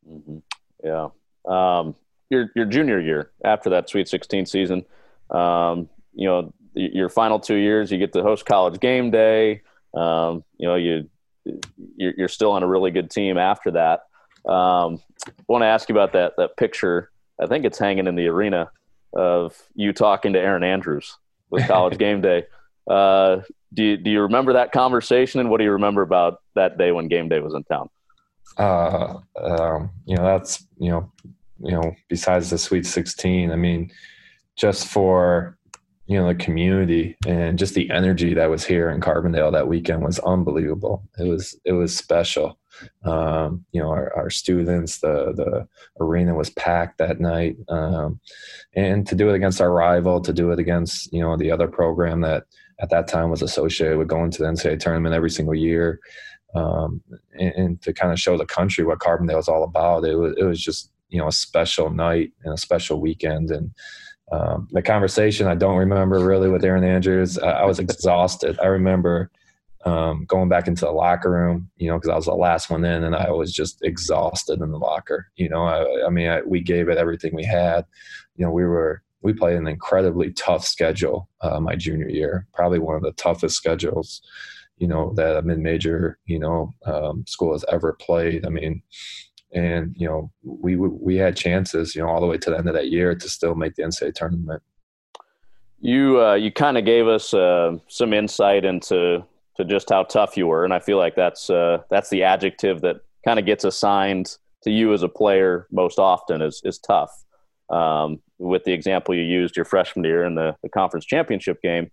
Mm-hmm. 0.09 0.39
Yeah. 0.85 1.09
Um, 1.47 1.95
your 2.29 2.51
your 2.57 2.67
junior 2.67 3.01
year 3.01 3.31
after 3.45 3.71
that 3.71 3.89
Sweet 3.89 4.09
16 4.09 4.47
season, 4.47 4.85
um, 5.31 5.89
you 6.13 6.29
know, 6.29 6.53
your 6.75 7.09
final 7.09 7.39
two 7.39 7.55
years, 7.55 7.91
you 7.91 7.99
get 7.99 8.13
to 8.13 8.23
host 8.23 8.45
College 8.45 8.81
Game 8.81 9.11
Day. 9.11 9.63
Um, 9.95 10.45
you 10.59 10.67
know, 10.67 10.75
you 10.75 11.09
you're 11.97 12.29
still 12.29 12.51
on 12.51 12.63
a 12.63 12.67
really 12.67 12.91
good 12.91 13.11
team 13.11 13.39
after 13.39 13.71
that. 13.71 14.01
Um, 14.51 15.01
I 15.27 15.33
want 15.49 15.63
to 15.63 15.67
ask 15.67 15.89
you 15.89 15.95
about 15.95 16.13
that 16.13 16.35
that 16.37 16.57
picture 16.57 17.11
I 17.41 17.47
think 17.47 17.65
it's 17.65 17.79
hanging 17.79 18.07
in 18.07 18.15
the 18.15 18.29
arena 18.29 18.71
of 19.15 19.57
you 19.75 19.93
talking 19.93 20.33
to 20.35 20.39
Erin 20.39 20.63
Andrews 20.63 21.17
with 21.51 21.67
College 21.67 21.99
Game 21.99 22.21
Day. 22.21 22.45
Uh, 22.89 23.41
do 23.75 23.83
you, 23.83 23.97
do 23.97 24.11
you 24.11 24.23
remember 24.23 24.55
that 24.55 24.73
conversation, 24.73 25.41
and 25.41 25.51
what 25.51 25.59
do 25.59 25.65
you 25.65 25.73
remember 25.73 26.03
about 26.03 26.41
that 26.55 26.79
day 26.79 26.93
when 26.93 27.09
Game 27.09 27.29
Day 27.29 27.41
was 27.41 27.55
in 27.55 27.65
town? 27.65 27.89
Uh, 28.57 29.19
um, 29.43 29.91
you 30.07 30.17
know, 30.17 30.25
that's 30.25 30.67
you 30.79 30.91
know, 30.91 31.13
you 31.61 31.73
know, 31.73 31.95
besides 32.09 32.51
the 32.51 32.59
Sweet 32.59 32.87
Sixteen, 32.87 33.51
I 33.51 33.57
mean, 33.57 33.91
just 34.57 34.87
for 34.87 35.59
you 36.07 36.19
know 36.19 36.29
the 36.29 36.35
community 36.35 37.17
and 37.27 37.59
just 37.59 37.75
the 37.75 37.91
energy 37.91 38.35
that 38.35 38.49
was 38.49 38.65
here 38.65 38.91
in 38.91 39.01
Carbondale 39.01 39.53
that 39.53 39.69
weekend 39.69 40.05
was 40.05 40.19
unbelievable. 40.21 41.03
It 41.19 41.25
was 41.25 41.59
it 41.65 41.73
was 41.73 41.97
special. 41.97 42.59
Um, 43.05 43.65
you 43.73 43.81
know, 43.81 43.89
our, 43.89 44.15
our, 44.17 44.31
students, 44.31 44.99
the 44.99 45.33
the 45.35 45.69
arena 46.01 46.35
was 46.35 46.51
packed 46.51 46.99
that 46.99 47.21
night, 47.21 47.57
um, 47.69 48.21
and 48.75 49.07
to 49.07 49.15
do 49.15 49.29
it 49.29 49.35
against 49.35 49.61
our 49.61 49.73
rival, 49.73 50.21
to 50.21 50.33
do 50.33 50.51
it 50.51 50.59
against 50.59 51.13
you 51.13 51.21
know 51.21 51.37
the 51.37 51.51
other 51.51 51.69
program 51.69 52.21
that 52.23 52.45
at 52.81 52.91
that 52.91 53.09
time 53.09 53.31
was 53.31 53.43
associated 53.43 53.99
with 53.99 54.09
going 54.09 54.31
to 54.31 54.43
the 54.43 54.49
NCAA 54.49 54.79
tournament 54.79 55.15
every 55.15 55.31
single 55.31 55.55
year, 55.55 56.01
um, 56.55 57.01
and, 57.39 57.55
and, 57.55 57.83
to 57.83 57.93
kind 57.93 58.13
of 58.13 58.21
show 58.21 58.37
the 58.37 58.47
country 58.47 58.85
what 58.85 58.99
Carbondale 58.99 59.39
is 59.39 59.49
all 59.49 59.65
about. 59.65 60.05
It 60.05 60.17
was 60.17 60.35
it 60.37 60.45
was 60.45 60.61
just 60.61 60.91
you 61.09 61.19
know 61.19 61.29
a 61.29 61.33
special 61.33 61.91
night 61.91 62.33
and 62.45 62.55
a 62.55 62.59
special 62.59 63.01
weekend. 63.01 63.51
And 63.51 63.73
um, 64.33 64.69
the 64.73 64.83
conversation 64.83 65.47
I 65.47 65.55
don't 65.55 65.77
remember 65.77 66.19
really 66.19 66.51
with 66.51 66.65
Erin 66.65 66.85
Andrews. 66.85 67.39
I, 67.39 67.51
I 67.51 67.65
was 67.65 67.79
exhausted. 67.79 68.59
I 68.61 68.67
remember 68.67 69.31
um, 69.87 70.25
going 70.27 70.49
back 70.49 70.67
into 70.67 70.85
the 70.85 70.91
locker 70.91 71.31
room, 71.31 71.71
you 71.77 71.89
know, 71.89 71.97
because 71.97 72.11
I 72.11 72.17
was 72.17 72.25
the 72.25 72.35
last 72.35 72.69
one 72.69 72.85
in, 72.85 73.05
and 73.05 73.15
I 73.15 73.31
was 73.31 73.53
just 73.53 73.79
exhausted 73.83 74.61
in 74.61 74.73
the 74.73 74.79
locker. 74.79 75.29
You 75.37 75.49
know, 75.49 75.63
I, 75.63 76.07
I 76.07 76.11
mean, 76.11 76.29
I, 76.29 76.43
we 76.43 76.61
gave 76.61 76.89
it 76.89 76.99
everything 76.99 77.35
we 77.35 77.45
had. 77.45 77.87
You 78.35 78.45
know, 78.45 78.51
we 78.51 78.65
were 78.65 79.03
we 79.23 79.33
played 79.33 79.57
an 79.57 79.69
incredibly 79.69 80.33
tough 80.33 80.67
schedule 80.67 81.29
uh, 81.41 81.61
my 81.61 81.77
junior 81.77 82.09
year, 82.09 82.47
probably 82.53 82.81
one 82.81 82.97
of 82.97 83.03
the 83.03 83.13
toughest 83.13 83.57
schedules, 83.57 84.23
you 84.77 84.89
know, 84.89 85.13
that 85.15 85.37
a 85.37 85.43
mid-major, 85.43 86.19
you 86.27 86.39
know, 86.39 86.75
um, 86.85 87.25
school 87.27 87.53
has 87.53 87.65
ever 87.71 87.93
played. 87.95 88.45
I 88.45 88.51
mean, 88.51 88.83
and 89.53 89.95
you 89.97 90.09
know, 90.09 90.33
we 90.43 90.75
we 90.75 91.15
had 91.15 91.37
chances, 91.37 91.95
you 91.95 92.03
know, 92.03 92.09
all 92.09 92.21
the 92.21 92.27
way 92.27 92.39
to 92.39 92.51
the 92.51 92.59
end 92.59 92.69
of 92.69 92.75
that 92.75 92.91
year 92.91 93.15
to 93.15 93.29
still 93.29 93.55
make 93.55 93.77
the 93.77 93.85
NCAA 93.85 94.15
tournament. 94.15 94.65
You 95.81 96.21
uh, 96.21 96.35
you 96.35 96.51
kind 96.51 96.77
of 96.77 96.85
gave 96.85 97.07
us 97.07 97.33
uh, 97.33 97.79
some 97.87 98.13
insight 98.13 98.65
into 98.65 99.25
to 99.57 99.65
just 99.65 99.91
how 99.91 100.05
tough 100.05 100.37
you 100.37 100.47
were. 100.47 100.65
And 100.65 100.73
I 100.73 100.79
feel 100.79 100.99
like 100.99 101.15
that's 101.15 101.51
uh, 101.51 101.83
that's 101.91 102.11
the 102.11 102.23
adjective 102.25 102.81
that 102.83 102.97
kind 103.25 103.39
of 103.39 103.47
gets 103.47 103.65
assigned 103.65 104.37
to 104.63 104.71
you 104.71 104.93
as 104.93 105.03
a 105.03 105.09
player 105.09 105.67
most 105.71 105.99
often 105.99 106.43
is 106.43 106.61
is 106.65 106.79
tough. 106.79 107.11
Um, 107.71 108.23
with 108.39 108.65
the 108.65 108.73
example 108.73 109.15
you 109.15 109.23
used 109.23 109.57
your 109.57 109.65
freshman 109.65 110.05
year 110.05 110.25
in 110.25 110.35
the, 110.35 110.55
the 110.63 110.69
conference 110.69 111.05
championship 111.05 111.61
game, 111.63 111.91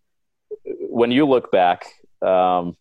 when 0.65 1.09
you 1.11 1.25
look 1.25 1.51
back, 1.51 1.85
um, 2.21 2.77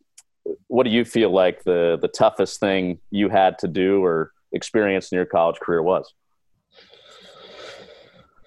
what 0.66 0.84
do 0.84 0.90
you 0.90 1.04
feel 1.04 1.30
like 1.30 1.64
the 1.64 1.98
the 2.00 2.08
toughest 2.08 2.60
thing 2.60 2.98
you 3.10 3.28
had 3.28 3.58
to 3.60 3.68
do 3.68 4.04
or 4.04 4.32
experience 4.52 5.10
in 5.12 5.16
your 5.16 5.26
college 5.26 5.58
career 5.60 5.82
was? 5.82 6.12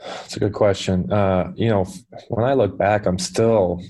That's 0.05 0.35
a 0.35 0.39
good 0.39 0.53
question. 0.53 1.11
Uh, 1.11 1.51
you 1.55 1.69
know, 1.69 1.85
when 2.27 2.45
I 2.45 2.53
look 2.53 2.77
back, 2.77 3.07
I'm 3.07 3.17
still 3.17 3.81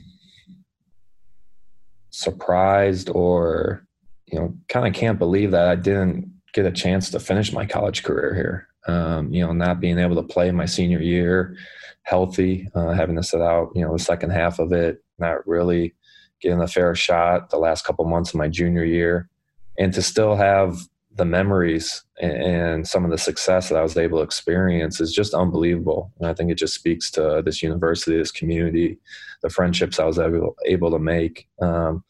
surprised 2.15 3.10
or 3.10 3.86
you 4.28 4.39
know 4.39 4.56
kind 4.69 4.88
of 4.88 4.93
can't 4.93 5.19
believe 5.19 5.51
that 5.51 5.67
I 5.67 5.75
didn't 5.75 6.32
get 6.54 6.65
a 6.65 6.71
chance 6.71 7.10
to 7.12 7.19
finish 7.19 7.51
my 7.51 7.65
college 7.65 8.04
career 8.04 8.34
here. 8.34 8.67
Um, 8.88 9.34
you 9.34 9.45
know, 9.45 9.51
not 9.51 9.80
being 9.80 9.99
able 9.99 10.15
to 10.15 10.23
play 10.23 10.51
my 10.51 10.65
senior 10.65 11.01
year 11.01 11.58
healthy, 12.04 12.69
uh, 12.75 12.93
having 12.93 13.15
to 13.15 13.23
sit 13.23 13.41
out, 13.41 13.71
you 13.73 13.82
know, 13.82 13.91
the 13.91 13.99
second 13.99 14.30
half 14.30 14.60
of 14.60 14.71
it, 14.71 15.04
not 15.17 15.45
really 15.47 15.95
getting 16.39 16.62
a 16.62 16.67
fair 16.67 16.93
shot 16.93 17.49
the 17.49 17.58
last 17.58 17.84
couple 17.84 18.06
months 18.06 18.30
of 18.30 18.36
my 18.36 18.47
junior 18.47 18.84
year, 18.84 19.28
and 19.80 19.91
to 19.93 20.01
still 20.01 20.36
have 20.36 20.78
the 21.15 21.25
memories 21.25 22.04
and, 22.21 22.88
some 22.88 23.06
of 23.06 23.12
the 23.12 23.17
success 23.17 23.69
that 23.69 23.78
I 23.78 23.82
was 23.82 23.97
able 23.97 24.19
to 24.19 24.23
experience 24.23 24.99
is 24.99 25.13
just 25.13 25.34
unbelievable. 25.34 26.12
And 26.19 26.30
I 26.30 26.34
think 26.34 26.51
it 26.51 26.58
just 26.58 26.75
speaks 26.75 27.10
to 27.12 27.41
this 27.43 27.63
university, 27.63 28.17
this 28.17 28.32
community, 28.32 28.99
the 29.41 29.49
friendships 29.49 29.99
I 29.99 30.06
was 30.06 30.19
able, 30.19 30.56
able 30.65 30.91
to 30.91 30.99
make. 30.99 31.47
Um, 31.62 32.04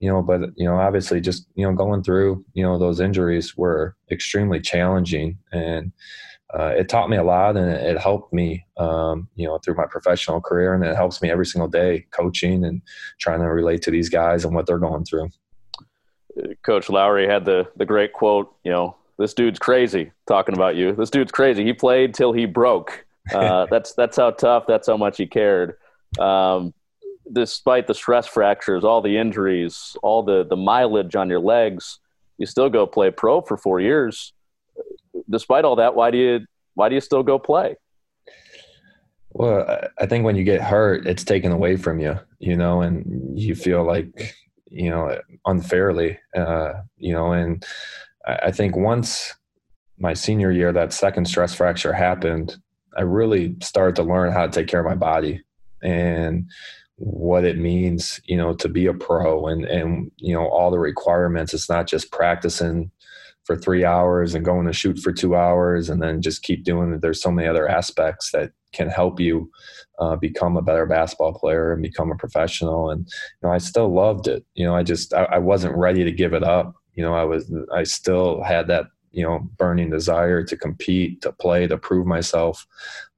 you 0.00 0.10
know, 0.10 0.22
but 0.22 0.40
you 0.56 0.68
know, 0.68 0.76
obviously, 0.76 1.20
just 1.20 1.46
you 1.54 1.66
know, 1.66 1.74
going 1.74 2.02
through 2.02 2.44
you 2.52 2.62
know 2.62 2.78
those 2.78 3.00
injuries 3.00 3.56
were 3.56 3.96
extremely 4.10 4.60
challenging, 4.60 5.38
and 5.52 5.90
uh, 6.52 6.74
it 6.76 6.88
taught 6.88 7.08
me 7.08 7.16
a 7.16 7.24
lot, 7.24 7.56
and 7.56 7.70
it, 7.70 7.98
helped 7.98 8.32
me, 8.32 8.64
um, 8.76 9.26
you 9.36 9.46
know, 9.46 9.58
through 9.58 9.74
my 9.74 9.86
professional 9.86 10.40
career, 10.40 10.74
and 10.74 10.84
it 10.84 10.94
helps 10.94 11.22
me 11.22 11.30
every 11.30 11.46
single 11.46 11.68
day 11.68 12.06
coaching 12.10 12.64
and 12.64 12.82
trying 13.18 13.40
to 13.40 13.46
relate 13.46 13.80
to 13.82 13.90
these 13.90 14.10
guys 14.10 14.44
and 14.44 14.54
what 14.54 14.66
they're 14.66 14.78
going 14.78 15.04
through. 15.04 15.30
Coach 16.64 16.88
Lowery 16.88 17.26
had 17.26 17.44
the 17.44 17.68
the 17.76 17.86
great 17.86 18.12
quote, 18.12 18.54
you 18.64 18.70
know, 18.70 18.96
this 19.18 19.34
dude's 19.34 19.58
crazy 19.58 20.12
talking 20.26 20.54
about 20.54 20.76
you. 20.76 20.92
This 20.92 21.10
dude's 21.10 21.32
crazy. 21.32 21.64
He 21.64 21.72
played 21.72 22.14
till 22.14 22.32
he 22.32 22.46
broke. 22.46 23.04
Uh, 23.32 23.66
that's 23.70 23.94
that's 23.94 24.16
how 24.16 24.30
tough. 24.30 24.66
That's 24.66 24.86
how 24.86 24.96
much 24.96 25.16
he 25.16 25.26
cared. 25.26 25.76
Um, 26.18 26.74
despite 27.32 27.86
the 27.86 27.94
stress 27.94 28.26
fractures, 28.26 28.84
all 28.84 29.00
the 29.00 29.16
injuries, 29.16 29.96
all 30.02 30.22
the 30.22 30.44
the 30.44 30.56
mileage 30.56 31.16
on 31.16 31.28
your 31.28 31.40
legs, 31.40 31.98
you 32.38 32.46
still 32.46 32.68
go 32.68 32.86
play 32.86 33.10
pro 33.10 33.40
for 33.40 33.56
four 33.56 33.80
years. 33.80 34.32
Despite 35.30 35.64
all 35.64 35.76
that, 35.76 35.94
why 35.94 36.10
do 36.10 36.18
you 36.18 36.46
why 36.74 36.88
do 36.88 36.94
you 36.94 37.00
still 37.00 37.22
go 37.22 37.38
play? 37.38 37.76
Well, 39.30 39.88
I 39.98 40.06
think 40.06 40.24
when 40.24 40.36
you 40.36 40.44
get 40.44 40.62
hurt, 40.62 41.06
it's 41.06 41.24
taken 41.24 41.52
away 41.52 41.76
from 41.76 42.00
you, 42.00 42.18
you 42.38 42.56
know, 42.56 42.80
and 42.80 43.38
you 43.38 43.54
feel 43.54 43.84
like 43.84 44.34
you 44.76 44.90
know 44.90 45.18
unfairly, 45.46 46.18
uh, 46.36 46.74
you 46.96 47.12
know, 47.12 47.32
and 47.32 47.64
I 48.26 48.50
think 48.50 48.76
once 48.76 49.34
my 49.98 50.14
senior 50.14 50.50
year, 50.50 50.72
that 50.72 50.92
second 50.92 51.26
stress 51.26 51.54
fracture 51.54 51.92
happened, 51.92 52.56
I 52.96 53.02
really 53.02 53.56
started 53.62 53.96
to 53.96 54.02
learn 54.02 54.32
how 54.32 54.46
to 54.46 54.52
take 54.52 54.68
care 54.68 54.80
of 54.80 54.86
my 54.86 54.94
body 54.94 55.42
and 55.82 56.50
what 56.96 57.44
it 57.44 57.58
means, 57.58 58.20
you 58.24 58.36
know, 58.36 58.54
to 58.54 58.68
be 58.68 58.86
a 58.86 58.94
pro 58.94 59.46
and, 59.46 59.64
and, 59.64 60.10
you 60.16 60.34
know, 60.34 60.48
all 60.48 60.70
the 60.70 60.78
requirements. 60.78 61.54
It's 61.54 61.68
not 61.68 61.86
just 61.86 62.10
practicing 62.10 62.90
for 63.44 63.56
three 63.56 63.84
hours 63.84 64.34
and 64.34 64.44
going 64.44 64.66
to 64.66 64.72
shoot 64.72 64.98
for 64.98 65.12
two 65.12 65.36
hours 65.36 65.88
and 65.88 66.02
then 66.02 66.22
just 66.22 66.42
keep 66.42 66.64
doing 66.64 66.92
it. 66.92 67.00
There's 67.00 67.22
so 67.22 67.30
many 67.30 67.46
other 67.46 67.68
aspects 67.68 68.32
that 68.32 68.52
can 68.76 68.88
help 68.88 69.18
you 69.18 69.50
uh, 69.98 70.16
become 70.16 70.56
a 70.56 70.62
better 70.62 70.86
basketball 70.86 71.32
player 71.32 71.72
and 71.72 71.82
become 71.82 72.12
a 72.12 72.16
professional. 72.16 72.90
And, 72.90 73.00
you 73.06 73.48
know, 73.48 73.54
I 73.54 73.58
still 73.58 73.88
loved 73.92 74.28
it. 74.28 74.44
You 74.54 74.66
know, 74.66 74.76
I 74.76 74.82
just, 74.82 75.14
I, 75.14 75.24
I 75.24 75.38
wasn't 75.38 75.76
ready 75.76 76.04
to 76.04 76.12
give 76.12 76.34
it 76.34 76.44
up 76.44 76.74
you 76.96 77.04
know, 77.04 77.14
I 77.14 77.24
was 77.24 77.52
I 77.72 77.84
still 77.84 78.42
had 78.42 78.66
that 78.68 78.86
you 79.12 79.22
know 79.22 79.38
burning 79.58 79.90
desire 79.90 80.42
to 80.42 80.56
compete, 80.56 81.20
to 81.22 81.32
play, 81.32 81.66
to 81.66 81.78
prove 81.78 82.06
myself. 82.06 82.66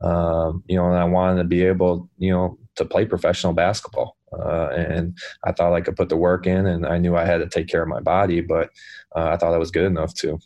Um, 0.02 0.62
you 0.66 0.76
know, 0.76 0.86
and 0.86 0.96
I 0.96 1.04
wanted 1.04 1.42
to 1.42 1.48
be 1.48 1.62
able, 1.62 2.10
you 2.18 2.32
know, 2.32 2.58
to 2.76 2.84
play 2.84 3.06
professional 3.06 3.54
basketball. 3.54 4.16
Uh, 4.32 4.68
and 4.68 5.16
I 5.44 5.52
thought 5.52 5.72
I 5.72 5.80
could 5.80 5.96
put 5.96 6.10
the 6.10 6.16
work 6.16 6.46
in, 6.46 6.66
and 6.66 6.86
I 6.86 6.98
knew 6.98 7.16
I 7.16 7.24
had 7.24 7.38
to 7.38 7.48
take 7.48 7.68
care 7.68 7.82
of 7.82 7.88
my 7.88 8.00
body, 8.00 8.42
but 8.42 8.70
uh, 9.16 9.28
I 9.28 9.36
thought 9.36 9.54
I 9.54 9.58
was 9.58 9.70
good 9.70 9.86
enough 9.86 10.12
to. 10.16 10.38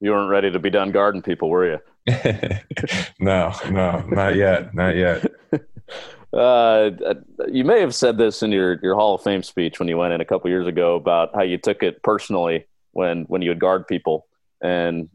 You 0.00 0.12
weren't 0.12 0.30
ready 0.30 0.50
to 0.50 0.58
be 0.58 0.70
done 0.70 0.92
guarding 0.92 1.20
people, 1.20 1.50
were 1.50 1.70
you? 1.70 1.78
no, 3.20 3.52
no, 3.70 4.04
not 4.08 4.36
yet, 4.36 4.74
not 4.74 4.96
yet. 4.96 5.24
Uh, 6.32 6.90
you 7.48 7.64
may 7.64 7.80
have 7.80 7.92
said 7.92 8.16
this 8.16 8.42
in 8.44 8.52
your, 8.52 8.78
your 8.84 8.94
Hall 8.94 9.16
of 9.16 9.22
Fame 9.22 9.42
speech 9.42 9.80
when 9.80 9.88
you 9.88 9.98
went 9.98 10.12
in 10.12 10.20
a 10.20 10.24
couple 10.24 10.48
years 10.48 10.66
ago 10.68 10.94
about 10.94 11.30
how 11.34 11.42
you 11.42 11.58
took 11.58 11.82
it 11.82 12.00
personally 12.04 12.66
when 12.92 13.24
when 13.24 13.42
you 13.42 13.50
would 13.50 13.58
guard 13.58 13.86
people, 13.88 14.28
and 14.62 15.08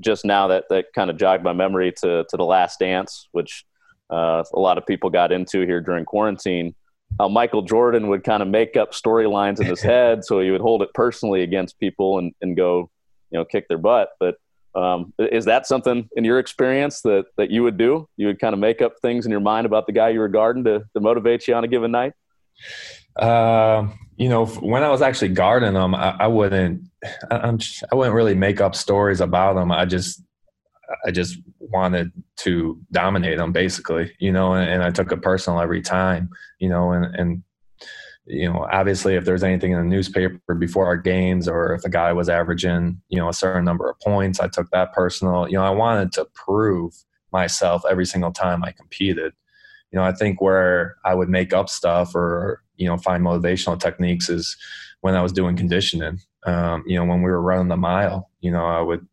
just 0.00 0.24
now 0.24 0.48
that 0.48 0.64
that 0.70 0.86
kind 0.94 1.10
of 1.10 1.18
jogged 1.18 1.44
my 1.44 1.52
memory 1.52 1.92
to 2.00 2.24
to 2.26 2.36
the 2.38 2.44
Last 2.44 2.78
Dance, 2.78 3.28
which 3.32 3.66
uh, 4.10 4.44
a 4.54 4.58
lot 4.58 4.78
of 4.78 4.86
people 4.86 5.10
got 5.10 5.30
into 5.30 5.66
here 5.66 5.80
during 5.80 6.04
quarantine. 6.04 6.74
How 7.18 7.28
Michael 7.28 7.62
Jordan 7.62 8.08
would 8.08 8.24
kind 8.24 8.42
of 8.42 8.48
make 8.48 8.74
up 8.74 8.92
storylines 8.92 9.60
in 9.60 9.66
his 9.66 9.82
head, 9.82 10.24
so 10.24 10.40
he 10.40 10.50
would 10.50 10.62
hold 10.62 10.80
it 10.80 10.88
personally 10.94 11.42
against 11.42 11.78
people 11.80 12.18
and 12.18 12.32
and 12.40 12.56
go, 12.56 12.90
you 13.30 13.38
know, 13.38 13.44
kick 13.44 13.68
their 13.68 13.78
butt. 13.78 14.08
But 14.18 14.36
um, 14.74 15.12
is 15.18 15.44
that 15.44 15.66
something 15.66 16.08
in 16.16 16.24
your 16.24 16.38
experience 16.38 17.02
that, 17.02 17.24
that 17.36 17.50
you 17.50 17.62
would 17.62 17.76
do? 17.76 18.08
You 18.16 18.28
would 18.28 18.40
kind 18.40 18.54
of 18.54 18.58
make 18.58 18.80
up 18.80 18.94
things 19.02 19.26
in 19.26 19.30
your 19.30 19.40
mind 19.40 19.66
about 19.66 19.86
the 19.86 19.92
guy 19.92 20.08
you 20.10 20.20
were 20.20 20.28
guarding 20.28 20.64
to, 20.64 20.80
to 20.94 21.00
motivate 21.00 21.46
you 21.46 21.54
on 21.54 21.64
a 21.64 21.68
given 21.68 21.90
night? 21.90 22.12
Uh, 23.16 23.88
you 24.16 24.28
know, 24.28 24.46
when 24.46 24.82
I 24.82 24.88
was 24.88 25.02
actually 25.02 25.28
guarding 25.28 25.74
them, 25.74 25.94
I, 25.94 26.16
I 26.20 26.26
wouldn't, 26.26 26.88
I, 27.30 27.38
I'm, 27.38 27.58
I 27.90 27.94
wouldn't 27.94 28.14
really 28.14 28.34
make 28.34 28.60
up 28.60 28.74
stories 28.74 29.20
about 29.20 29.54
them. 29.54 29.70
I 29.70 29.84
just, 29.84 30.22
I 31.06 31.10
just 31.10 31.38
wanted 31.58 32.12
to 32.38 32.80
dominate 32.90 33.38
them 33.38 33.52
basically, 33.52 34.14
you 34.18 34.32
know, 34.32 34.54
and, 34.54 34.68
and 34.68 34.82
I 34.82 34.90
took 34.90 35.12
it 35.12 35.22
personal 35.22 35.60
every 35.60 35.82
time, 35.82 36.30
you 36.58 36.68
know, 36.68 36.92
and, 36.92 37.14
and 37.14 37.42
you 38.26 38.50
know, 38.50 38.66
obviously 38.70 39.16
if 39.16 39.24
there's 39.24 39.42
anything 39.42 39.72
in 39.72 39.78
the 39.78 39.84
newspaper 39.84 40.54
before 40.54 40.86
our 40.86 40.96
games 40.96 41.48
or 41.48 41.74
if 41.74 41.84
a 41.84 41.90
guy 41.90 42.12
was 42.12 42.28
averaging, 42.28 43.00
you 43.08 43.18
know, 43.18 43.28
a 43.28 43.34
certain 43.34 43.64
number 43.64 43.88
of 43.90 43.98
points, 44.00 44.38
I 44.40 44.48
took 44.48 44.70
that 44.70 44.92
personal. 44.92 45.48
You 45.48 45.54
know, 45.54 45.64
I 45.64 45.70
wanted 45.70 46.12
to 46.12 46.26
prove 46.34 46.94
myself 47.32 47.82
every 47.90 48.06
single 48.06 48.32
time 48.32 48.62
I 48.64 48.72
competed. 48.72 49.32
You 49.90 49.98
know, 49.98 50.04
I 50.04 50.12
think 50.12 50.40
where 50.40 50.96
I 51.04 51.14
would 51.14 51.28
make 51.28 51.52
up 51.52 51.68
stuff 51.68 52.14
or, 52.14 52.62
you 52.76 52.86
know, 52.86 52.96
find 52.96 53.24
motivational 53.24 53.78
techniques 53.78 54.28
is 54.28 54.56
when 55.00 55.16
I 55.16 55.22
was 55.22 55.32
doing 55.32 55.56
conditioning. 55.56 56.20
Um, 56.44 56.84
you 56.86 56.96
know, 56.96 57.04
when 57.04 57.22
we 57.22 57.30
were 57.30 57.42
running 57.42 57.68
the 57.68 57.76
mile, 57.76 58.30
you 58.40 58.50
know, 58.50 58.64
I 58.64 58.80
would, 58.80 59.06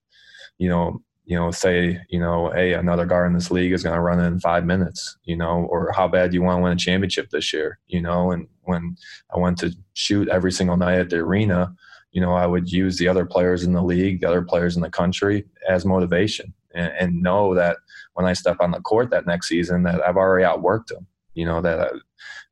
you 0.57 0.69
know, 0.69 1.01
you 1.29 1.35
know, 1.35 1.51
say, 1.51 2.01
you 2.09 2.19
know, 2.19 2.49
hey, 2.55 2.73
another 2.73 3.05
guard 3.05 3.27
in 3.27 3.33
this 3.33 3.51
league 3.51 3.71
is 3.71 3.83
going 3.83 3.93
to 3.93 4.01
run 4.01 4.19
in 4.19 4.39
five 4.39 4.65
minutes, 4.65 5.15
you 5.25 5.37
know, 5.37 5.67
or 5.69 5.91
how 5.91 6.07
bad 6.07 6.31
do 6.31 6.35
you 6.35 6.41
want 6.41 6.57
to 6.57 6.63
win 6.63 6.71
a 6.71 6.75
championship 6.75 7.29
this 7.29 7.53
year, 7.53 7.77
you 7.85 8.01
know? 8.01 8.31
And 8.31 8.47
when 8.63 8.97
I 9.31 9.37
went 9.37 9.59
to 9.59 9.71
shoot 9.93 10.27
every 10.27 10.51
single 10.51 10.75
night 10.75 10.97
at 10.97 11.11
the 11.11 11.17
arena, 11.17 11.75
you 12.13 12.19
know, 12.19 12.33
I 12.33 12.47
would 12.47 12.71
use 12.71 12.97
the 12.97 13.07
other 13.07 13.27
players 13.27 13.63
in 13.63 13.73
the 13.73 13.83
league, 13.83 14.21
the 14.21 14.27
other 14.27 14.41
players 14.41 14.75
in 14.75 14.81
the 14.81 14.89
country 14.89 15.45
as 15.69 15.85
motivation 15.85 16.51
and, 16.73 16.91
and 16.99 17.21
know 17.21 17.53
that 17.53 17.77
when 18.15 18.25
I 18.25 18.33
step 18.33 18.57
on 18.59 18.71
the 18.71 18.81
court 18.81 19.11
that 19.11 19.27
next 19.27 19.49
season, 19.49 19.83
that 19.83 20.01
I've 20.01 20.17
already 20.17 20.45
outworked 20.45 20.87
them, 20.87 21.05
you 21.35 21.45
know, 21.45 21.61
that, 21.61 21.79
I, 21.79 21.89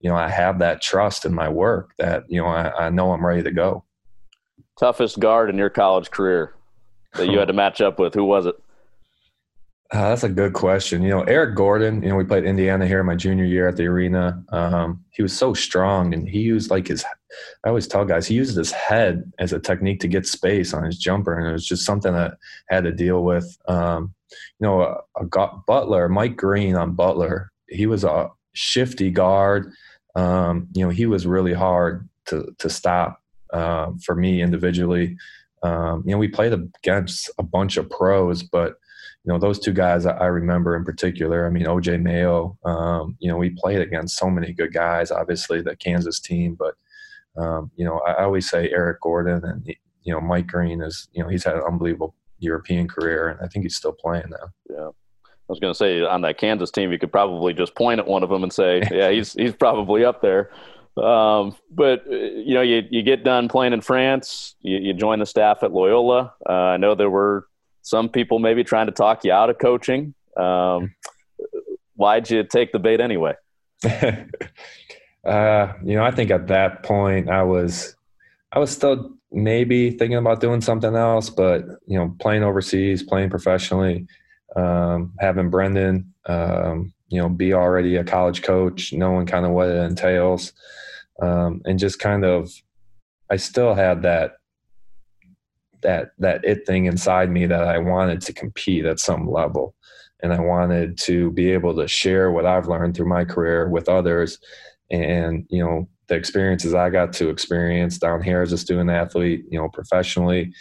you 0.02 0.12
know, 0.12 0.16
I 0.16 0.30
have 0.30 0.60
that 0.60 0.84
trust 0.84 1.26
in 1.26 1.34
my 1.34 1.50
work 1.50 1.94
that, 1.98 2.26
you 2.30 2.40
know, 2.40 2.48
I, 2.48 2.86
I 2.86 2.90
know 2.92 3.12
I'm 3.12 3.26
ready 3.26 3.42
to 3.42 3.52
go. 3.52 3.86
Toughest 4.80 5.18
guard 5.18 5.50
in 5.50 5.58
your 5.58 5.72
college 5.72 6.12
career 6.12 6.54
that 7.14 7.26
you 7.26 7.40
had 7.40 7.48
to 7.48 7.54
match 7.56 7.82
up 7.82 7.98
with, 7.98 8.14
who 8.14 8.24
was 8.24 8.46
it? 8.46 8.56
Uh, 9.92 10.10
that's 10.10 10.24
a 10.24 10.30
good 10.30 10.52
question. 10.52 11.02
You 11.02 11.10
know, 11.10 11.22
Eric 11.24 11.56
Gordon, 11.56 12.04
you 12.04 12.10
know, 12.10 12.16
we 12.16 12.26
played 12.26 12.44
Indiana 12.44 12.86
here 12.86 13.02
my 13.04 13.16
junior 13.16 13.46
year 13.46 13.70
at 13.70 13.78
the 13.78 13.86
arena. 13.86 14.44
Um, 14.50 15.06
he 15.12 15.22
was 15.22 15.32
so 15.32 15.54
strong 15.54 16.14
and 16.14 16.28
he 16.28 16.42
used 16.42 16.70
like 16.70 16.88
his, 16.88 17.06
I 17.64 17.70
always 17.70 17.88
tell 17.88 18.04
guys, 18.04 18.28
he 18.28 18.36
used 18.36 18.58
his 18.58 18.72
head 18.72 19.32
as 19.40 19.54
a 19.54 19.60
technique 19.60 20.02
to 20.02 20.10
get 20.10 20.28
space 20.28 20.74
on 20.74 20.84
his 20.84 20.98
jumper. 20.98 21.38
And 21.38 21.48
it 21.48 21.54
was 21.54 21.66
just 21.66 21.86
something 21.86 22.12
that 22.12 22.38
I 22.70 22.76
had 22.76 22.84
to 22.84 22.92
deal 22.92 23.24
with. 23.24 23.58
Um, 23.70 24.14
you 24.60 24.68
know, 24.68 24.82
a, 24.82 24.98
a 25.16 25.48
Butler, 25.66 26.10
Mike 26.10 26.36
Green 26.36 26.76
on 26.76 26.94
Butler, 26.94 27.52
he 27.70 27.86
was 27.86 28.04
a 28.04 28.30
shifty 28.52 29.10
guard. 29.10 29.72
Um, 30.16 30.68
you 30.74 30.84
know, 30.84 30.90
he 30.90 31.06
was 31.06 31.26
really 31.26 31.54
hard 31.54 32.10
to, 32.26 32.54
to 32.58 32.70
stop 32.70 33.22
uh, 33.54 33.92
for 34.04 34.16
me 34.16 34.42
individually. 34.42 35.16
Um, 35.64 36.04
you 36.06 36.12
know, 36.12 36.18
we 36.18 36.28
played 36.28 36.52
against 36.52 37.30
a 37.38 37.44
bunch 37.44 37.78
of 37.78 37.90
pros, 37.90 38.44
but 38.44 38.76
you 39.28 39.34
know 39.34 39.40
those 39.40 39.60
two 39.60 39.74
guys 39.74 40.06
I, 40.06 40.28
remember 40.28 40.78
in 40.78 40.86
particular. 40.86 41.46
I 41.46 41.50
mean, 41.50 41.66
OJ 41.66 42.02
Mayo. 42.02 42.58
Um, 42.64 43.18
you 43.20 43.30
know, 43.30 43.36
we 43.36 43.50
played 43.50 43.82
against 43.82 44.18
so 44.18 44.30
many 44.30 44.54
good 44.54 44.72
guys. 44.72 45.12
Obviously, 45.12 45.62
the 45.62 45.76
Kansas 45.76 46.22
team, 46.22 46.56
but 46.58 46.76
um, 47.36 47.70
you 47.76 47.84
know, 47.84 48.00
I, 48.08 48.14
I, 48.14 48.24
always 48.24 48.50
say 48.50 48.70
Eric 48.70 49.02
Gordon 49.02 49.44
and 49.44 49.68
you 50.04 50.14
know 50.14 50.22
Mike 50.22 50.48
Green 50.48 50.82
is 50.82 51.10
you 51.12 51.22
know 51.22 51.28
he's 51.28 51.44
had 51.44 51.56
an 51.56 51.64
unbelievable 51.68 52.16
European 52.40 52.88
career, 52.88 53.28
and 53.28 53.42
I 53.42 53.48
think 53.48 53.66
he's 53.66 53.76
still 53.76 53.92
playing 53.92 54.30
now. 54.30 54.48
Yeah. 54.70 54.90
I 55.28 55.52
was 55.52 55.60
going 55.60 55.74
to 55.74 55.78
say 55.78 56.02
on 56.02 56.22
that 56.22 56.38
Kansas 56.38 56.72
team, 56.72 56.94
you 56.94 57.00
could 57.00 57.12
probably 57.12 57.54
just 57.54 57.76
point 57.76 58.00
at 58.00 58.08
one 58.08 58.24
of 58.24 58.30
them 58.30 58.44
and 58.44 58.54
say, 58.54 58.82
"Yeah, 58.92 59.10
he's 59.10 59.34
he's 59.34 59.54
probably 59.54 60.06
up 60.06 60.22
there." 60.22 60.52
Um, 60.96 61.54
but 61.70 62.06
you 62.10 62.54
know, 62.54 62.62
you 62.62 62.84
you 62.90 63.04
get 63.04 63.26
done 63.26 63.50
playing 63.50 63.74
in 63.74 63.82
France, 63.82 64.56
you, 64.62 64.78
you 64.78 64.94
join 64.94 65.20
the 65.20 65.26
staff 65.26 65.64
at 65.64 65.74
Loyola. 65.74 66.34
Uh, 66.50 66.54
I 66.54 66.78
know 66.78 66.96
there 66.96 67.10
were 67.10 67.46
some 67.88 68.10
people 68.10 68.38
maybe 68.40 68.66
trying 68.66 68.88
to 68.88 68.92
talk 68.92 69.24
you 69.24 69.32
out 69.32 69.50
of 69.50 69.60
coaching. 69.60 70.14
Um, 70.36 70.94
why'd 71.96 72.30
you 72.30 72.44
take 72.44 72.74
the 72.74 72.80
bait 72.80 73.00
anyway? 73.00 73.36
uh, 73.86 75.74
you 75.86 75.96
know, 75.96 76.04
I 76.04 76.12
think 76.12 76.30
at 76.30 76.48
that 76.48 76.84
point 76.84 77.30
I 77.30 77.44
was, 77.44 77.96
I 78.52 78.60
was 78.60 78.72
still 78.72 79.14
maybe 79.32 79.92
thinking 79.92 80.18
about 80.18 80.42
doing 80.42 80.60
something 80.60 80.96
else, 80.96 81.30
but 81.30 81.64
you 81.86 81.98
know, 81.98 82.14
playing 82.20 82.44
overseas, 82.44 83.04
playing 83.04 83.30
professionally, 83.30 84.06
um, 84.58 85.14
having 85.22 85.50
Brendan, 85.50 86.14
um, 86.26 86.94
you 87.08 87.22
know, 87.22 87.30
be 87.30 87.54
already 87.54 87.96
a 87.96 88.04
college 88.04 88.42
coach, 88.42 88.92
knowing 88.92 89.26
kind 89.26 89.46
of 89.46 89.54
what 89.54 89.70
it 89.70 89.78
entails, 89.78 90.52
um, 91.22 91.62
and 91.64 91.80
just 91.80 92.00
kind 92.00 92.26
of, 92.26 92.52
I 93.32 93.38
still 93.38 93.76
had 93.76 94.02
that 94.02 94.40
that 95.82 96.12
that 96.20 96.44
it 96.44 96.66
thing 96.66 96.86
inside 96.86 97.30
me 97.30 97.46
that 97.46 97.64
I 97.64 97.78
wanted 97.78 98.22
to 98.22 98.34
compete 98.34 98.86
at 98.86 99.00
some 99.00 99.30
level. 99.30 99.76
And 100.24 100.34
I 100.34 100.40
wanted 100.40 100.98
to 101.00 101.32
be 101.32 101.52
able 101.52 101.76
to 101.76 101.88
share 101.88 102.32
what 102.32 102.46
I've 102.46 102.68
learned 102.68 102.96
through 102.96 103.08
my 103.08 103.24
career 103.24 103.70
with 103.70 103.88
others 103.88 104.40
and 104.90 105.46
you 105.50 105.64
know 105.64 105.88
the 106.08 106.16
experiences 106.16 106.74
I 106.74 106.90
got 106.90 107.12
to 107.14 107.30
experience 107.30 107.98
down 107.98 108.22
here 108.22 108.42
as 108.42 108.54
a 108.54 108.58
student 108.58 108.90
athlete 108.90 109.46
you 109.50 109.60
know 109.60 109.70
professionally. 109.70 110.54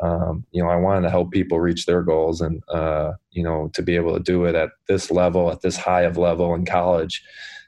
Um, 0.00 0.44
you 0.52 0.62
know 0.62 0.68
I 0.68 0.76
wanted 0.76 1.02
to 1.02 1.10
help 1.10 1.30
people 1.30 1.60
reach 1.60 1.86
their 1.86 2.02
goals 2.02 2.40
and 2.40 2.62
uh, 2.68 3.12
you 3.30 3.42
know 3.42 3.70
to 3.74 3.82
be 3.82 3.96
able 3.96 4.14
to 4.14 4.22
do 4.22 4.44
it 4.44 4.54
at 4.54 4.70
this 4.88 5.10
level 5.10 5.50
at 5.50 5.60
this 5.60 5.76
high 5.76 6.02
of 6.02 6.16
level 6.16 6.54
in 6.54 6.64
college 6.64 7.22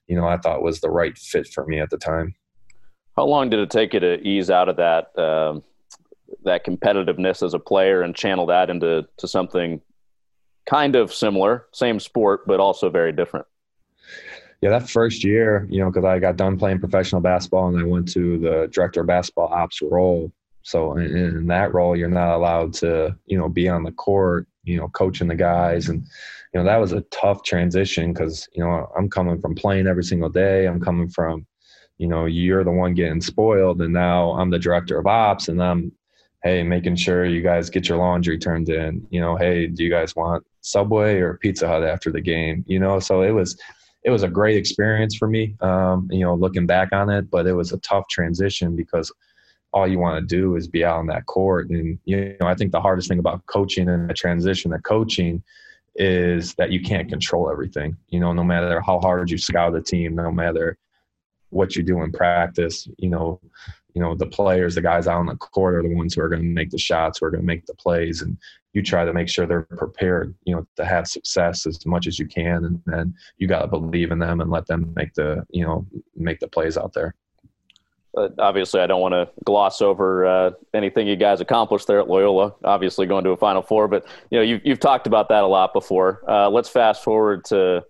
you 0.07 0.16
know 0.16 0.26
I 0.26 0.38
thought 0.38 0.62
was 0.62 0.80
the 0.80 0.90
right 0.90 1.16
fit 1.16 1.48
for 1.48 1.66
me 1.66 1.80
at 1.80 1.90
the 1.90 1.98
time. 1.98 2.34
How 3.16 3.26
long 3.26 3.50
did 3.50 3.61
it 3.61 3.70
take 3.70 3.94
you 3.94 4.00
to 4.00 4.20
ease 4.26 4.50
out 4.50 4.68
of 4.68 4.76
that 4.76 5.16
um 5.18 5.62
that 6.45 6.64
competitiveness 6.64 7.42
as 7.45 7.55
a 7.55 7.59
player 7.59 8.03
and 8.03 8.14
channel 8.14 8.47
that 8.47 8.70
into 8.70 9.07
to 9.18 9.28
something 9.28 9.80
kind 10.66 10.97
of 10.97 11.12
similar, 11.12 11.66
same 11.72 12.01
sport, 12.01 12.47
but 12.47 12.61
also 12.61 12.90
very 12.90 13.12
different? 13.12 13.47
Yeah, 14.61 14.70
that 14.70 14.88
first 14.88 15.24
year, 15.24 15.66
you 15.70 15.80
know, 15.80 15.90
because 15.90 16.05
I 16.05 16.18
got 16.18 16.36
done 16.36 16.59
playing 16.59 16.78
professional 16.78 17.20
basketball 17.20 17.68
and 17.68 17.78
I 17.78 17.84
went 17.84 18.11
to 18.12 18.38
the 18.38 18.68
director 18.72 19.03
of 19.03 19.07
basketball 19.07 19.53
ops 19.53 19.82
role. 19.82 20.32
So 20.62 20.97
in, 20.97 21.14
in 21.14 21.47
that 21.49 21.74
role, 21.74 21.95
you're 21.95 22.09
not 22.09 22.34
allowed 22.34 22.72
to, 22.74 23.14
you 23.26 23.36
know, 23.36 23.49
be 23.51 23.68
on 23.68 23.82
the 23.82 23.92
court, 23.92 24.47
you 24.62 24.78
know, 24.78 24.88
coaching 24.88 25.28
the 25.28 25.34
guys. 25.34 25.90
And, 25.90 26.07
you 26.55 26.61
know, 26.61 26.64
that 26.64 26.78
was 26.78 26.92
a 26.92 27.03
tough 27.11 27.42
transition 27.42 28.14
because, 28.14 28.49
you 28.55 28.64
know, 28.64 28.90
I'm 28.97 29.11
coming 29.11 29.38
from 29.38 29.55
playing 29.55 29.86
every 29.86 30.05
single 30.05 30.30
day. 30.30 30.66
I'm 30.66 30.80
coming 30.80 31.11
from, 31.11 31.47
you 31.99 32.09
know, 32.09 32.24
you're 32.24 32.64
the 32.64 32.70
one 32.70 32.95
getting 32.95 33.20
spoiled. 33.20 33.82
And 33.82 33.92
now 33.92 34.30
I'm 34.32 34.49
the 34.49 34.59
director 34.59 34.99
of 34.99 35.07
ops 35.07 35.49
and 35.49 35.62
I'm 35.62 35.92
hey, 36.45 36.62
making 36.62 36.95
sure 36.95 37.24
you 37.24 37.40
guys 37.40 37.70
get 37.70 37.88
your 37.88 37.97
laundry 37.97 38.38
turned 38.38 38.68
in. 38.68 39.05
You 39.11 39.20
know, 39.20 39.34
hey, 39.34 39.66
do 39.66 39.82
you 39.82 39.90
guys 39.90 40.14
want 40.14 40.47
Subway 40.61 41.16
or 41.20 41.38
Pizza 41.38 41.66
Hut 41.66 41.82
after 41.82 42.12
the 42.12 42.20
game? 42.20 42.64
You 42.68 42.78
know, 42.78 43.01
so 43.01 43.22
it 43.22 43.30
was 43.30 43.59
it 44.05 44.11
was 44.11 44.22
a 44.22 44.28
great 44.28 44.59
experience 44.59 45.16
for 45.16 45.26
me. 45.26 45.57
Um, 45.61 46.07
you 46.12 46.20
know, 46.20 46.34
looking 46.34 46.66
back 46.66 46.92
on 46.92 47.09
it, 47.09 47.30
but 47.30 47.47
it 47.47 47.55
was 47.55 47.72
a 47.72 47.78
tough 47.78 48.07
transition 48.09 48.76
because 48.76 49.11
all 49.72 49.88
you 49.88 49.99
want 49.99 50.20
to 50.20 50.36
do 50.36 50.55
is 50.55 50.68
be 50.68 50.84
out 50.84 50.99
on 50.99 51.07
that 51.07 51.24
court. 51.24 51.70
And 51.70 51.99
you 52.05 52.36
know, 52.38 52.47
I 52.47 52.55
think 52.55 52.70
the 52.70 52.80
hardest 52.80 53.09
thing 53.09 53.18
about 53.18 53.45
coaching 53.47 53.88
and 53.88 54.09
the 54.09 54.14
transition 54.14 54.70
to 54.72 54.78
coaching 54.78 55.42
is 55.97 56.55
that 56.57 56.70
you 56.70 56.82
can't 56.82 57.09
control 57.09 57.51
everything. 57.51 57.97
You 58.09 58.20
know, 58.20 58.34
no 58.34 58.45
matter 58.45 58.82
how 58.82 59.01
hard 59.01 59.30
you 59.30 59.38
scout 59.38 59.74
a 59.74 59.80
team, 59.80 60.14
no 60.14 60.30
matter 60.30 60.76
what 61.49 61.74
you 61.74 61.82
do 61.82 62.03
in 62.03 62.12
practice, 62.12 62.86
you 62.99 63.09
know, 63.09 63.40
you 63.95 64.03
know 64.03 64.14
the 64.14 64.26
players 64.26 64.74
the 64.74 64.82
guys 64.82 65.07
out 65.07 65.18
on 65.18 65.26
the 65.26 65.36
court 65.36 65.74
are 65.74 65.82
the 65.82 65.95
ones 65.95 66.14
who 66.14 66.20
are 66.20 66.28
going 66.28 66.42
to 66.42 66.49
make 66.49 66.70
the 66.70 66.78
shots 66.78 67.18
who 67.18 67.26
are 67.26 67.30
going 67.30 67.40
to 67.40 67.47
make 67.47 67.64
the 67.66 67.74
plays 67.74 68.22
and 68.22 68.36
you 68.72 68.82
try 68.82 69.05
to 69.05 69.12
make 69.12 69.28
sure 69.28 69.47
they're 69.47 69.62
prepared 69.62 70.34
you 70.45 70.55
know 70.55 70.66
to 70.76 70.84
have 70.84 71.07
success 71.07 71.66
as 71.66 71.86
much 71.86 72.07
as 72.07 72.18
you 72.18 72.26
can 72.26 72.64
and 72.64 72.82
then 72.86 73.14
you 73.38 73.47
got 73.47 73.61
to 73.61 73.68
believe 73.68 74.11
in 74.11 74.18
them 74.18 74.40
and 74.40 74.51
let 74.51 74.66
them 74.66 74.92
make 74.95 75.14
the 75.14 75.45
you 75.51 75.64
know 75.64 75.86
make 76.16 76.40
the 76.40 76.49
plays 76.49 76.76
out 76.76 76.92
there. 76.92 77.14
Obviously 78.38 78.80
i 78.80 78.86
don't 78.86 79.01
want 79.01 79.12
to 79.12 79.28
gloss 79.45 79.80
over 79.80 80.24
uh, 80.24 80.51
anything 80.72 81.07
you 81.07 81.16
guys 81.16 81.40
accomplished 81.40 81.88
there 81.88 81.99
at 81.99 82.09
loyola 82.09 82.55
obviously 82.62 83.07
going 83.07 83.24
to 83.24 83.30
a 83.30 83.36
final 83.36 83.61
four 83.62 83.88
but 83.88 84.07
you 84.30 84.38
know 84.38 84.42
you've, 84.42 84.61
you've 84.64 84.78
talked 84.78 85.09
about 85.09 85.28
that 85.28 85.42
a 85.42 85.47
lot 85.47 85.72
before. 85.72 86.22
Uh, 86.28 86.49
let's 86.49 86.68
fast 86.68 87.03
forward 87.03 87.45
to 87.45 87.82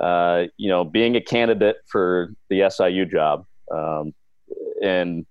uh, 0.00 0.44
you 0.56 0.68
know 0.68 0.84
being 0.84 1.16
a 1.16 1.20
candidate 1.20 1.76
for 1.86 2.34
the 2.48 2.68
siu 2.70 3.06
job 3.06 3.46
um, 3.70 4.12
and 4.82 5.26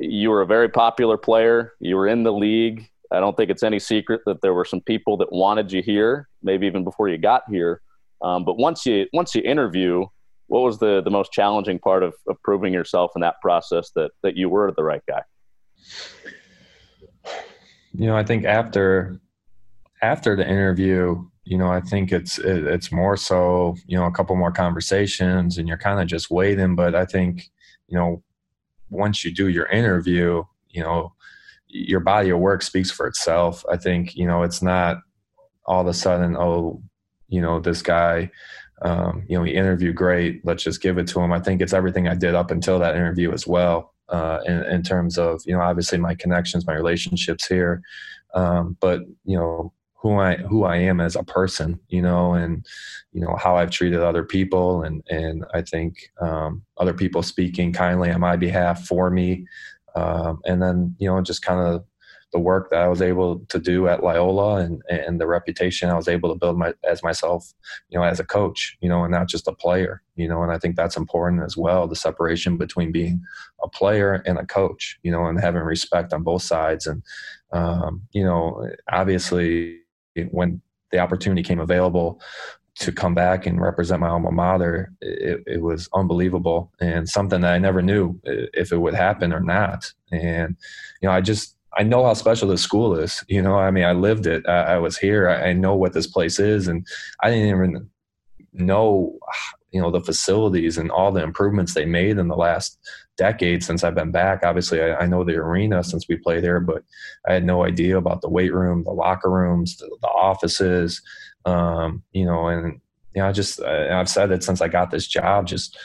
you 0.00 0.30
were 0.30 0.42
a 0.42 0.46
very 0.46 0.68
popular 0.68 1.16
player. 1.16 1.74
You 1.80 1.96
were 1.96 2.08
in 2.08 2.22
the 2.22 2.32
league. 2.32 2.88
I 3.12 3.20
don't 3.20 3.36
think 3.36 3.50
it's 3.50 3.62
any 3.62 3.78
secret 3.78 4.22
that 4.26 4.40
there 4.40 4.54
were 4.54 4.64
some 4.64 4.80
people 4.80 5.16
that 5.18 5.32
wanted 5.32 5.72
you 5.72 5.82
here, 5.82 6.28
maybe 6.42 6.66
even 6.66 6.84
before 6.84 7.08
you 7.08 7.18
got 7.18 7.42
here. 7.50 7.82
Um, 8.22 8.44
but 8.44 8.56
once 8.56 8.86
you 8.86 9.06
once 9.12 9.34
you 9.34 9.42
interview, 9.42 10.06
what 10.46 10.60
was 10.60 10.78
the 10.78 11.02
the 11.02 11.10
most 11.10 11.32
challenging 11.32 11.78
part 11.78 12.02
of, 12.02 12.14
of 12.28 12.36
proving 12.42 12.72
yourself 12.72 13.12
in 13.14 13.20
that 13.22 13.40
process 13.42 13.90
that 13.96 14.10
that 14.22 14.36
you 14.36 14.48
were 14.48 14.72
the 14.72 14.84
right 14.84 15.02
guy? 15.08 15.22
You 17.92 18.06
know, 18.06 18.16
I 18.16 18.24
think 18.24 18.44
after 18.44 19.20
after 20.02 20.36
the 20.36 20.48
interview, 20.48 21.24
you 21.44 21.58
know, 21.58 21.68
I 21.68 21.80
think 21.80 22.12
it's 22.12 22.38
it, 22.38 22.64
it's 22.66 22.92
more 22.92 23.16
so 23.16 23.76
you 23.86 23.98
know 23.98 24.06
a 24.06 24.12
couple 24.12 24.36
more 24.36 24.52
conversations, 24.52 25.58
and 25.58 25.66
you're 25.66 25.78
kind 25.78 26.00
of 26.00 26.06
just 26.06 26.30
waiting. 26.30 26.76
But 26.76 26.94
I 26.94 27.06
think 27.06 27.50
you 27.88 27.98
know 27.98 28.22
once 28.90 29.24
you 29.24 29.32
do 29.32 29.48
your 29.48 29.66
interview, 29.66 30.42
you 30.68 30.82
know, 30.82 31.14
your 31.68 32.00
body 32.00 32.30
of 32.30 32.38
work 32.38 32.62
speaks 32.62 32.90
for 32.90 33.06
itself. 33.06 33.64
I 33.70 33.76
think, 33.76 34.16
you 34.16 34.26
know, 34.26 34.42
it's 34.42 34.60
not 34.60 34.98
all 35.66 35.82
of 35.82 35.86
a 35.86 35.94
sudden, 35.94 36.36
oh, 36.36 36.82
you 37.28 37.40
know, 37.40 37.60
this 37.60 37.80
guy, 37.80 38.30
um, 38.82 39.24
you 39.28 39.38
know, 39.38 39.44
he 39.44 39.54
interviewed 39.54 39.94
great. 39.94 40.44
Let's 40.44 40.64
just 40.64 40.82
give 40.82 40.98
it 40.98 41.06
to 41.08 41.20
him. 41.20 41.32
I 41.32 41.40
think 41.40 41.60
it's 41.60 41.72
everything 41.72 42.08
I 42.08 42.14
did 42.14 42.34
up 42.34 42.50
until 42.50 42.78
that 42.80 42.96
interview 42.96 43.32
as 43.32 43.46
well. 43.46 43.94
Uh, 44.08 44.40
in, 44.46 44.64
in 44.64 44.82
terms 44.82 45.16
of, 45.18 45.40
you 45.46 45.54
know, 45.54 45.60
obviously 45.60 45.96
my 45.96 46.16
connections, 46.16 46.66
my 46.66 46.74
relationships 46.74 47.46
here. 47.46 47.80
Um, 48.34 48.76
but, 48.80 49.02
you 49.24 49.38
know, 49.38 49.72
who 50.00 50.18
I 50.18 50.36
who 50.36 50.64
I 50.64 50.76
am 50.76 51.00
as 51.00 51.14
a 51.14 51.22
person, 51.22 51.78
you 51.88 52.00
know, 52.00 52.32
and 52.32 52.64
you 53.12 53.20
know 53.20 53.36
how 53.38 53.56
I've 53.56 53.70
treated 53.70 54.00
other 54.00 54.24
people, 54.24 54.82
and 54.82 55.02
and 55.08 55.44
I 55.52 55.62
think 55.62 56.10
um, 56.20 56.62
other 56.78 56.94
people 56.94 57.22
speaking 57.22 57.72
kindly 57.72 58.10
on 58.10 58.20
my 58.20 58.36
behalf 58.36 58.86
for 58.86 59.10
me, 59.10 59.46
um, 59.94 60.40
and 60.44 60.62
then 60.62 60.96
you 60.98 61.08
know 61.08 61.20
just 61.20 61.42
kind 61.42 61.60
of 61.60 61.84
the 62.32 62.38
work 62.38 62.70
that 62.70 62.80
I 62.80 62.88
was 62.88 63.02
able 63.02 63.40
to 63.48 63.58
do 63.58 63.88
at 63.88 64.02
Loyola 64.02 64.56
and 64.56 64.82
and 64.88 65.20
the 65.20 65.26
reputation 65.26 65.90
I 65.90 65.96
was 65.96 66.08
able 66.08 66.30
to 66.30 66.38
build 66.38 66.56
my 66.56 66.72
as 66.88 67.02
myself, 67.02 67.52
you 67.90 67.98
know, 67.98 68.04
as 68.04 68.20
a 68.20 68.24
coach, 68.24 68.78
you 68.80 68.88
know, 68.88 69.02
and 69.04 69.12
not 69.12 69.28
just 69.28 69.48
a 69.48 69.52
player, 69.52 70.02
you 70.16 70.28
know, 70.28 70.42
and 70.42 70.50
I 70.50 70.58
think 70.58 70.76
that's 70.76 70.96
important 70.96 71.42
as 71.42 71.58
well, 71.58 71.86
the 71.86 71.96
separation 71.96 72.56
between 72.56 72.90
being 72.90 73.20
a 73.62 73.68
player 73.68 74.22
and 74.24 74.38
a 74.38 74.46
coach, 74.46 74.98
you 75.02 75.12
know, 75.12 75.26
and 75.26 75.38
having 75.40 75.62
respect 75.62 76.14
on 76.14 76.22
both 76.22 76.42
sides, 76.42 76.86
and 76.86 77.02
um, 77.52 78.02
you 78.12 78.24
know, 78.24 78.66
obviously 78.90 79.80
when 80.30 80.60
the 80.92 80.98
opportunity 80.98 81.42
came 81.42 81.60
available 81.60 82.20
to 82.76 82.92
come 82.92 83.14
back 83.14 83.46
and 83.46 83.60
represent 83.60 84.00
my 84.00 84.08
alma 84.08 84.30
mater, 84.30 84.92
it, 85.00 85.42
it, 85.46 85.60
was 85.60 85.88
unbelievable 85.92 86.72
and 86.80 87.08
something 87.08 87.40
that 87.42 87.52
I 87.52 87.58
never 87.58 87.82
knew 87.82 88.18
uh, 88.26 88.46
if 88.54 88.72
it 88.72 88.78
would 88.78 88.94
happen 88.94 89.32
or 89.32 89.40
not. 89.40 89.92
And, 90.10 90.56
you 91.02 91.08
know, 91.08 91.12
I 91.12 91.20
just, 91.20 91.56
I 91.76 91.82
know 91.82 92.04
how 92.04 92.14
special 92.14 92.48
this 92.48 92.62
school 92.62 92.96
is. 92.96 93.24
You 93.28 93.42
know, 93.42 93.56
I 93.56 93.70
mean, 93.70 93.84
I 93.84 93.92
lived 93.92 94.26
it. 94.26 94.48
I, 94.48 94.74
I 94.74 94.78
was 94.78 94.96
here. 94.96 95.28
I, 95.28 95.50
I, 95.50 95.52
know 95.52 95.74
what 95.74 95.92
this 95.92 96.06
place 96.06 96.38
is, 96.38 96.68
and 96.68 96.86
I 97.22 97.30
didn't 97.30 97.48
even 97.48 97.90
know, 98.52 99.18
you 99.70 99.80
know, 99.80 99.90
the 99.90 100.00
facilities 100.00 100.78
and 100.78 100.90
all 100.90 101.12
the 101.12 101.22
improvements 101.22 101.74
they 101.74 101.84
made 101.84 102.18
in 102.18 102.28
the 102.28 102.36
last 102.36 102.78
decade 103.20 103.62
since 103.62 103.84
I've 103.84 103.94
been 103.94 104.10
back. 104.10 104.40
Obviously, 104.42 104.80
I, 104.80 105.02
I 105.02 105.06
know 105.06 105.24
the 105.24 105.36
arena 105.36 105.84
since 105.84 106.08
we 106.08 106.16
played 106.16 106.42
there, 106.42 106.58
but 106.58 106.82
I 107.28 107.34
had 107.34 107.44
no 107.44 107.64
idea 107.64 107.98
about 107.98 108.22
the 108.22 108.30
weight 108.30 108.54
room, 108.54 108.82
the 108.82 108.92
locker 108.92 109.30
rooms, 109.30 109.76
the, 109.76 109.94
the 110.00 110.08
offices. 110.08 111.02
Um, 111.44 112.02
you 112.12 112.24
know, 112.24 112.48
and 112.48 112.80
you 113.14 113.20
know, 113.20 113.28
I 113.28 113.32
just 113.32 113.62
I've 113.62 114.08
said 114.08 114.30
it 114.30 114.42
since 114.42 114.62
I 114.62 114.68
got 114.68 114.90
this 114.90 115.06
job. 115.06 115.46
Just 115.46 115.78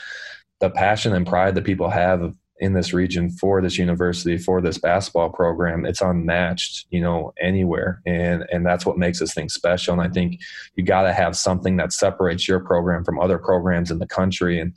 the 0.60 0.70
passion 0.70 1.12
and 1.12 1.26
pride 1.26 1.54
that 1.54 1.64
people 1.64 1.90
have 1.90 2.34
in 2.58 2.72
this 2.72 2.94
region 2.94 3.28
for 3.28 3.60
this 3.60 3.76
university 3.76 4.38
for 4.38 4.62
this 4.62 4.78
basketball 4.78 5.28
program 5.28 5.84
it's 5.84 6.00
unmatched 6.00 6.86
you 6.88 7.02
know 7.02 7.30
anywhere 7.38 8.00
and 8.06 8.46
and 8.50 8.64
that's 8.64 8.86
what 8.86 8.96
makes 8.96 9.18
this 9.18 9.34
thing 9.34 9.50
special 9.50 9.92
and 9.92 10.00
i 10.00 10.08
think 10.08 10.40
you 10.74 10.82
got 10.82 11.02
to 11.02 11.12
have 11.12 11.36
something 11.36 11.76
that 11.76 11.92
separates 11.92 12.48
your 12.48 12.60
program 12.60 13.04
from 13.04 13.20
other 13.20 13.36
programs 13.36 13.90
in 13.90 13.98
the 13.98 14.06
country 14.06 14.58
and 14.58 14.74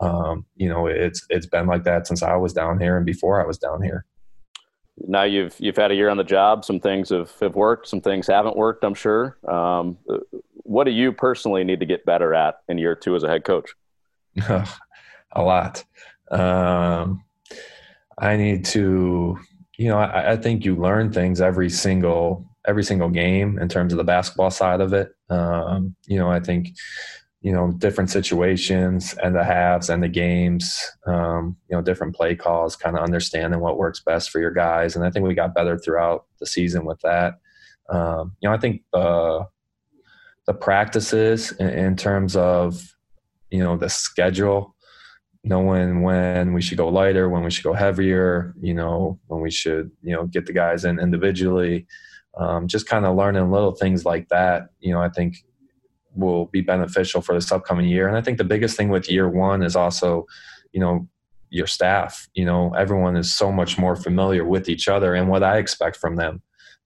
um, 0.00 0.44
you 0.56 0.68
know 0.68 0.86
it's 0.86 1.26
it's 1.30 1.46
been 1.46 1.66
like 1.66 1.84
that 1.84 2.06
since 2.06 2.22
i 2.22 2.36
was 2.36 2.52
down 2.52 2.78
here 2.78 2.96
and 2.96 3.06
before 3.06 3.42
i 3.42 3.46
was 3.46 3.58
down 3.58 3.82
here. 3.82 4.04
Now 4.98 5.24
you've 5.24 5.54
you've 5.58 5.76
had 5.76 5.90
a 5.90 5.94
year 5.94 6.08
on 6.08 6.16
the 6.16 6.24
job. 6.24 6.64
Some 6.64 6.80
things 6.80 7.10
have, 7.10 7.30
have 7.40 7.54
worked. 7.54 7.86
Some 7.86 8.00
things 8.00 8.26
haven't 8.26 8.56
worked 8.56 8.82
i'm 8.84 8.94
sure. 8.94 9.36
Um, 9.46 9.98
what 10.66 10.84
do 10.84 10.90
you 10.90 11.12
personally 11.12 11.64
need 11.64 11.80
to 11.80 11.86
get 11.86 12.04
better 12.04 12.34
at 12.34 12.56
in 12.68 12.78
year 12.78 12.94
two 12.94 13.14
as 13.14 13.22
a 13.22 13.28
head 13.28 13.44
coach? 13.44 13.74
A 14.48 15.42
lot. 15.42 15.84
Um, 16.30 17.22
I 18.18 18.36
need 18.36 18.64
to, 18.66 19.38
you 19.76 19.88
know, 19.88 19.98
I, 19.98 20.32
I, 20.32 20.36
think 20.36 20.64
you 20.64 20.74
learn 20.74 21.12
things 21.12 21.40
every 21.40 21.68
single 21.68 22.44
every 22.66 22.82
single 22.82 23.08
game 23.08 23.58
in 23.58 23.68
terms 23.68 23.92
of 23.92 23.98
the 23.98 24.04
basketball 24.04 24.50
side 24.50 24.80
of 24.80 24.92
it. 24.92 25.14
Um, 25.30 25.94
you 26.06 26.18
know, 26.18 26.30
I 26.30 26.40
think, 26.40 26.68
you 27.42 27.52
know, 27.52 27.70
different 27.72 28.10
situations 28.10 29.14
and 29.22 29.34
the 29.34 29.44
halves 29.44 29.88
and 29.90 30.02
the 30.02 30.08
games, 30.08 30.80
um, 31.06 31.56
you 31.68 31.76
know, 31.76 31.82
different 31.82 32.14
play 32.14 32.34
calls, 32.34 32.76
kind 32.76 32.96
of 32.96 33.04
understanding 33.04 33.60
what 33.60 33.78
works 33.78 34.00
best 34.00 34.30
for 34.30 34.40
your 34.40 34.50
guys. 34.50 34.96
And 34.96 35.04
I 35.04 35.10
think 35.10 35.26
we 35.26 35.34
got 35.34 35.54
better 35.54 35.78
throughout 35.78 36.24
the 36.40 36.46
season 36.46 36.84
with 36.84 37.00
that. 37.02 37.34
Um, 37.88 38.34
you 38.40 38.48
know, 38.48 38.54
I 38.54 38.58
think 38.58 38.82
the 38.92 39.46
the 40.46 40.54
practices 40.54 41.52
in, 41.52 41.68
in 41.68 41.96
terms 41.96 42.36
of, 42.36 42.94
you 43.50 43.58
know, 43.58 43.76
the 43.76 43.88
schedule 43.88 44.74
knowing 45.42 46.02
when 46.02 46.52
we 46.52 46.60
should 46.60 46.78
go 46.78 46.88
lighter, 46.88 47.28
when 47.28 47.44
we 47.44 47.50
should 47.50 47.64
go 47.64 47.72
heavier, 47.72 48.54
you 48.60 48.74
know, 48.74 49.18
when 49.26 49.40
we 49.40 49.50
should, 49.50 49.90
you 50.02 50.12
know, 50.12 50.26
get 50.26 50.46
the 50.46 50.52
guys 50.52 50.84
in 50.84 50.98
individually. 50.98 51.86
Um, 52.38 52.66
just 52.66 52.88
kind 52.88 53.06
of 53.06 53.16
learning 53.16 53.50
little 53.50 53.72
things 53.72 54.04
like 54.04 54.28
that, 54.28 54.68
you 54.80 54.92
know, 54.92 55.00
I 55.00 55.08
think 55.08 55.36
will 56.16 56.46
be 56.46 56.60
beneficial 56.60 57.20
for 57.20 57.34
this 57.34 57.52
upcoming 57.52 57.86
year. 57.86 58.08
And 58.08 58.16
I 58.16 58.20
think 58.20 58.38
the 58.38 58.44
biggest 58.44 58.76
thing 58.76 58.88
with 58.88 59.10
year 59.10 59.28
one 59.28 59.62
is 59.62 59.76
also, 59.76 60.26
you 60.72 60.80
know, 60.80 61.08
your 61.50 61.66
staff. 61.66 62.28
You 62.34 62.44
know, 62.44 62.72
everyone 62.74 63.16
is 63.16 63.34
so 63.34 63.52
much 63.52 63.78
more 63.78 63.96
familiar 63.96 64.44
with 64.44 64.68
each 64.68 64.88
other 64.88 65.14
and 65.14 65.28
what 65.28 65.42
I 65.42 65.58
expect 65.58 65.96
from 65.96 66.16
them. 66.16 66.42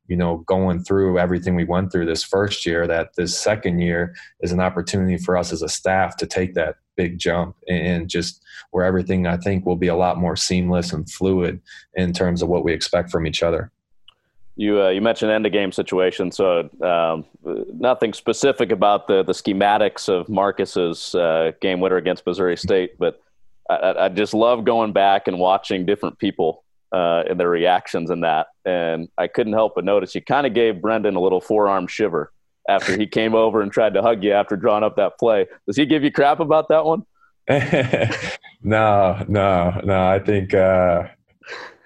You 0.06 0.16
know, 0.16 0.38
going 0.38 0.82
through 0.82 1.18
everything 1.18 1.54
we 1.54 1.64
went 1.64 1.92
through 1.92 2.06
this 2.06 2.24
first 2.24 2.66
year, 2.66 2.86
that 2.88 3.10
this 3.16 3.38
second 3.38 3.78
year 3.78 4.14
is 4.40 4.50
an 4.50 4.58
opportunity 4.58 5.16
for 5.16 5.36
us 5.36 5.52
as 5.52 5.62
a 5.62 5.68
staff 5.68 6.16
to 6.16 6.26
take 6.26 6.54
that 6.54 6.76
big 6.96 7.18
jump 7.18 7.54
and 7.68 8.10
just 8.10 8.42
where 8.72 8.84
everything 8.84 9.26
I 9.26 9.36
think 9.36 9.64
will 9.64 9.76
be 9.76 9.86
a 9.86 9.96
lot 9.96 10.18
more 10.18 10.36
seamless 10.36 10.92
and 10.92 11.08
fluid 11.08 11.60
in 11.94 12.12
terms 12.12 12.42
of 12.42 12.48
what 12.48 12.64
we 12.64 12.72
expect 12.72 13.10
from 13.10 13.26
each 13.26 13.42
other. 13.42 13.70
You 14.60 14.82
uh, 14.82 14.88
you 14.90 15.00
mentioned 15.00 15.30
end 15.30 15.46
of 15.46 15.52
game 15.52 15.72
situation, 15.72 16.30
so 16.30 16.68
um, 16.82 17.24
nothing 17.72 18.12
specific 18.12 18.70
about 18.72 19.08
the 19.08 19.22
the 19.22 19.32
schematics 19.32 20.06
of 20.06 20.28
Marcus's 20.28 21.14
uh, 21.14 21.52
game 21.62 21.80
winner 21.80 21.96
against 21.96 22.26
Missouri 22.26 22.58
State, 22.58 22.98
but 22.98 23.22
I, 23.70 23.94
I, 23.98 24.08
just 24.10 24.34
love 24.34 24.66
going 24.66 24.92
back 24.92 25.28
and 25.28 25.38
watching 25.38 25.86
different 25.86 26.18
people 26.18 26.62
uh, 26.92 27.22
and 27.26 27.40
their 27.40 27.48
reactions 27.48 28.10
in 28.10 28.20
that, 28.20 28.48
and 28.66 29.08
I 29.16 29.28
couldn't 29.28 29.54
help 29.54 29.76
but 29.76 29.84
notice 29.86 30.14
you 30.14 30.20
kind 30.20 30.46
of 30.46 30.52
gave 30.52 30.82
Brendan 30.82 31.16
a 31.16 31.20
little 31.20 31.40
forearm 31.40 31.86
shiver 31.86 32.30
after 32.68 32.98
he 32.98 33.06
came 33.06 33.34
over 33.34 33.62
and 33.62 33.72
tried 33.72 33.94
to 33.94 34.02
hug 34.02 34.22
you 34.22 34.32
after 34.32 34.56
drawing 34.56 34.84
up 34.84 34.96
that 34.96 35.18
play. 35.18 35.46
Does 35.66 35.78
he 35.78 35.86
give 35.86 36.04
you 36.04 36.12
crap 36.12 36.38
about 36.38 36.68
that 36.68 36.84
one? 36.84 37.06
no, 38.62 39.24
no, 39.26 39.80
no. 39.84 40.06
I 40.06 40.18
think 40.18 40.52
uh, 40.52 41.04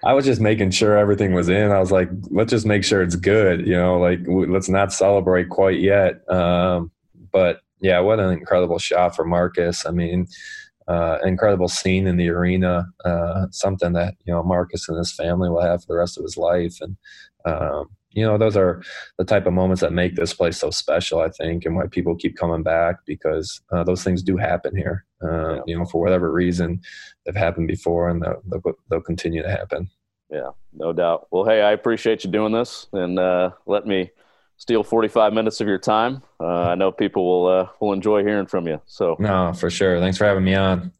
I 0.05 0.13
was 0.13 0.23
just 0.23 0.39
making 0.39 0.69
sure 0.69 0.97
everything 0.97 1.33
was 1.33 1.49
in. 1.49 1.71
I 1.71 1.79
was 1.79 1.91
like, 1.91 2.09
let's 2.29 2.51
just 2.51 2.65
make 2.65 2.83
sure 2.83 3.01
it's 3.01 3.15
good. 3.15 3.65
You 3.65 3.73
know, 3.73 3.99
like 3.99 4.19
let's 4.27 4.69
not 4.69 4.93
celebrate 4.93 5.49
quite 5.49 5.79
yet. 5.79 6.21
Um, 6.31 6.91
but 7.31 7.61
yeah, 7.81 7.99
what 7.99 8.19
an 8.19 8.31
incredible 8.31 8.77
shot 8.77 9.15
for 9.15 9.25
Marcus. 9.25 9.85
I 9.85 9.91
mean, 9.91 10.27
uh, 10.87 11.17
incredible 11.23 11.67
scene 11.67 12.05
in 12.05 12.17
the 12.17 12.29
arena. 12.29 12.85
Uh, 13.03 13.47
something 13.49 13.93
that 13.93 14.13
you 14.25 14.33
know 14.33 14.43
Marcus 14.43 14.87
and 14.87 14.97
his 14.97 15.11
family 15.11 15.49
will 15.49 15.61
have 15.61 15.81
for 15.81 15.87
the 15.93 15.97
rest 15.97 16.17
of 16.17 16.23
his 16.23 16.37
life. 16.37 16.77
And 16.81 16.95
um, 17.45 17.89
you 18.15 18.25
know, 18.25 18.37
those 18.37 18.55
are 18.55 18.81
the 19.17 19.25
type 19.25 19.45
of 19.45 19.53
moments 19.53 19.81
that 19.81 19.91
make 19.91 20.15
this 20.15 20.33
place 20.33 20.57
so 20.57 20.69
special, 20.69 21.19
I 21.19 21.29
think, 21.29 21.65
and 21.65 21.75
why 21.75 21.87
people 21.87 22.15
keep 22.15 22.37
coming 22.37 22.63
back 22.63 23.05
because 23.05 23.61
uh, 23.71 23.83
those 23.83 24.03
things 24.03 24.23
do 24.23 24.37
happen 24.37 24.75
here. 24.75 25.05
Uh, 25.21 25.55
yeah. 25.55 25.61
You 25.67 25.77
know, 25.77 25.85
for 25.85 26.01
whatever 26.01 26.31
reason, 26.31 26.81
they've 27.25 27.35
happened 27.35 27.67
before 27.67 28.09
and 28.09 28.23
they'll, 28.23 28.41
they'll, 28.45 28.73
they'll, 28.89 29.01
continue 29.01 29.43
to 29.43 29.49
happen. 29.51 29.89
Yeah, 30.29 30.51
no 30.73 30.91
doubt. 30.93 31.27
Well, 31.31 31.45
hey, 31.45 31.61
I 31.61 31.71
appreciate 31.71 32.23
you 32.23 32.31
doing 32.31 32.51
this 32.51 32.87
and 32.93 33.19
uh, 33.19 33.51
let 33.65 33.85
me 33.85 34.11
steal 34.57 34.83
45 34.83 35.33
minutes 35.33 35.61
of 35.61 35.67
your 35.67 35.77
time. 35.77 36.23
Uh, 36.39 36.69
I 36.69 36.75
know 36.75 36.91
people 36.91 37.25
will 37.25 37.47
uh, 37.47 37.67
will 37.79 37.93
enjoy 37.93 38.23
hearing 38.23 38.47
from 38.47 38.67
you. 38.67 38.81
So 38.85 39.15
no, 39.19 39.53
for 39.53 39.69
sure. 39.69 39.99
Thanks 39.99 40.17
for 40.17 40.25
having 40.25 40.43
me 40.43 40.55
on. 40.55 40.91